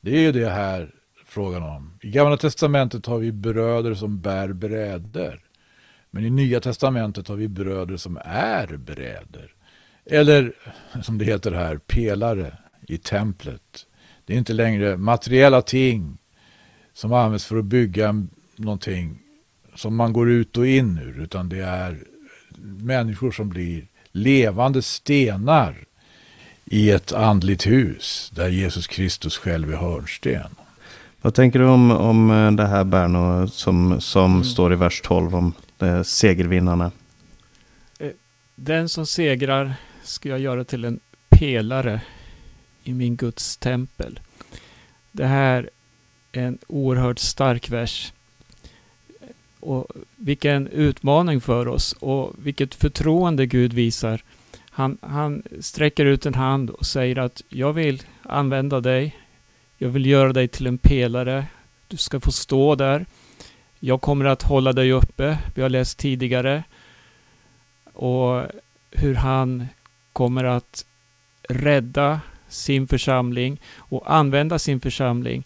Det 0.00 0.16
är 0.16 0.20
ju 0.20 0.32
det 0.32 0.50
här 0.50 0.94
frågan 1.26 1.62
om. 1.62 1.98
I 2.02 2.10
Gamla 2.10 2.36
Testamentet 2.36 3.06
har 3.06 3.18
vi 3.18 3.32
bröder 3.32 3.94
som 3.94 4.20
bär 4.20 4.52
brädor. 4.52 5.40
Men 6.10 6.24
i 6.24 6.30
Nya 6.30 6.60
Testamentet 6.60 7.28
har 7.28 7.36
vi 7.36 7.48
bröder 7.48 7.96
som 7.96 8.18
är 8.24 8.76
brädor. 8.76 9.54
Eller 10.04 10.52
som 11.02 11.18
det 11.18 11.24
heter 11.24 11.52
här, 11.52 11.76
pelare 11.76 12.58
i 12.88 12.98
templet. 12.98 13.86
Det 14.30 14.34
är 14.34 14.38
inte 14.38 14.52
längre 14.52 14.96
materiella 14.96 15.62
ting 15.62 16.18
som 16.94 17.12
används 17.12 17.44
för 17.44 17.56
att 17.56 17.64
bygga 17.64 18.26
någonting 18.56 19.18
som 19.74 19.96
man 19.96 20.12
går 20.12 20.30
ut 20.30 20.56
och 20.56 20.66
in 20.66 20.98
ur, 20.98 21.22
utan 21.22 21.48
det 21.48 21.58
är 21.58 21.98
människor 22.82 23.30
som 23.30 23.48
blir 23.48 23.86
levande 24.12 24.82
stenar 24.82 25.84
i 26.64 26.90
ett 26.90 27.12
andligt 27.12 27.66
hus 27.66 28.32
där 28.34 28.48
Jesus 28.48 28.86
Kristus 28.86 29.38
själv 29.38 29.72
är 29.72 29.76
hörnsten. 29.76 30.54
Vad 31.20 31.34
tänker 31.34 31.58
du 31.58 31.66
om, 31.66 31.90
om 31.90 32.30
eh, 32.30 32.52
det 32.52 32.66
här 32.66 32.84
Berno 32.84 33.48
som, 33.48 34.00
som 34.00 34.32
mm. 34.32 34.44
står 34.44 34.72
i 34.72 34.76
vers 34.76 35.00
12 35.04 35.36
om 35.36 35.52
eh, 35.78 36.02
segervinnarna? 36.02 36.90
Eh, 37.98 38.10
den 38.54 38.88
som 38.88 39.06
segrar 39.06 39.74
ska 40.02 40.28
jag 40.28 40.40
göra 40.40 40.64
till 40.64 40.84
en 40.84 41.00
pelare 41.28 42.00
i 42.90 42.94
min 42.94 43.16
Guds 43.16 43.56
tempel. 43.56 44.20
Det 45.12 45.26
här 45.26 45.70
är 46.32 46.42
en 46.42 46.58
oerhört 46.66 47.18
stark 47.18 47.70
vers. 47.70 48.12
Och 49.60 49.86
vilken 50.16 50.68
utmaning 50.68 51.40
för 51.40 51.68
oss 51.68 51.92
och 51.92 52.32
vilket 52.38 52.74
förtroende 52.74 53.46
Gud 53.46 53.72
visar. 53.72 54.22
Han, 54.70 54.98
han 55.00 55.42
sträcker 55.60 56.04
ut 56.04 56.26
en 56.26 56.34
hand 56.34 56.70
och 56.70 56.86
säger 56.86 57.18
att 57.18 57.42
jag 57.48 57.72
vill 57.72 58.02
använda 58.22 58.80
dig. 58.80 59.16
Jag 59.78 59.88
vill 59.88 60.06
göra 60.06 60.32
dig 60.32 60.48
till 60.48 60.66
en 60.66 60.78
pelare. 60.78 61.46
Du 61.88 61.96
ska 61.96 62.20
få 62.20 62.32
stå 62.32 62.74
där. 62.74 63.06
Jag 63.80 64.00
kommer 64.00 64.24
att 64.24 64.42
hålla 64.42 64.72
dig 64.72 64.92
uppe. 64.92 65.38
Vi 65.54 65.62
har 65.62 65.68
läst 65.68 65.98
tidigare. 65.98 66.64
Och 67.92 68.42
hur 68.90 69.14
han 69.14 69.66
kommer 70.12 70.44
att 70.44 70.84
rädda 71.48 72.20
sin 72.50 72.88
församling 72.88 73.60
och 73.76 74.14
använda 74.14 74.58
sin 74.58 74.80
församling. 74.80 75.44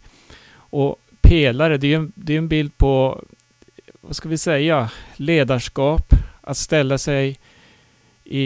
Och 0.57 0.99
pelare, 1.21 1.77
det 1.77 1.93
är 1.93 1.97
en, 1.97 2.11
det 2.15 2.33
är 2.33 2.37
en 2.37 2.47
bild 2.47 2.77
på, 2.77 3.23
vad 4.01 4.15
ska 4.15 4.29
vi 4.29 4.37
säga, 4.37 4.91
ledarskap, 5.15 6.13
att 6.41 6.57
ställa 6.57 6.97
sig 6.97 7.39
i, 8.23 8.41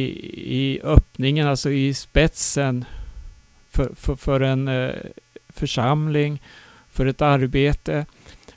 i 0.64 0.82
öppningen, 0.84 1.48
alltså 1.48 1.72
i 1.72 1.94
spetsen 1.94 2.86
för, 3.70 3.92
för, 3.96 4.16
för 4.16 4.42
en 4.42 4.68
eh, 4.68 4.92
församling, 5.50 6.42
för 6.90 7.06
ett 7.06 7.22
arbete 7.22 8.06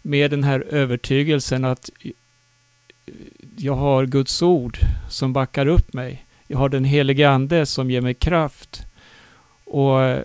med 0.03 0.31
den 0.31 0.45
här 0.45 0.61
övertygelsen 0.61 1.65
att 1.65 1.91
jag 3.57 3.75
har 3.75 4.07
Guds 4.07 4.43
ord 4.43 4.79
som 5.09 5.33
backar 5.33 5.67
upp 5.67 5.93
mig. 5.93 6.27
Jag 6.47 6.59
har 6.59 6.69
den 6.69 6.85
helige 6.85 7.31
Ande 7.31 7.67
som 7.67 7.91
ger 7.91 8.01
mig 8.01 8.15
kraft. 8.15 8.87
Och, 9.73 10.23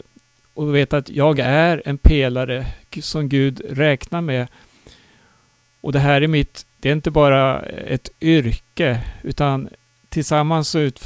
och 0.54 0.76
veta 0.76 0.98
att 0.98 1.10
jag 1.10 1.40
är 1.40 1.82
en 1.86 1.98
pelare 1.98 2.66
som 3.02 3.30
Gud 3.30 3.62
räknar 3.70 4.22
med. 4.22 4.48
Och 5.82 5.92
det 5.92 6.00
här 6.00 6.22
är 6.22 6.28
mitt, 6.28 6.66
det 6.80 6.90
är 6.90 6.94
inte 6.94 7.12
bara 7.12 7.62
ett 7.62 8.10
yrke, 8.22 9.02
utan 9.24 9.70
tillsammans 10.10 10.70
så 10.70 10.80
ut, 10.80 11.02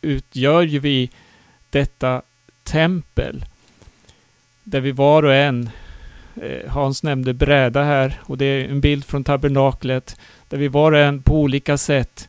utgör 0.00 0.62
ju 0.62 0.78
vi 0.78 1.10
detta 1.70 2.22
tempel. 2.62 3.44
Där 4.64 4.80
vi 4.80 4.92
var 4.92 5.22
och 5.22 5.34
en, 5.34 5.70
eh, 6.42 6.70
Hans 6.70 7.02
nämnde 7.02 7.34
bräda 7.34 7.82
här, 7.82 8.20
och 8.22 8.38
det 8.38 8.44
är 8.44 8.68
en 8.68 8.80
bild 8.80 9.04
från 9.04 9.24
tabernaklet, 9.24 10.16
där 10.48 10.58
vi 10.58 10.68
var 10.68 10.92
och 10.92 10.98
en 10.98 11.22
på 11.22 11.40
olika 11.40 11.78
sätt 11.78 12.28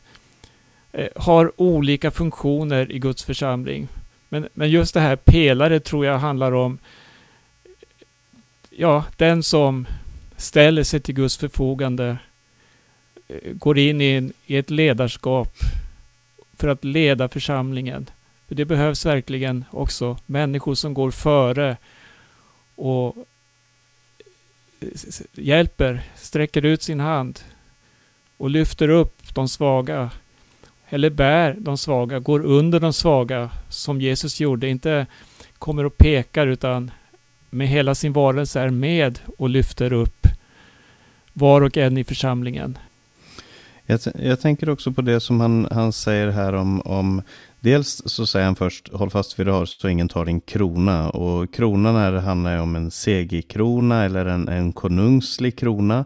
eh, 0.92 1.08
har 1.16 1.52
olika 1.60 2.10
funktioner 2.10 2.92
i 2.92 2.98
Guds 2.98 3.24
församling. 3.24 3.88
Men, 4.34 4.48
men 4.54 4.70
just 4.70 4.94
det 4.94 5.00
här 5.00 5.16
pelare 5.16 5.80
tror 5.80 6.06
jag 6.06 6.18
handlar 6.18 6.52
om 6.52 6.78
ja, 8.70 9.04
den 9.16 9.42
som 9.42 9.86
ställer 10.36 10.82
sig 10.82 11.00
till 11.00 11.14
Guds 11.14 11.36
förfogande, 11.36 12.16
eh, 13.28 13.52
går 13.52 13.78
in 13.78 14.00
i, 14.00 14.10
en, 14.10 14.32
i 14.46 14.56
ett 14.56 14.70
ledarskap 14.70 15.52
för 16.56 16.68
att 16.68 16.84
leda 16.84 17.28
församlingen. 17.28 18.10
För 18.48 18.54
det 18.54 18.64
behövs 18.64 19.06
verkligen 19.06 19.64
också 19.70 20.18
människor 20.26 20.74
som 20.74 20.94
går 20.94 21.10
före 21.10 21.76
och 22.74 23.16
eh, 24.80 24.88
hjälper, 25.32 26.02
sträcker 26.16 26.64
ut 26.64 26.82
sin 26.82 27.00
hand 27.00 27.40
och 28.36 28.50
lyfter 28.50 28.88
upp 28.88 29.34
de 29.34 29.48
svaga 29.48 30.10
eller 30.88 31.10
bär 31.10 31.56
de 31.58 31.78
svaga, 31.78 32.18
går 32.18 32.44
under 32.44 32.80
de 32.80 32.92
svaga 32.92 33.50
som 33.76 34.00
Jesus 34.00 34.40
gjorde. 34.40 34.68
Inte 34.68 35.06
kommer 35.58 35.84
och 35.84 35.98
pekar 35.98 36.46
utan 36.46 36.90
med 37.50 37.68
hela 37.68 37.94
sin 37.94 38.12
varelse 38.12 38.60
är 38.60 38.70
med 38.70 39.18
och 39.38 39.48
lyfter 39.48 39.92
upp 39.92 40.26
var 41.32 41.60
och 41.60 41.76
en 41.76 41.98
i 41.98 42.04
församlingen. 42.04 42.78
Jag, 43.86 44.00
jag, 44.14 44.40
tänker 44.40 44.68
också 44.68 44.92
på 44.92 45.02
det 45.02 45.20
som 45.20 45.40
han, 45.40 45.68
han 45.70 45.92
säger 45.92 46.30
här 46.30 46.52
om, 46.52 46.80
om 46.80 47.22
Dels 47.64 48.02
så 48.06 48.26
säger 48.26 48.46
han 48.46 48.56
först, 48.56 48.92
håll 48.92 49.10
fast 49.10 49.38
vid 49.38 49.46
det 49.46 49.52
har 49.52 49.66
så 49.66 49.88
ingen 49.88 50.08
tar 50.08 50.24
din 50.24 50.40
krona. 50.40 51.10
Och 51.10 51.54
kronan 51.54 51.96
här 51.96 52.12
handlar 52.12 52.58
om 52.58 52.76
en 52.76 52.90
segerkrona 52.90 54.04
eller 54.04 54.26
en, 54.26 54.48
en 54.48 54.72
konungslig 54.72 55.58
krona. 55.58 56.04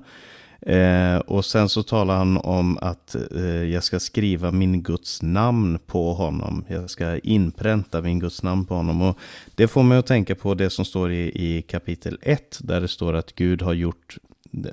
Eh, 0.61 1.17
och 1.17 1.45
sen 1.45 1.69
så 1.69 1.83
talar 1.83 2.17
han 2.17 2.37
om 2.37 2.79
att 2.79 3.17
eh, 3.35 3.45
jag 3.45 3.85
ska 3.85 4.01
skriva 4.01 4.51
min 4.51 4.83
Guds 4.83 5.23
namn 5.23 5.79
på 5.87 6.15
honom. 6.15 6.65
Jag 6.69 6.91
ska 6.91 7.19
inpränta 7.19 8.03
min 8.03 8.19
Guds 8.19 8.43
namn 8.43 8.65
på 8.65 8.75
honom. 8.75 9.03
Och 9.03 9.19
det 9.55 9.69
får 9.69 9.83
mig 9.83 9.99
att 9.99 10.07
tänka 10.07 10.35
på 10.35 10.55
det 10.55 10.71
som 10.71 10.85
står 10.85 11.13
i, 11.13 11.33
i 11.35 11.63
kapitel 11.63 12.19
1. 12.23 12.59
Där 12.61 12.81
det 12.81 12.89
står 12.89 13.15
att 13.15 13.35
Gud 13.35 13.63
har 13.63 13.73
gjort 13.73 14.17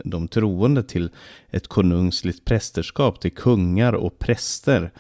de 0.04 0.28
troende 0.28 0.84
till 0.84 1.10
ett 1.52 1.68
konungsligt 1.68 2.46
prästerskap, 2.46 3.22
till 3.22 3.34
kungar 3.34 3.94
och 3.94 4.20
präster. 4.20 4.92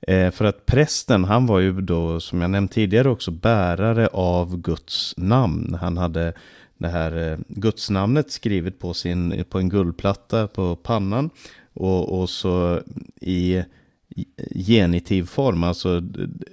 Eh, 0.00 0.30
för 0.30 0.44
att 0.44 0.66
prästen, 0.66 1.24
han 1.24 1.46
var 1.46 1.58
ju 1.58 1.80
då, 1.80 2.20
som 2.20 2.40
jag 2.40 2.50
nämnt 2.50 2.72
tidigare 2.72 3.08
också, 3.10 3.30
bärare 3.30 4.06
av 4.06 4.56
Guds 4.56 5.14
namn. 5.16 5.78
Han 5.80 5.96
hade 5.96 6.32
det 6.80 6.88
här 6.88 7.32
eh, 7.32 7.38
gudsnamnet 7.48 8.30
skrivet 8.30 8.78
på, 8.78 8.94
sin, 8.94 9.44
på 9.50 9.58
en 9.58 9.68
guldplatta 9.68 10.46
på 10.46 10.76
pannan. 10.76 11.30
Och, 11.72 12.20
och 12.20 12.30
så 12.30 12.80
i 13.20 13.62
genitiv 14.54 15.26
form, 15.26 15.64
alltså 15.64 16.02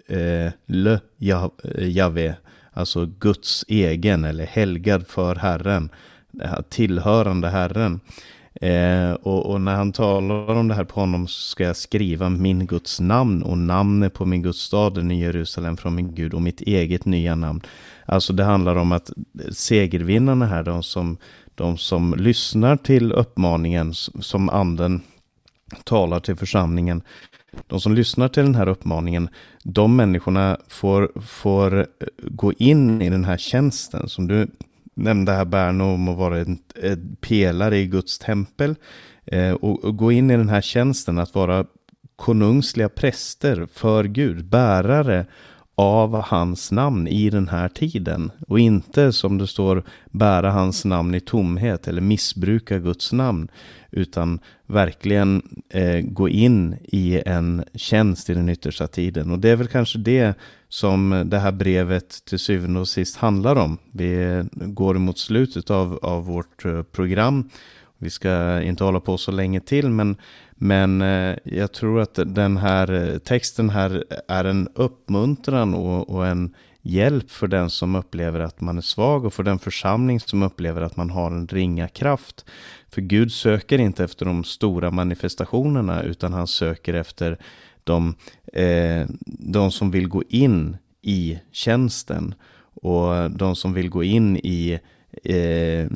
eh, 0.08 0.52
le 0.66 1.00
Jave, 1.78 2.26
eh, 2.26 2.34
alltså 2.72 3.06
Guds 3.06 3.66
egen 3.68 4.24
eller 4.24 4.46
helgad 4.46 5.08
för 5.08 5.36
Herren, 5.36 5.90
tillhörande 6.70 7.50
Herren. 7.50 8.00
Eh, 8.62 9.12
och, 9.12 9.46
och, 9.46 9.62
när 9.62 9.76
han 9.76 9.92
talar 9.92 10.56
om 10.56 10.68
det 10.68 10.74
här 10.74 10.84
på 10.84 11.00
honom 11.00 11.28
så 11.28 11.42
ska 11.42 11.64
jag 11.64 11.76
skriva 11.76 12.30
min 12.30 12.66
Guds 12.66 13.00
namn 13.00 13.44
och 13.44 13.58
namnet 13.58 14.14
på 14.14 14.26
min 14.26 14.42
Guds 14.42 14.60
stad 14.60 15.12
i 15.12 15.16
Jerusalem 15.16 15.78
från 15.78 15.96
min 15.96 16.16
Gud 16.16 16.34
och 16.34 16.42
mitt 16.42 16.62
eget 16.62 17.06
nya 17.06 17.36
namn. 17.36 17.62
Alltså 18.06 18.34
det 18.34 18.44
handlar 18.44 18.76
om 18.76 18.92
att 18.92 19.12
segervinnarna 19.52 20.46
här, 20.46 20.64
de 20.64 20.84
som, 20.84 21.18
de 21.56 21.78
som 21.78 22.16
lyssnar 22.18 22.78
till 22.78 23.12
uppmaningen 23.12 23.94
som 23.94 24.50
anden 24.50 25.02
talar 25.84 26.20
till 26.20 26.36
församlingen, 26.36 27.02
de 27.68 27.82
som 27.82 27.94
lyssnar 27.94 28.28
till 28.28 28.44
den 28.44 28.56
här 28.56 28.68
uppmaningen, 28.68 29.30
de 29.64 29.96
människorna 29.96 30.58
får, 30.68 31.12
får 31.22 31.80
eh, 31.80 31.86
gå 32.18 32.54
in 32.54 33.02
i 33.02 33.10
den 33.10 33.26
här 33.26 33.38
tjänsten 33.38 34.10
som 34.10 34.28
du 34.28 34.48
nämnde 34.98 35.32
här 35.32 35.46
Berno 35.46 35.84
om 35.84 36.08
att 36.08 36.18
vara 36.18 36.40
en, 36.40 36.58
en 36.84 37.16
pelare 37.22 37.78
i 37.78 37.88
Guds 37.88 38.20
tempel. 38.20 38.76
Eh, 39.26 39.52
och, 39.52 39.84
och, 39.84 39.98
gå 39.98 40.12
in 40.12 40.32
i 40.32 40.38
den 40.38 40.50
här 40.50 40.62
tjänsten 40.62 41.20
att 41.20 41.36
vara 41.36 41.66
konungsliga 42.16 42.90
präster 42.90 43.68
för 43.74 44.04
Gud, 44.04 44.46
bärare 44.46 45.26
av 45.76 46.22
hans 46.22 46.72
namn 46.72 47.08
i 47.08 47.30
den 47.30 47.48
här 47.48 47.70
tiden. 47.70 48.32
Och 48.48 48.60
inte 48.60 49.14
som 49.14 49.38
det 49.38 49.48
står 49.48 49.84
bära 50.12 50.52
hans 50.52 50.86
namn 50.86 51.16
i 51.16 51.20
tomhet 51.20 51.88
eller 51.88 52.02
missbruka 52.02 52.80
Guds 52.80 53.12
namn 53.12 53.48
utan 53.92 54.40
verkligen 54.66 55.42
eh, 55.70 56.02
gå 56.02 56.30
in 56.30 56.76
i 56.84 57.22
en 57.26 57.64
tjänst 57.74 58.30
i 58.30 58.34
den 58.34 58.50
yttersta 58.50 58.88
tiden. 58.88 59.32
Och 59.32 59.40
det 59.40 59.50
är 59.50 59.56
väl 59.56 59.68
kanske 59.68 60.00
det 60.00 60.38
som 60.70 61.24
det 61.26 61.40
här 61.40 61.52
brevet 61.52 62.26
till 62.26 62.40
syvende 62.40 62.80
och 62.80 62.88
sist 62.88 63.18
handlar 63.18 63.56
om. 63.56 63.78
Vi 63.92 64.44
går 64.52 64.94
mot 64.94 65.18
slutet 65.18 65.70
av, 65.70 66.00
av 66.02 66.26
vårt 66.26 66.66
eh, 66.66 66.84
program. 66.84 67.50
Vi 67.98 68.10
ska 68.10 68.62
inte 68.62 68.84
hålla 68.84 69.00
på 69.00 69.18
så 69.18 69.32
länge 69.32 69.60
till, 69.60 69.90
men, 69.90 70.16
men 70.52 71.02
eh, 71.02 71.36
jag 71.44 71.72
tror 71.72 72.02
att 72.02 72.20
den 72.26 72.58
här 72.58 72.94
eh, 72.94 73.18
texten 73.18 73.70
här 73.70 74.04
är 74.28 74.46
en 74.46 74.70
uppmuntran 74.76 75.74
och, 75.74 76.10
och 76.10 76.28
en 76.28 76.56
hjälp 76.82 77.32
för 77.32 77.48
den 77.48 77.70
som 77.70 77.96
upplever 77.96 78.40
att 78.40 78.62
man 78.62 78.78
är 78.78 78.82
svag 78.82 79.26
och 79.26 79.34
för 79.34 79.44
den 79.44 79.60
församling 79.60 80.20
som 80.20 80.44
upplever 80.44 80.82
att 80.82 80.98
man 80.98 81.10
har 81.10 81.32
en 81.32 81.48
ringa 81.48 81.88
kraft. 81.88 82.46
För 82.90 83.02
Gud 83.02 83.32
söker 83.32 83.80
inte 83.80 84.04
efter 84.04 84.26
de 84.26 84.44
stora 84.44 84.92
manifestationerna 84.92 86.04
utan 86.04 86.34
han 86.34 86.48
söker 86.48 86.94
efter 86.94 87.38
de, 87.88 88.16
eh, 88.54 89.08
de 89.26 89.72
som 89.72 89.92
vill 89.92 90.08
gå 90.08 90.24
in 90.30 90.78
i 91.02 91.40
tjänsten 91.52 92.36
och 92.82 93.32
de 93.32 93.56
som 93.56 93.74
vill 93.74 93.90
gå 93.90 94.04
in 94.04 94.38
i 94.38 94.80
eh, 95.24 95.88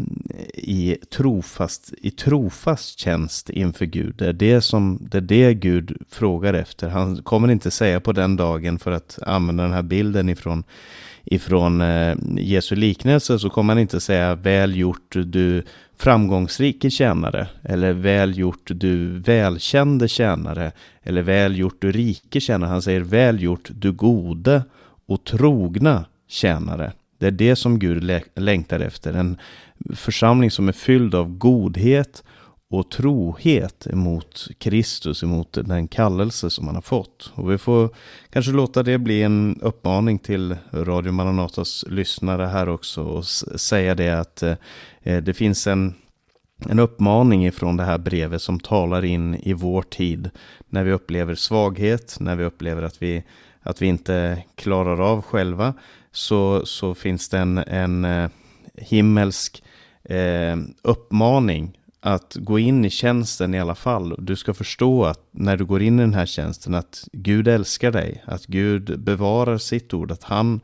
i, 0.53 0.97
trofast, 1.11 1.93
i 1.97 2.11
trofast 2.11 2.99
tjänst 2.99 3.49
inför 3.49 3.85
Gud. 3.85 4.15
Det 4.17 4.27
är 4.27 4.33
det, 4.33 4.61
som, 4.61 5.07
det 5.11 5.17
är 5.17 5.21
det 5.21 5.53
Gud 5.53 5.97
frågar 6.09 6.53
efter. 6.53 6.89
Han 6.89 7.23
kommer 7.23 7.51
inte 7.51 7.71
säga 7.71 7.99
på 7.99 8.11
den 8.11 8.35
dagen, 8.35 8.79
för 8.79 8.91
att 8.91 9.19
använda 9.21 9.63
den 9.63 9.73
här 9.73 9.81
bilden 9.81 10.29
ifrån, 10.29 10.63
ifrån 11.23 11.81
eh, 11.81 12.15
Jesu 12.37 12.75
liknelse, 12.75 13.39
så 13.39 13.49
kommer 13.49 13.73
han 13.73 13.81
inte 13.81 14.01
säga 14.01 14.35
väl 14.35 14.75
gjort 14.75 15.15
du 15.25 15.63
framgångsrike 16.01 16.89
tjänare, 16.89 17.47
eller 17.63 17.93
väl 17.93 18.37
gjort 18.37 18.65
du 18.65 19.19
välkände 19.19 20.07
tjänare, 20.07 20.71
eller 21.03 21.21
väl 21.21 21.57
gjort 21.57 21.81
du 21.81 21.91
rike 21.91 22.39
tjänare. 22.39 22.69
Han 22.69 22.81
säger 22.81 23.01
väl 23.01 23.43
gjort 23.43 23.69
du 23.73 23.91
gode 23.91 24.63
och 25.05 25.23
trogna 25.23 26.05
tjänare. 26.27 26.93
Det 27.17 27.27
är 27.27 27.31
det 27.31 27.55
som 27.55 27.79
Gud 27.79 28.21
längtar 28.35 28.79
efter. 28.79 29.13
En 29.13 29.37
församling 29.95 30.51
som 30.51 30.67
är 30.67 30.71
fylld 30.71 31.15
av 31.15 31.37
godhet 31.37 32.23
och 32.69 32.89
trohet 32.89 33.87
emot 33.87 34.47
Kristus, 34.57 35.23
emot 35.23 35.57
den 35.65 35.87
kallelse 35.87 36.49
som 36.49 36.67
han 36.67 36.75
har 36.75 36.81
fått. 36.81 37.31
Och 37.35 37.51
vi 37.51 37.57
får 37.57 37.89
kanske 38.29 38.51
låta 38.51 38.83
det 38.83 38.97
bli 38.97 39.23
en 39.23 39.59
uppmaning 39.61 40.19
till 40.19 40.55
Radio 40.71 41.11
Maranatas 41.11 41.85
lyssnare 41.87 42.45
här 42.45 42.69
också 42.69 43.03
och 43.03 43.25
säga 43.25 43.95
det 43.95 44.19
att 44.19 44.43
eh, 44.43 44.55
Eh, 45.03 45.23
det 45.23 45.33
finns 45.33 45.67
en, 45.67 45.93
en 46.69 46.79
uppmaning 46.79 47.45
ifrån 47.45 47.77
det 47.77 47.83
här 47.83 47.97
brevet 47.97 48.41
som 48.41 48.59
talar 48.59 49.05
in 49.05 49.35
i 49.35 49.53
vår 49.53 49.81
tid 49.81 50.29
när 50.69 50.83
vi 50.83 50.91
upplever 50.91 51.35
svaghet, 51.35 52.17
när 52.19 52.35
vi 52.35 52.43
upplever 52.43 52.81
att 52.81 53.01
vi, 53.01 53.23
att 53.61 53.81
vi 53.81 53.87
inte 53.87 54.43
klarar 54.55 55.01
av 55.01 55.21
själva, 55.21 55.73
så, 56.11 56.65
så 56.65 56.95
finns 56.95 57.29
det 57.29 57.37
en, 57.37 57.57
en 57.57 58.05
eh, 58.05 58.29
himmelsk 58.75 59.63
eh, 60.03 60.57
uppmaning 60.81 61.77
att 62.01 62.35
gå 62.39 62.59
in 62.59 62.85
i 62.85 62.89
tjänsten 62.89 63.53
i 63.53 63.59
alla 63.59 63.75
fall. 63.75 64.15
Du 64.19 64.35
ska 64.35 64.53
förstå 64.53 65.05
att 65.05 65.19
när 65.31 65.57
du 65.57 65.65
går 65.65 65.81
in 65.81 65.99
i 65.99 66.01
den 66.01 66.13
här 66.13 66.25
tjänsten 66.25 66.75
att 66.75 67.07
Gud 67.13 67.47
älskar 67.47 67.91
dig, 67.91 68.23
att 68.25 68.45
Gud 68.45 68.99
bevarar 68.99 69.57
sitt 69.57 69.93
ord, 69.93 70.11
att 70.11 70.23
han, 70.23 70.61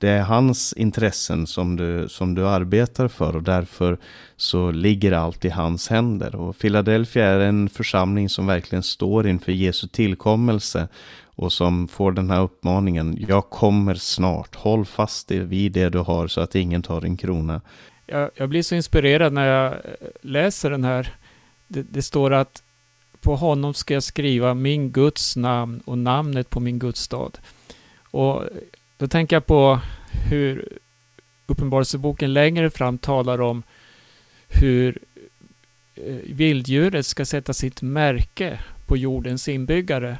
det 0.00 0.08
är 0.08 0.22
hans 0.22 0.72
intressen 0.72 1.46
som 1.46 1.76
du, 1.76 2.08
som 2.08 2.34
du 2.34 2.48
arbetar 2.48 3.08
för 3.08 3.36
och 3.36 3.42
därför 3.42 3.98
så 4.36 4.70
ligger 4.70 5.12
allt 5.12 5.44
i 5.44 5.48
hans 5.48 5.88
händer. 5.88 6.34
Och 6.34 6.58
Philadelphia 6.58 7.26
är 7.26 7.40
en 7.40 7.68
församling 7.68 8.28
som 8.28 8.46
verkligen 8.46 8.82
står 8.82 9.26
inför 9.26 9.52
Jesu 9.52 9.88
tillkommelse 9.88 10.88
och 11.22 11.52
som 11.52 11.88
får 11.88 12.12
den 12.12 12.30
här 12.30 12.40
uppmaningen, 12.40 13.24
jag 13.28 13.50
kommer 13.50 13.94
snart, 13.94 14.54
håll 14.54 14.84
fast 14.84 15.30
vid 15.30 15.72
det 15.72 15.88
du 15.88 15.98
har 15.98 16.28
så 16.28 16.40
att 16.40 16.54
ingen 16.54 16.82
tar 16.82 17.00
din 17.00 17.16
krona. 17.16 17.60
Jag, 18.06 18.30
jag 18.34 18.48
blir 18.48 18.62
så 18.62 18.74
inspirerad 18.74 19.32
när 19.32 19.46
jag 19.46 19.72
eh, 19.72 19.78
läser 20.20 20.70
den 20.70 20.84
här. 20.84 21.14
Det, 21.68 21.82
det, 21.82 22.02
står 22.02 22.32
att 22.32 22.62
på 23.20 23.36
honom 23.36 23.74
ska 23.74 23.94
jag 23.94 24.02
skriva 24.02 24.54
min 24.54 24.90
Guds 24.90 25.36
namn 25.36 25.80
och 25.84 25.98
namnet 25.98 26.50
på 26.50 26.60
min 26.60 26.78
Guds 26.78 27.00
stad. 27.00 27.38
Och 28.10 28.44
då 29.00 29.08
tänker 29.08 29.36
jag 29.36 29.46
på 29.46 29.80
hur 30.28 30.78
Uppenbarelseboken 31.46 32.32
längre 32.32 32.70
fram 32.70 32.98
talar 32.98 33.40
om 33.40 33.62
hur 34.48 34.98
eh, 35.94 36.14
vilddjuret 36.24 37.06
ska 37.06 37.24
sätta 37.24 37.52
sitt 37.52 37.82
märke 37.82 38.60
på 38.86 38.96
jordens 38.96 39.48
inbyggare. 39.48 40.18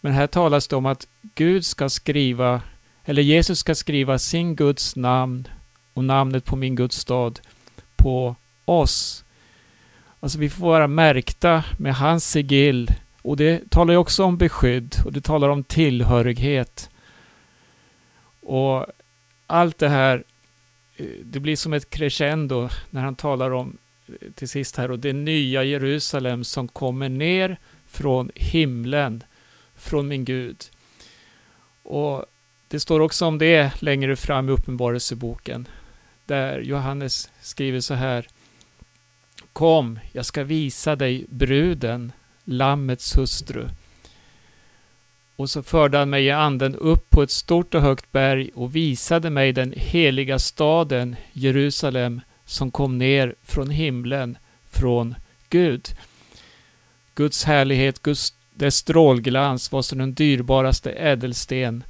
Men 0.00 0.12
här 0.12 0.26
talas 0.26 0.68
det 0.68 0.76
om 0.76 0.86
att 0.86 1.06
Gud 1.34 1.66
ska 1.66 1.88
skriva, 1.88 2.62
eller 3.04 3.22
Jesus 3.22 3.58
ska 3.58 3.74
skriva 3.74 4.18
sin 4.18 4.56
Guds 4.56 4.96
namn 4.96 5.48
och 5.94 6.04
namnet 6.04 6.44
på 6.44 6.56
min 6.56 6.76
Guds 6.76 6.96
stad 6.96 7.40
på 7.96 8.36
oss. 8.64 9.24
Alltså 10.20 10.38
vi 10.38 10.50
får 10.50 10.66
vara 10.66 10.86
märkta 10.86 11.64
med 11.78 11.94
hans 11.94 12.30
sigill 12.30 12.90
och 13.22 13.36
det 13.36 13.70
talar 13.70 13.94
ju 13.94 13.98
också 13.98 14.24
om 14.24 14.36
beskydd 14.36 14.96
och 15.04 15.12
det 15.12 15.20
talar 15.20 15.48
om 15.48 15.64
tillhörighet. 15.64 16.90
Och 18.44 18.86
allt 19.46 19.78
det 19.78 19.88
här, 19.88 20.24
eh, 20.96 21.06
det 21.22 21.40
blir 21.40 21.56
som 21.56 21.72
ett 21.72 21.90
crescendo 21.90 22.68
när 22.90 23.02
han 23.02 23.16
talar 23.16 23.50
om 23.50 23.76
eh, 24.06 24.30
till 24.34 24.48
sist 24.48 24.76
här 24.76 24.90
och 24.90 24.98
det 24.98 25.12
nya 25.12 25.64
Jerusalem 25.64 26.44
som 26.44 26.68
kommer 26.68 27.08
ner 27.08 27.56
från 27.86 28.30
himlen 28.34 29.24
från 29.74 30.08
min 30.08 30.24
Gud. 30.24 30.64
Och 31.82 32.24
det 32.68 32.80
står 32.80 33.00
också 33.00 33.26
om 33.26 33.38
det 33.38 33.82
längre 33.82 34.16
fram 34.16 34.48
i 34.48 34.52
Uppenbarelseboken, 34.52 35.68
där 36.26 36.60
Johannes 36.60 37.30
skriver 37.40 37.80
så 37.80 37.94
här. 37.94 38.26
Kom, 39.52 39.98
jag 40.12 40.26
ska 40.26 40.44
visa 40.44 40.96
dig 40.96 41.26
bruden, 41.28 42.12
Lammets 42.44 43.16
hustru. 43.16 43.68
Och 45.36 45.50
så 45.50 45.62
förde 45.62 45.98
han 45.98 46.10
mig 46.10 46.24
i 46.24 46.30
anden 46.30 46.74
upp 46.74 47.10
på 47.10 47.22
ett 47.22 47.30
stort 47.30 47.74
och 47.74 47.82
högt 47.82 48.12
berg 48.12 48.50
och 48.54 48.76
visade 48.76 49.30
mig 49.30 49.52
den 49.52 49.74
heliga 49.76 50.38
staden 50.38 51.16
Jerusalem 51.32 52.20
som 52.44 52.70
kom 52.70 52.98
ner 52.98 53.34
från 53.42 53.70
himlen, 53.70 54.38
från 54.70 55.14
Gud. 55.48 55.88
Guds 57.14 57.44
härlighet, 57.44 58.02
Guds, 58.02 58.34
dess 58.54 58.76
strålglans 58.76 59.72
var 59.72 59.82
som 59.82 59.98
den 59.98 60.14
dyrbaraste 60.14 60.90
ädelsten. 60.90 61.84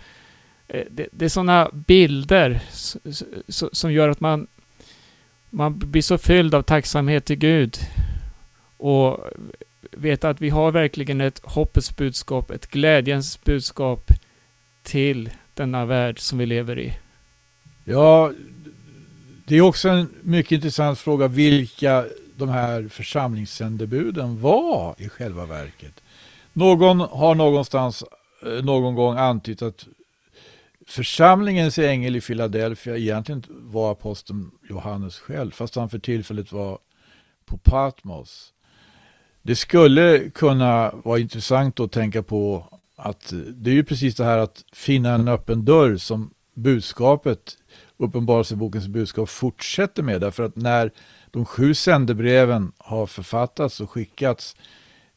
Eh, 0.69 0.85
det, 0.91 1.09
det 1.13 1.25
är 1.25 1.29
sådana 1.29 1.71
bilder 1.73 2.63
som 3.73 3.93
gör 3.93 4.09
att 4.09 4.21
man, 4.21 4.47
man 5.51 5.79
blir 5.79 6.03
så 6.03 6.19
fylld 6.19 6.55
av 6.55 6.63
tacksamhet 6.63 7.25
till 7.25 7.37
Gud. 7.37 7.79
Och 8.77 9.21
veta 9.97 10.29
att 10.29 10.41
vi 10.41 10.49
har 10.49 10.73
verkligen 10.73 11.21
ett 11.21 11.41
hoppets 11.45 11.97
budskap, 11.97 12.51
ett 12.51 12.67
glädjens 12.67 13.45
budskap 13.45 14.11
till 14.83 15.31
denna 15.55 15.85
värld 15.85 16.19
som 16.19 16.39
vi 16.39 16.47
lever 16.47 16.79
i. 16.79 16.93
Ja, 17.85 18.33
det 19.47 19.57
är 19.57 19.61
också 19.61 19.89
en 19.89 20.09
mycket 20.23 20.53
intressant 20.53 20.99
fråga 20.99 21.29
vilka 21.29 22.05
de 22.37 22.49
här 22.49 22.89
församlingssändebuden 22.89 24.41
var 24.41 24.95
i 24.99 25.09
själva 25.09 25.47
verket. 25.47 26.03
Någon 26.53 27.01
har 27.01 27.35
någonstans 27.35 28.05
eh, 28.47 28.65
någon 28.65 28.95
gång 28.95 29.17
antytt 29.17 29.63
att 29.63 29.87
församlingens 30.87 31.79
ängel 31.79 32.17
i 32.17 32.21
Philadelphia 32.21 32.97
egentligen 32.97 33.45
var 33.49 33.93
aposteln 33.93 34.51
Johannes 34.69 35.19
själv, 35.19 35.51
fast 35.51 35.75
han 35.75 35.91
för 35.91 35.99
tillfället 35.99 36.53
var 36.53 36.79
på 37.47 37.59
Patmos. 37.59 38.54
Det 39.47 39.57
skulle 39.57 40.31
kunna 40.31 40.91
vara 41.05 41.19
intressant 41.19 41.81
att 41.81 41.93
tänka 41.93 42.23
på 42.23 42.65
att 42.97 43.33
det 43.55 43.71
är 43.71 43.75
ju 43.75 43.85
precis 43.85 44.17
det 44.17 44.25
här 44.25 44.39
att 44.39 44.65
finna 44.73 45.15
en 45.15 45.29
öppen 45.29 45.65
dörr 45.65 45.97
som 45.97 46.31
budskapet, 46.55 47.39
Uppenbarelsebokens 47.97 48.89
budskap 48.89 49.29
fortsätter 49.29 50.03
med. 50.03 50.21
Därför 50.21 50.43
att 50.43 50.57
när 50.57 50.91
de 51.31 51.45
sju 51.45 51.75
sändebreven 51.75 52.73
har 52.79 53.07
författats 53.07 53.81
och 53.81 53.91
skickats 53.91 54.57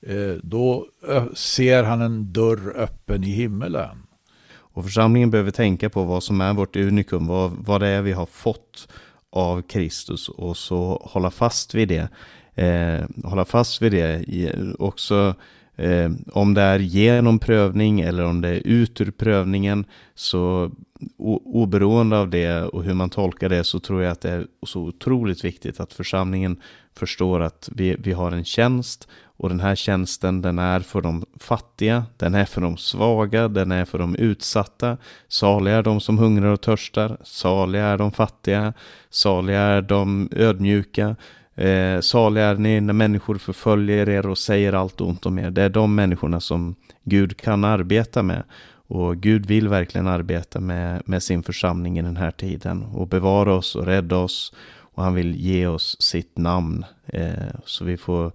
eh, 0.02 0.34
då 0.44 0.88
ser 1.36 1.84
han 1.84 2.02
en 2.02 2.34
dörr 2.34 2.74
öppen 2.78 3.24
i 3.24 3.30
himmelen. 3.30 4.04
Och 4.50 4.84
församlingen 4.84 5.32
behöver 5.32 5.52
tänka 5.52 5.90
på 5.90 6.04
vad 6.04 6.24
som 6.24 6.42
är 6.42 6.54
vårt 6.54 6.76
unikum, 6.76 7.28
vad, 7.28 7.52
vad 7.52 7.82
det 7.82 7.88
är 7.88 8.02
vi 8.02 8.12
har 8.12 8.26
fått 8.26 8.88
av 9.30 9.62
Kristus 9.62 10.30
och 10.30 10.58
så 10.58 11.02
hålla 11.06 11.32
fast 11.32 11.76
vid 11.76 11.88
det 11.88 12.10
eh, 12.58 13.06
hålla 13.24 13.46
fast 13.46 13.82
vid 13.82 13.92
det. 13.92 14.24
Också 14.80 15.36
eh, 15.76 16.12
om 16.34 16.54
det 16.54 16.62
är 16.62 16.80
genom 16.80 17.40
prövning 17.40 18.02
eller 18.02 18.24
om 18.24 18.42
det 18.42 18.50
är 18.50 18.68
ut 18.68 19.02
ur 19.02 19.12
prövningen 19.12 19.86
så 20.16 20.72
oberoende 21.46 22.18
av 22.18 22.30
det 22.30 22.64
och 22.64 22.84
hur 22.84 22.94
man 22.94 23.10
tolkar 23.10 23.50
det 23.50 23.64
så 23.64 23.80
tror 23.80 24.04
jag 24.04 24.12
att 24.12 24.22
det 24.22 24.32
är 24.32 24.48
så 24.66 24.82
otroligt 24.82 25.46
viktigt 25.46 25.80
att 25.80 25.94
församlingen 25.94 26.62
förstår 26.96 27.42
att 27.42 27.70
vi, 27.76 27.96
vi 28.00 28.12
har 28.12 28.32
en 28.32 28.46
tjänst 28.46 29.08
och 29.40 29.50
den 29.50 29.60
här 29.60 29.76
tjänsten 29.76 30.42
den 30.42 30.60
är 30.60 30.80
för 30.80 31.02
de 31.02 31.26
fattiga, 31.40 32.06
den 32.18 32.36
är 32.36 32.46
för 32.46 32.62
de 32.62 32.78
svaga, 32.78 33.48
den 33.48 33.72
är 33.72 33.86
för 33.86 33.98
de 34.00 34.16
utsatta. 34.16 34.98
Saliga 35.28 35.76
är 35.76 35.84
de 35.84 36.00
som 36.00 36.18
hungrar 36.18 36.48
och 36.48 36.62
törstar, 36.62 37.18
saliga 37.24 37.86
är 37.86 37.98
de 37.98 38.12
fattiga, 38.12 38.74
saliga 39.10 39.62
är 39.62 39.82
de 39.82 40.30
ödmjuka. 40.32 41.16
Eh, 41.58 42.00
saliga 42.02 42.46
är 42.46 42.56
ni 42.56 42.82
när 42.82 42.94
människor 42.94 43.38
förföljer 43.38 44.10
er 44.10 44.28
och 44.28 44.38
säger 44.38 44.74
allt 44.74 45.02
ont 45.02 45.26
om 45.26 45.40
er. 45.40 45.52
Det 45.52 45.62
är 45.62 45.70
de 45.70 45.96
människorna 45.96 46.40
som 46.40 46.76
Gud 47.04 47.38
kan 47.38 47.64
arbeta 47.64 48.24
med. 48.24 48.44
Och 48.88 49.18
Gud 49.18 49.46
vill 49.46 49.68
verkligen 49.68 50.08
arbeta 50.08 50.60
med, 50.60 51.02
med 51.06 51.24
sin 51.24 51.44
församling 51.44 52.00
i 52.00 52.02
den 52.02 52.18
här 52.18 52.32
tiden 52.32 52.84
och 52.84 53.08
bevara 53.08 53.54
oss 53.54 53.76
och 53.76 53.86
rädda 53.86 54.18
oss. 54.18 54.54
Och 54.80 55.04
han 55.04 55.14
vill 55.14 55.36
ge 55.36 55.68
oss 55.68 55.98
sitt 56.00 56.38
namn. 56.38 56.86
Eh, 57.06 57.32
så 57.66 57.86
vi 57.86 57.98
får, 57.98 58.32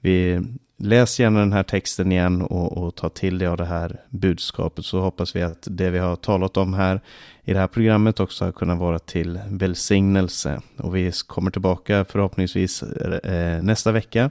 vi 0.00 0.42
läs 0.76 1.20
gärna 1.20 1.40
den 1.40 1.52
här 1.52 1.62
texten 1.62 2.12
igen 2.12 2.42
och, 2.42 2.78
och 2.78 2.94
ta 2.94 3.08
till 3.08 3.38
dig 3.38 3.48
av 3.48 3.56
det 3.56 3.64
här 3.64 4.00
budskapet. 4.10 4.84
Så 4.84 5.00
hoppas 5.00 5.36
vi 5.36 5.42
att 5.42 5.68
det 5.70 5.90
vi 5.90 5.98
har 5.98 6.16
talat 6.16 6.56
om 6.56 6.74
här 6.74 7.00
i 7.44 7.52
det 7.52 7.58
här 7.58 7.66
programmet 7.66 8.20
också 8.20 8.44
har 8.44 8.52
kunnat 8.52 8.78
vara 8.78 8.98
till 8.98 9.40
välsignelse. 9.48 10.60
Och 10.76 10.96
vi 10.96 11.12
kommer 11.26 11.50
tillbaka 11.50 12.04
förhoppningsvis 12.04 12.82
eh, 12.82 13.62
nästa 13.62 13.92
vecka. 13.92 14.30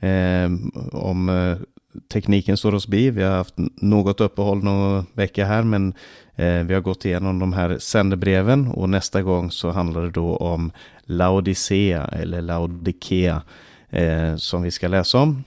Eh, 0.00 0.50
om 0.92 1.28
eh, 1.28 1.56
tekniken 2.12 2.56
står 2.56 2.74
oss 2.74 2.86
bi. 2.86 3.10
Vi 3.10 3.22
har 3.22 3.36
haft 3.36 3.54
något 3.76 4.20
uppehåll 4.20 4.64
någon 4.64 5.06
vecka 5.12 5.44
här 5.44 5.62
men 5.62 5.94
eh, 6.36 6.62
vi 6.64 6.74
har 6.74 6.80
gått 6.80 7.04
igenom 7.04 7.38
de 7.38 7.52
här 7.52 7.78
sändebreven 7.78 8.68
och 8.68 8.90
nästa 8.90 9.22
gång 9.22 9.50
så 9.50 9.70
handlar 9.70 10.02
det 10.02 10.10
då 10.10 10.36
om 10.36 10.72
Laodicea 11.04 12.04
eller 12.04 12.42
Laodikea 12.42 13.42
eh, 13.90 14.36
som 14.36 14.62
vi 14.62 14.70
ska 14.70 14.88
läsa 14.88 15.18
om. 15.18 15.44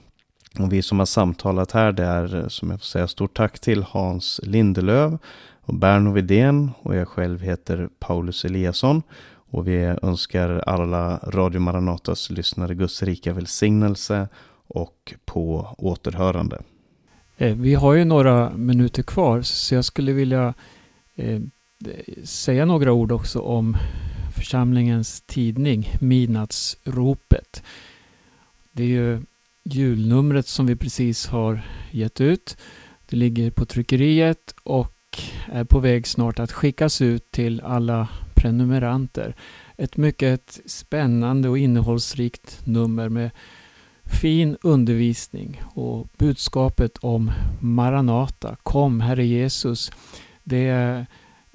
Och 0.58 0.72
vi 0.72 0.82
som 0.82 0.98
har 0.98 1.06
samtalat 1.06 1.72
här 1.72 1.92
det 1.92 2.04
är 2.04 2.36
eh, 2.36 2.48
som 2.48 2.70
jag 2.70 2.80
får 2.80 2.84
säga 2.84 3.08
stort 3.08 3.36
tack 3.36 3.60
till 3.60 3.82
Hans 3.82 4.40
Lindelöv 4.42 5.18
och 5.60 5.74
Berno 5.74 6.12
Vidén 6.12 6.70
och 6.82 6.96
jag 6.96 7.08
själv 7.08 7.40
heter 7.40 7.88
Paulus 7.98 8.44
Eliasson. 8.44 9.02
Och 9.50 9.68
vi 9.68 9.96
önskar 10.02 10.48
alla 10.66 11.18
Radio 11.18 11.60
Maranatas 11.60 12.30
lyssnare 12.30 12.74
Guds 12.74 13.02
rika 13.02 13.32
välsignelse 13.32 14.28
och 14.66 15.14
på 15.24 15.74
återhörande. 15.78 16.62
Eh, 17.36 17.56
vi 17.56 17.74
har 17.74 17.94
ju 17.94 18.04
några 18.04 18.50
minuter 18.50 19.02
kvar 19.02 19.42
så 19.42 19.74
jag 19.74 19.84
skulle 19.84 20.12
vilja 20.12 20.54
eh, 21.14 21.40
säga 22.24 22.64
några 22.64 22.92
ord 22.92 23.12
också 23.12 23.40
om 23.40 23.76
församlingens 24.36 25.20
tidning 25.20 25.88
Midnattsropet. 26.00 27.62
Det 28.72 28.82
är 28.82 28.88
ju 28.88 29.22
julnumret 29.64 30.46
som 30.46 30.66
vi 30.66 30.76
precis 30.76 31.26
har 31.26 31.62
gett 31.90 32.20
ut. 32.20 32.56
Det 33.06 33.16
ligger 33.16 33.50
på 33.50 33.64
tryckeriet 33.64 34.54
och 34.62 35.20
är 35.46 35.64
på 35.64 35.80
väg 35.80 36.06
snart 36.06 36.38
att 36.38 36.52
skickas 36.52 37.00
ut 37.00 37.30
till 37.30 37.60
alla 37.60 38.08
prenumeranter. 38.34 39.36
Ett 39.76 39.96
mycket 39.96 40.60
spännande 40.66 41.48
och 41.48 41.58
innehållsrikt 41.58 42.66
nummer 42.66 43.08
med 43.08 43.30
fin 44.04 44.56
undervisning 44.62 45.62
och 45.74 46.08
budskapet 46.18 46.98
om 46.98 47.30
Maranata, 47.60 48.56
kom 48.62 49.00
Herre 49.00 49.26
Jesus. 49.26 49.92
Det 50.44 50.66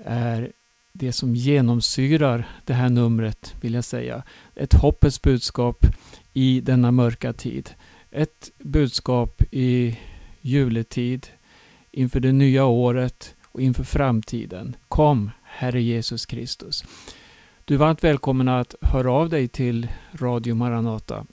är 0.03 0.51
det 0.93 1.12
som 1.12 1.36
genomsyrar 1.36 2.47
det 2.66 2.74
här 2.74 2.89
numret, 2.89 3.53
vill 3.62 3.74
jag 3.74 3.84
säga. 3.84 4.24
Ett 4.55 4.74
hoppets 4.74 5.22
budskap 5.22 5.86
i 6.34 6.62
denna 6.62 6.91
mörka 6.91 7.34
tid. 7.34 7.70
Ett 8.12 8.51
budskap 8.57 9.41
i 9.51 9.97
juletid, 10.41 11.28
inför 11.91 12.20
det 12.20 12.32
nya 12.32 12.66
året 12.66 13.36
och 13.45 13.62
inför 13.62 13.84
framtiden. 13.84 14.76
Kom, 14.88 15.32
Herre 15.43 15.82
Jesus 15.82 16.26
Kristus. 16.26 16.84
Du 17.66 17.74
är 17.74 17.78
varmt 17.78 18.03
välkommen 18.03 18.47
att 18.47 18.76
höra 18.82 19.12
av 19.12 19.30
dig 19.30 19.47
till 19.47 19.88
Radio 20.12 20.55
Maranata. 20.55 21.26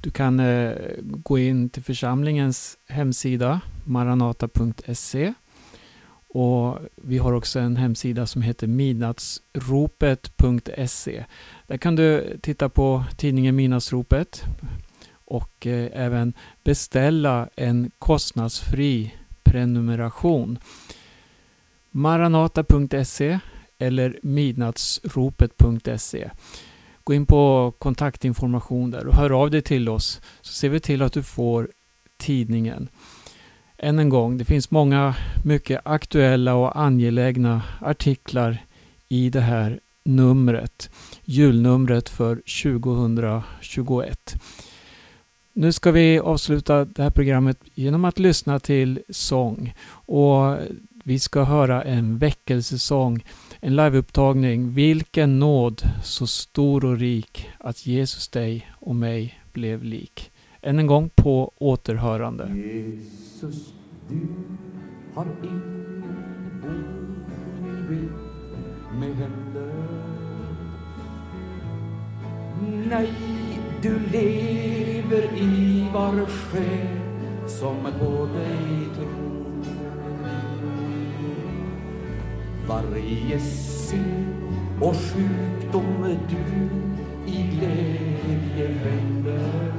Du 0.00 0.10
kan 0.10 0.40
eh, 0.40 0.72
gå 1.00 1.38
in 1.38 1.68
till 1.68 1.82
församlingens 1.82 2.78
hemsida 2.88 3.60
maranata.se 3.84 5.34
och 6.28 6.78
vi 6.96 7.18
har 7.18 7.32
också 7.32 7.58
en 7.58 7.76
hemsida 7.76 8.26
som 8.26 8.42
heter 8.42 8.66
midnattsropet.se. 8.66 11.24
Där 11.66 11.76
kan 11.76 11.96
du 11.96 12.38
titta 12.42 12.68
på 12.68 13.04
tidningen 13.16 13.56
Midnattsropet 13.56 14.44
och 15.26 15.66
eh, 15.66 15.90
även 15.92 16.32
beställa 16.64 17.48
en 17.56 17.90
kostnadsfri 17.98 19.14
prenumeration. 19.42 20.58
Maranata.se 21.90 23.38
eller 23.78 24.18
midnattsropet.se. 24.22 26.30
Gå 27.04 27.14
in 27.14 27.26
på 27.26 27.72
kontaktinformation 27.78 28.90
där 28.90 29.06
och 29.06 29.14
hör 29.14 29.42
av 29.42 29.50
dig 29.50 29.62
till 29.62 29.88
oss 29.88 30.20
så 30.40 30.52
ser 30.52 30.68
vi 30.68 30.80
till 30.80 31.02
att 31.02 31.12
du 31.12 31.22
får 31.22 31.70
tidningen. 32.16 32.88
Än 33.78 33.98
en 33.98 34.08
gång, 34.08 34.38
det 34.38 34.44
finns 34.44 34.70
många 34.70 35.14
mycket 35.44 35.80
aktuella 35.84 36.54
och 36.54 36.80
angelägna 36.80 37.62
artiklar 37.80 38.58
i 39.08 39.30
det 39.30 39.40
här 39.40 39.80
numret. 40.04 40.90
Julnumret 41.24 42.08
för 42.08 42.42
2021. 42.62 44.34
Nu 45.58 45.72
ska 45.72 45.90
vi 45.92 46.18
avsluta 46.18 46.84
det 46.84 47.02
här 47.02 47.10
programmet 47.10 47.58
genom 47.74 48.04
att 48.04 48.18
lyssna 48.18 48.58
till 48.58 49.02
sång. 49.08 49.74
Och 49.90 50.56
vi 51.04 51.18
ska 51.18 51.42
höra 51.42 51.82
en 51.82 52.18
väckelsesång, 52.18 53.24
en 53.60 53.76
liveupptagning. 53.76 54.70
Vilken 54.70 55.38
nåd 55.38 55.82
så 56.04 56.26
stor 56.26 56.84
och 56.84 56.98
rik 56.98 57.48
att 57.58 57.86
Jesus 57.86 58.28
dig 58.28 58.70
och 58.72 58.96
mig 58.96 59.40
blev 59.52 59.84
lik. 59.84 60.30
Än 60.62 60.78
en 60.78 60.86
gång 60.86 61.10
på 61.14 61.52
återhörande. 61.58 62.48
Jesus, 62.54 63.74
du 64.08 64.28
har 65.14 65.26
ingen 65.42 66.12
boning 66.62 68.08
med 69.00 69.16
händer. 69.16 69.72
Nej, 72.88 73.12
du 73.82 73.98
lever 74.12 74.75
i 75.96 76.26
själ 76.26 76.98
som 77.46 77.76
på 78.00 78.28
dig 78.34 78.88
tror. 78.94 79.36
Varje 82.68 83.40
synd 83.40 84.36
och 84.80 84.96
sjukdom 84.96 86.18
du 86.28 86.68
i 87.32 87.42
glädje 87.42 88.68
vänder. 88.84 89.72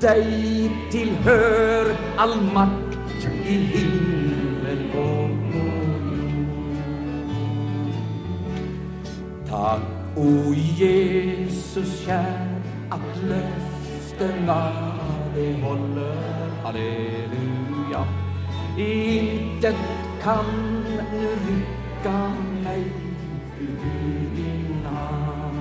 Dig 0.00 0.70
tillhör 0.90 1.96
all 2.16 2.42
makt 2.54 3.28
i 3.46 3.54
himmel 3.54 4.90
och 4.90 5.30
på 5.50 5.56
jord. 5.56 6.76
Tack, 9.48 9.82
o 10.16 10.54
Jesus 10.54 12.00
kär, 12.06 12.55
att 12.90 13.22
löftena 13.22 14.72
de 15.34 15.54
håller. 15.62 16.16
Halleluja. 16.64 18.04
Intet 18.78 19.76
kan 20.22 20.44
nu 21.20 21.28
rycka 21.28 22.32
mig 22.64 22.84
ur 23.60 24.36
din 24.36 24.84
hand. 24.84 25.56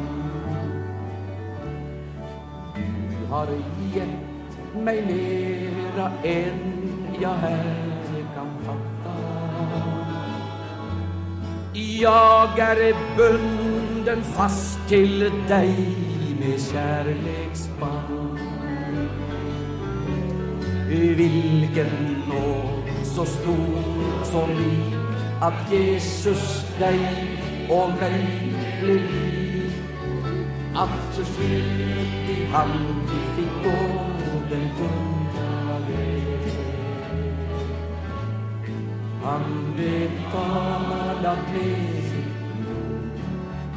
Du 2.76 3.34
har 3.34 3.48
gett 3.96 4.84
mig 4.84 5.06
mera 5.06 6.12
än 6.24 6.60
jag 7.22 7.30
här 7.30 7.76
kan 8.36 8.48
fatta. 8.66 9.16
Jag 12.00 12.60
är 12.60 12.96
bunden 13.18 14.24
fast 14.24 14.88
till 14.88 15.32
dig 15.48 16.05
med 16.48 16.62
kärleksband. 16.62 18.40
Vilken 20.90 22.24
nåd 22.30 22.84
så 23.04 23.26
stor 23.26 24.24
som 24.24 24.50
lik 24.50 24.96
att 25.42 25.74
Jesus 25.74 26.66
dig 26.80 27.00
och 27.70 27.90
mig 27.90 28.54
blev 28.82 28.96
lik. 28.96 29.74
Att 30.76 31.28
skyldig 31.28 32.50
vi 33.02 33.42
fick 33.42 33.64
gå 33.64 34.00
den 34.50 34.70
tunga 34.78 35.80
väg. 35.80 36.54
Han 39.24 39.74
betalat 39.78 41.40
med. 41.54 42.05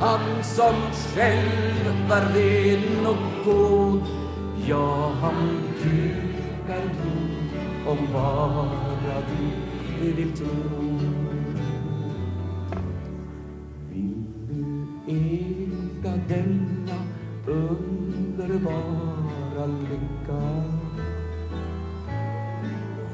Han 0.01 0.44
som 0.44 0.74
själv 1.14 2.09
var 2.09 2.20
ren 2.20 3.07
och 3.07 3.44
god. 3.44 4.03
Ja, 4.66 5.12
han 5.20 5.34
dukar 5.82 6.82
jord 6.82 7.88
om 7.88 7.99
bara 8.12 9.22
du 9.28 10.12
vill 10.12 10.32
tro. 10.36 10.99
Vill 13.90 14.24
du 14.49 14.86
äga 15.09 16.14
denna 16.28 16.99
underbara 17.46 18.86
lycka? 19.66 20.42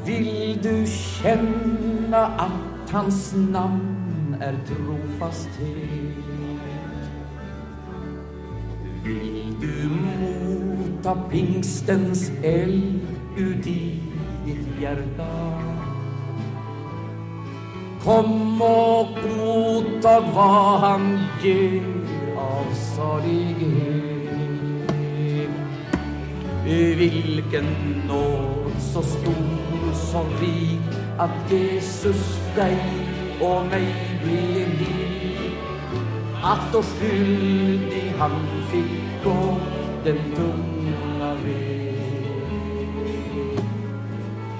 Vill 0.04 0.58
du 0.62 0.86
känna 0.86 2.26
att 2.26 2.90
hans 2.90 3.34
namn 3.34 4.36
är 4.40 4.58
trofasthet? 4.66 6.53
Vill 9.04 9.54
du 9.60 9.88
mota 9.88 11.14
pingstens 11.30 12.30
eld 12.42 13.00
ut 13.36 13.66
i 13.66 14.00
ditt 14.46 14.80
hjärta? 14.80 15.60
Kom 18.04 18.62
och 18.62 19.08
mottag 19.36 20.24
vad 20.34 20.80
han 20.80 21.18
ger 21.42 21.82
av 22.38 22.74
salighet. 22.96 24.24
Vilken 26.98 27.66
nåd 28.08 28.72
så 28.78 29.02
stor, 29.02 29.92
så 29.94 30.24
rik 30.40 30.80
att 31.18 31.52
Jesus 31.52 32.38
dig 32.56 32.78
och 33.40 33.66
mig 33.66 33.94
blev 34.22 34.68
lik. 34.68 35.13
Att 36.46 36.72
då 36.72 36.82
skyldig 36.82 38.12
han 38.18 38.30
fick 38.70 39.24
gå 39.24 39.56
den 40.04 40.18
tunga 40.36 41.34
väg. 41.34 41.94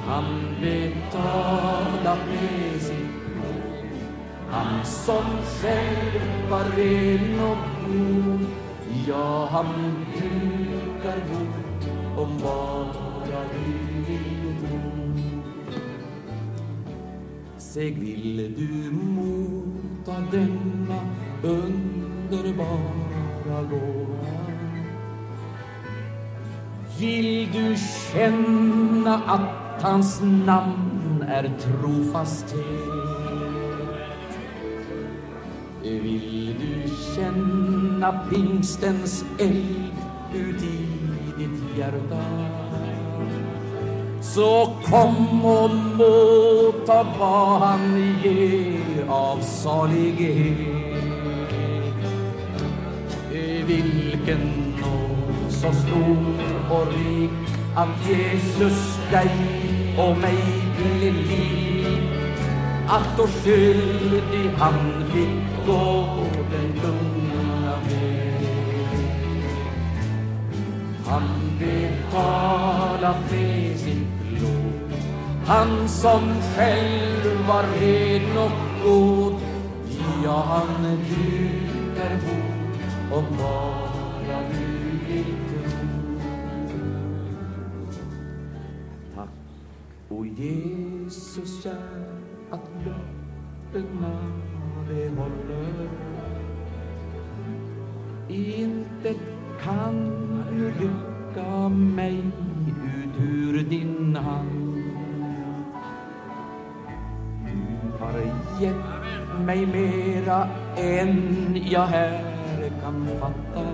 Han 0.07 0.25
betalat 0.61 2.19
med 2.29 2.81
sitt 2.81 2.97
blod. 2.97 3.89
Han 4.51 4.85
som 4.85 5.25
själv 5.61 6.51
var 6.51 6.65
ren 6.77 7.41
och 7.41 7.87
god. 7.87 8.47
Ja, 9.09 9.49
han 9.53 9.67
dukar 10.15 11.19
bort 11.19 12.19
om 12.19 12.39
bara 12.43 13.41
du 13.55 14.13
vill 14.13 14.57
tro. 14.61 15.15
Säg, 17.59 17.91
vill 17.91 18.55
du 18.57 18.91
motta 18.91 20.21
denna 20.31 21.24
underbara 21.45 22.69
gåva? 23.71 24.35
Vill 26.99 27.53
du 27.53 27.77
känna 28.13 29.15
att 29.27 29.83
hans 29.83 30.21
namn 30.23 31.25
är 31.29 31.53
trofasthet? 31.61 32.61
Vill 35.83 36.55
du 36.61 36.91
känna 37.15 38.13
pingstens 38.31 39.25
eld 39.39 39.93
ut 40.35 40.63
i 40.63 40.89
ditt 41.39 41.79
hjärta? 41.79 42.25
Så 44.23 44.73
kom 44.85 45.45
och 45.45 45.71
motta 45.75 47.07
vad 47.19 47.61
han 47.61 48.15
ger 48.25 49.05
av 49.09 49.41
salighet. 49.41 50.94
Vilken 54.27 54.75
nåd 54.81 55.53
så 55.53 55.73
stor 55.73 56.35
och 56.71 56.87
rik 56.87 57.31
att 57.77 58.09
Jesus 58.09 58.99
dig 59.11 59.31
och 59.99 60.19
mig 60.19 60.45
blev 60.77 61.15
lik. 61.15 61.87
Att 62.89 63.17
då 63.17 63.27
skyldig 63.27 64.51
han 64.59 65.05
fick 65.13 65.67
gå 65.67 66.07
den 66.51 66.81
tunga 66.81 67.73
väg. 67.89 68.97
Han 71.07 71.23
betalat 71.59 73.31
med 73.31 73.79
sitt 73.79 74.07
blod. 74.31 74.93
Han 75.47 75.89
som 75.89 76.35
själv 76.57 77.47
var 77.49 77.65
ren 77.81 78.39
och 78.39 78.85
god. 78.85 79.35
Ja, 80.25 80.45
han 80.49 80.99
dukar 81.09 82.11
bort 82.11 83.19
och 83.19 83.25
bara 83.39 83.94
o 90.19 90.25
Jesus 90.25 91.63
kär, 91.63 92.07
att 92.51 92.69
löftena 92.85 94.15
de 94.89 95.09
håller. 95.09 95.89
Intet 98.29 99.17
kan 99.63 99.95
du 100.51 100.67
rycka 100.69 101.69
mig 101.69 102.19
ut 102.19 103.21
ur 103.21 103.63
din 103.63 104.17
hand. 104.17 104.83
Du 107.47 108.05
har 108.05 108.21
gett 108.61 109.45
mig 109.47 109.67
mera 109.67 110.49
än 110.77 111.57
jag 111.71 111.87
här 111.87 112.71
kan 112.83 113.09
fatta. 113.21 113.74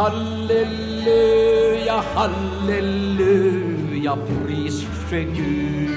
Halleluja, 0.00 1.98
halleluja, 2.14 4.16
pris 4.16 4.86
ske 4.88 5.24
Gud. 5.24 5.90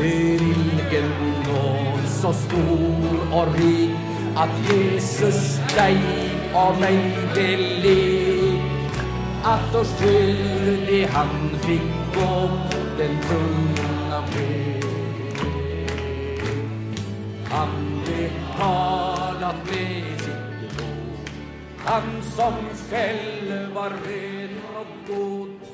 Vilken 0.00 1.10
nåd 1.46 2.08
så 2.08 2.32
stor 2.32 3.18
och 3.32 3.54
rik 3.54 3.90
att 4.36 4.70
Jesus 4.70 5.60
dig 5.76 5.98
av 6.54 6.80
mig 6.80 6.98
beled. 7.34 8.58
Att 9.42 9.72
då 9.72 9.84
skyldig 9.84 11.06
han 11.06 11.50
fick 11.60 11.82
gå 12.14 12.50
den 12.98 13.18
tunga 13.28 14.20
väg 14.20 14.84
Han 17.50 17.70
betalat 18.06 19.56
med 19.70 20.23
han 21.84 22.22
som 22.22 22.54
själv 22.90 23.74
var 23.74 23.90
ren 23.90 24.60
och 24.76 25.14
god. 25.14 25.73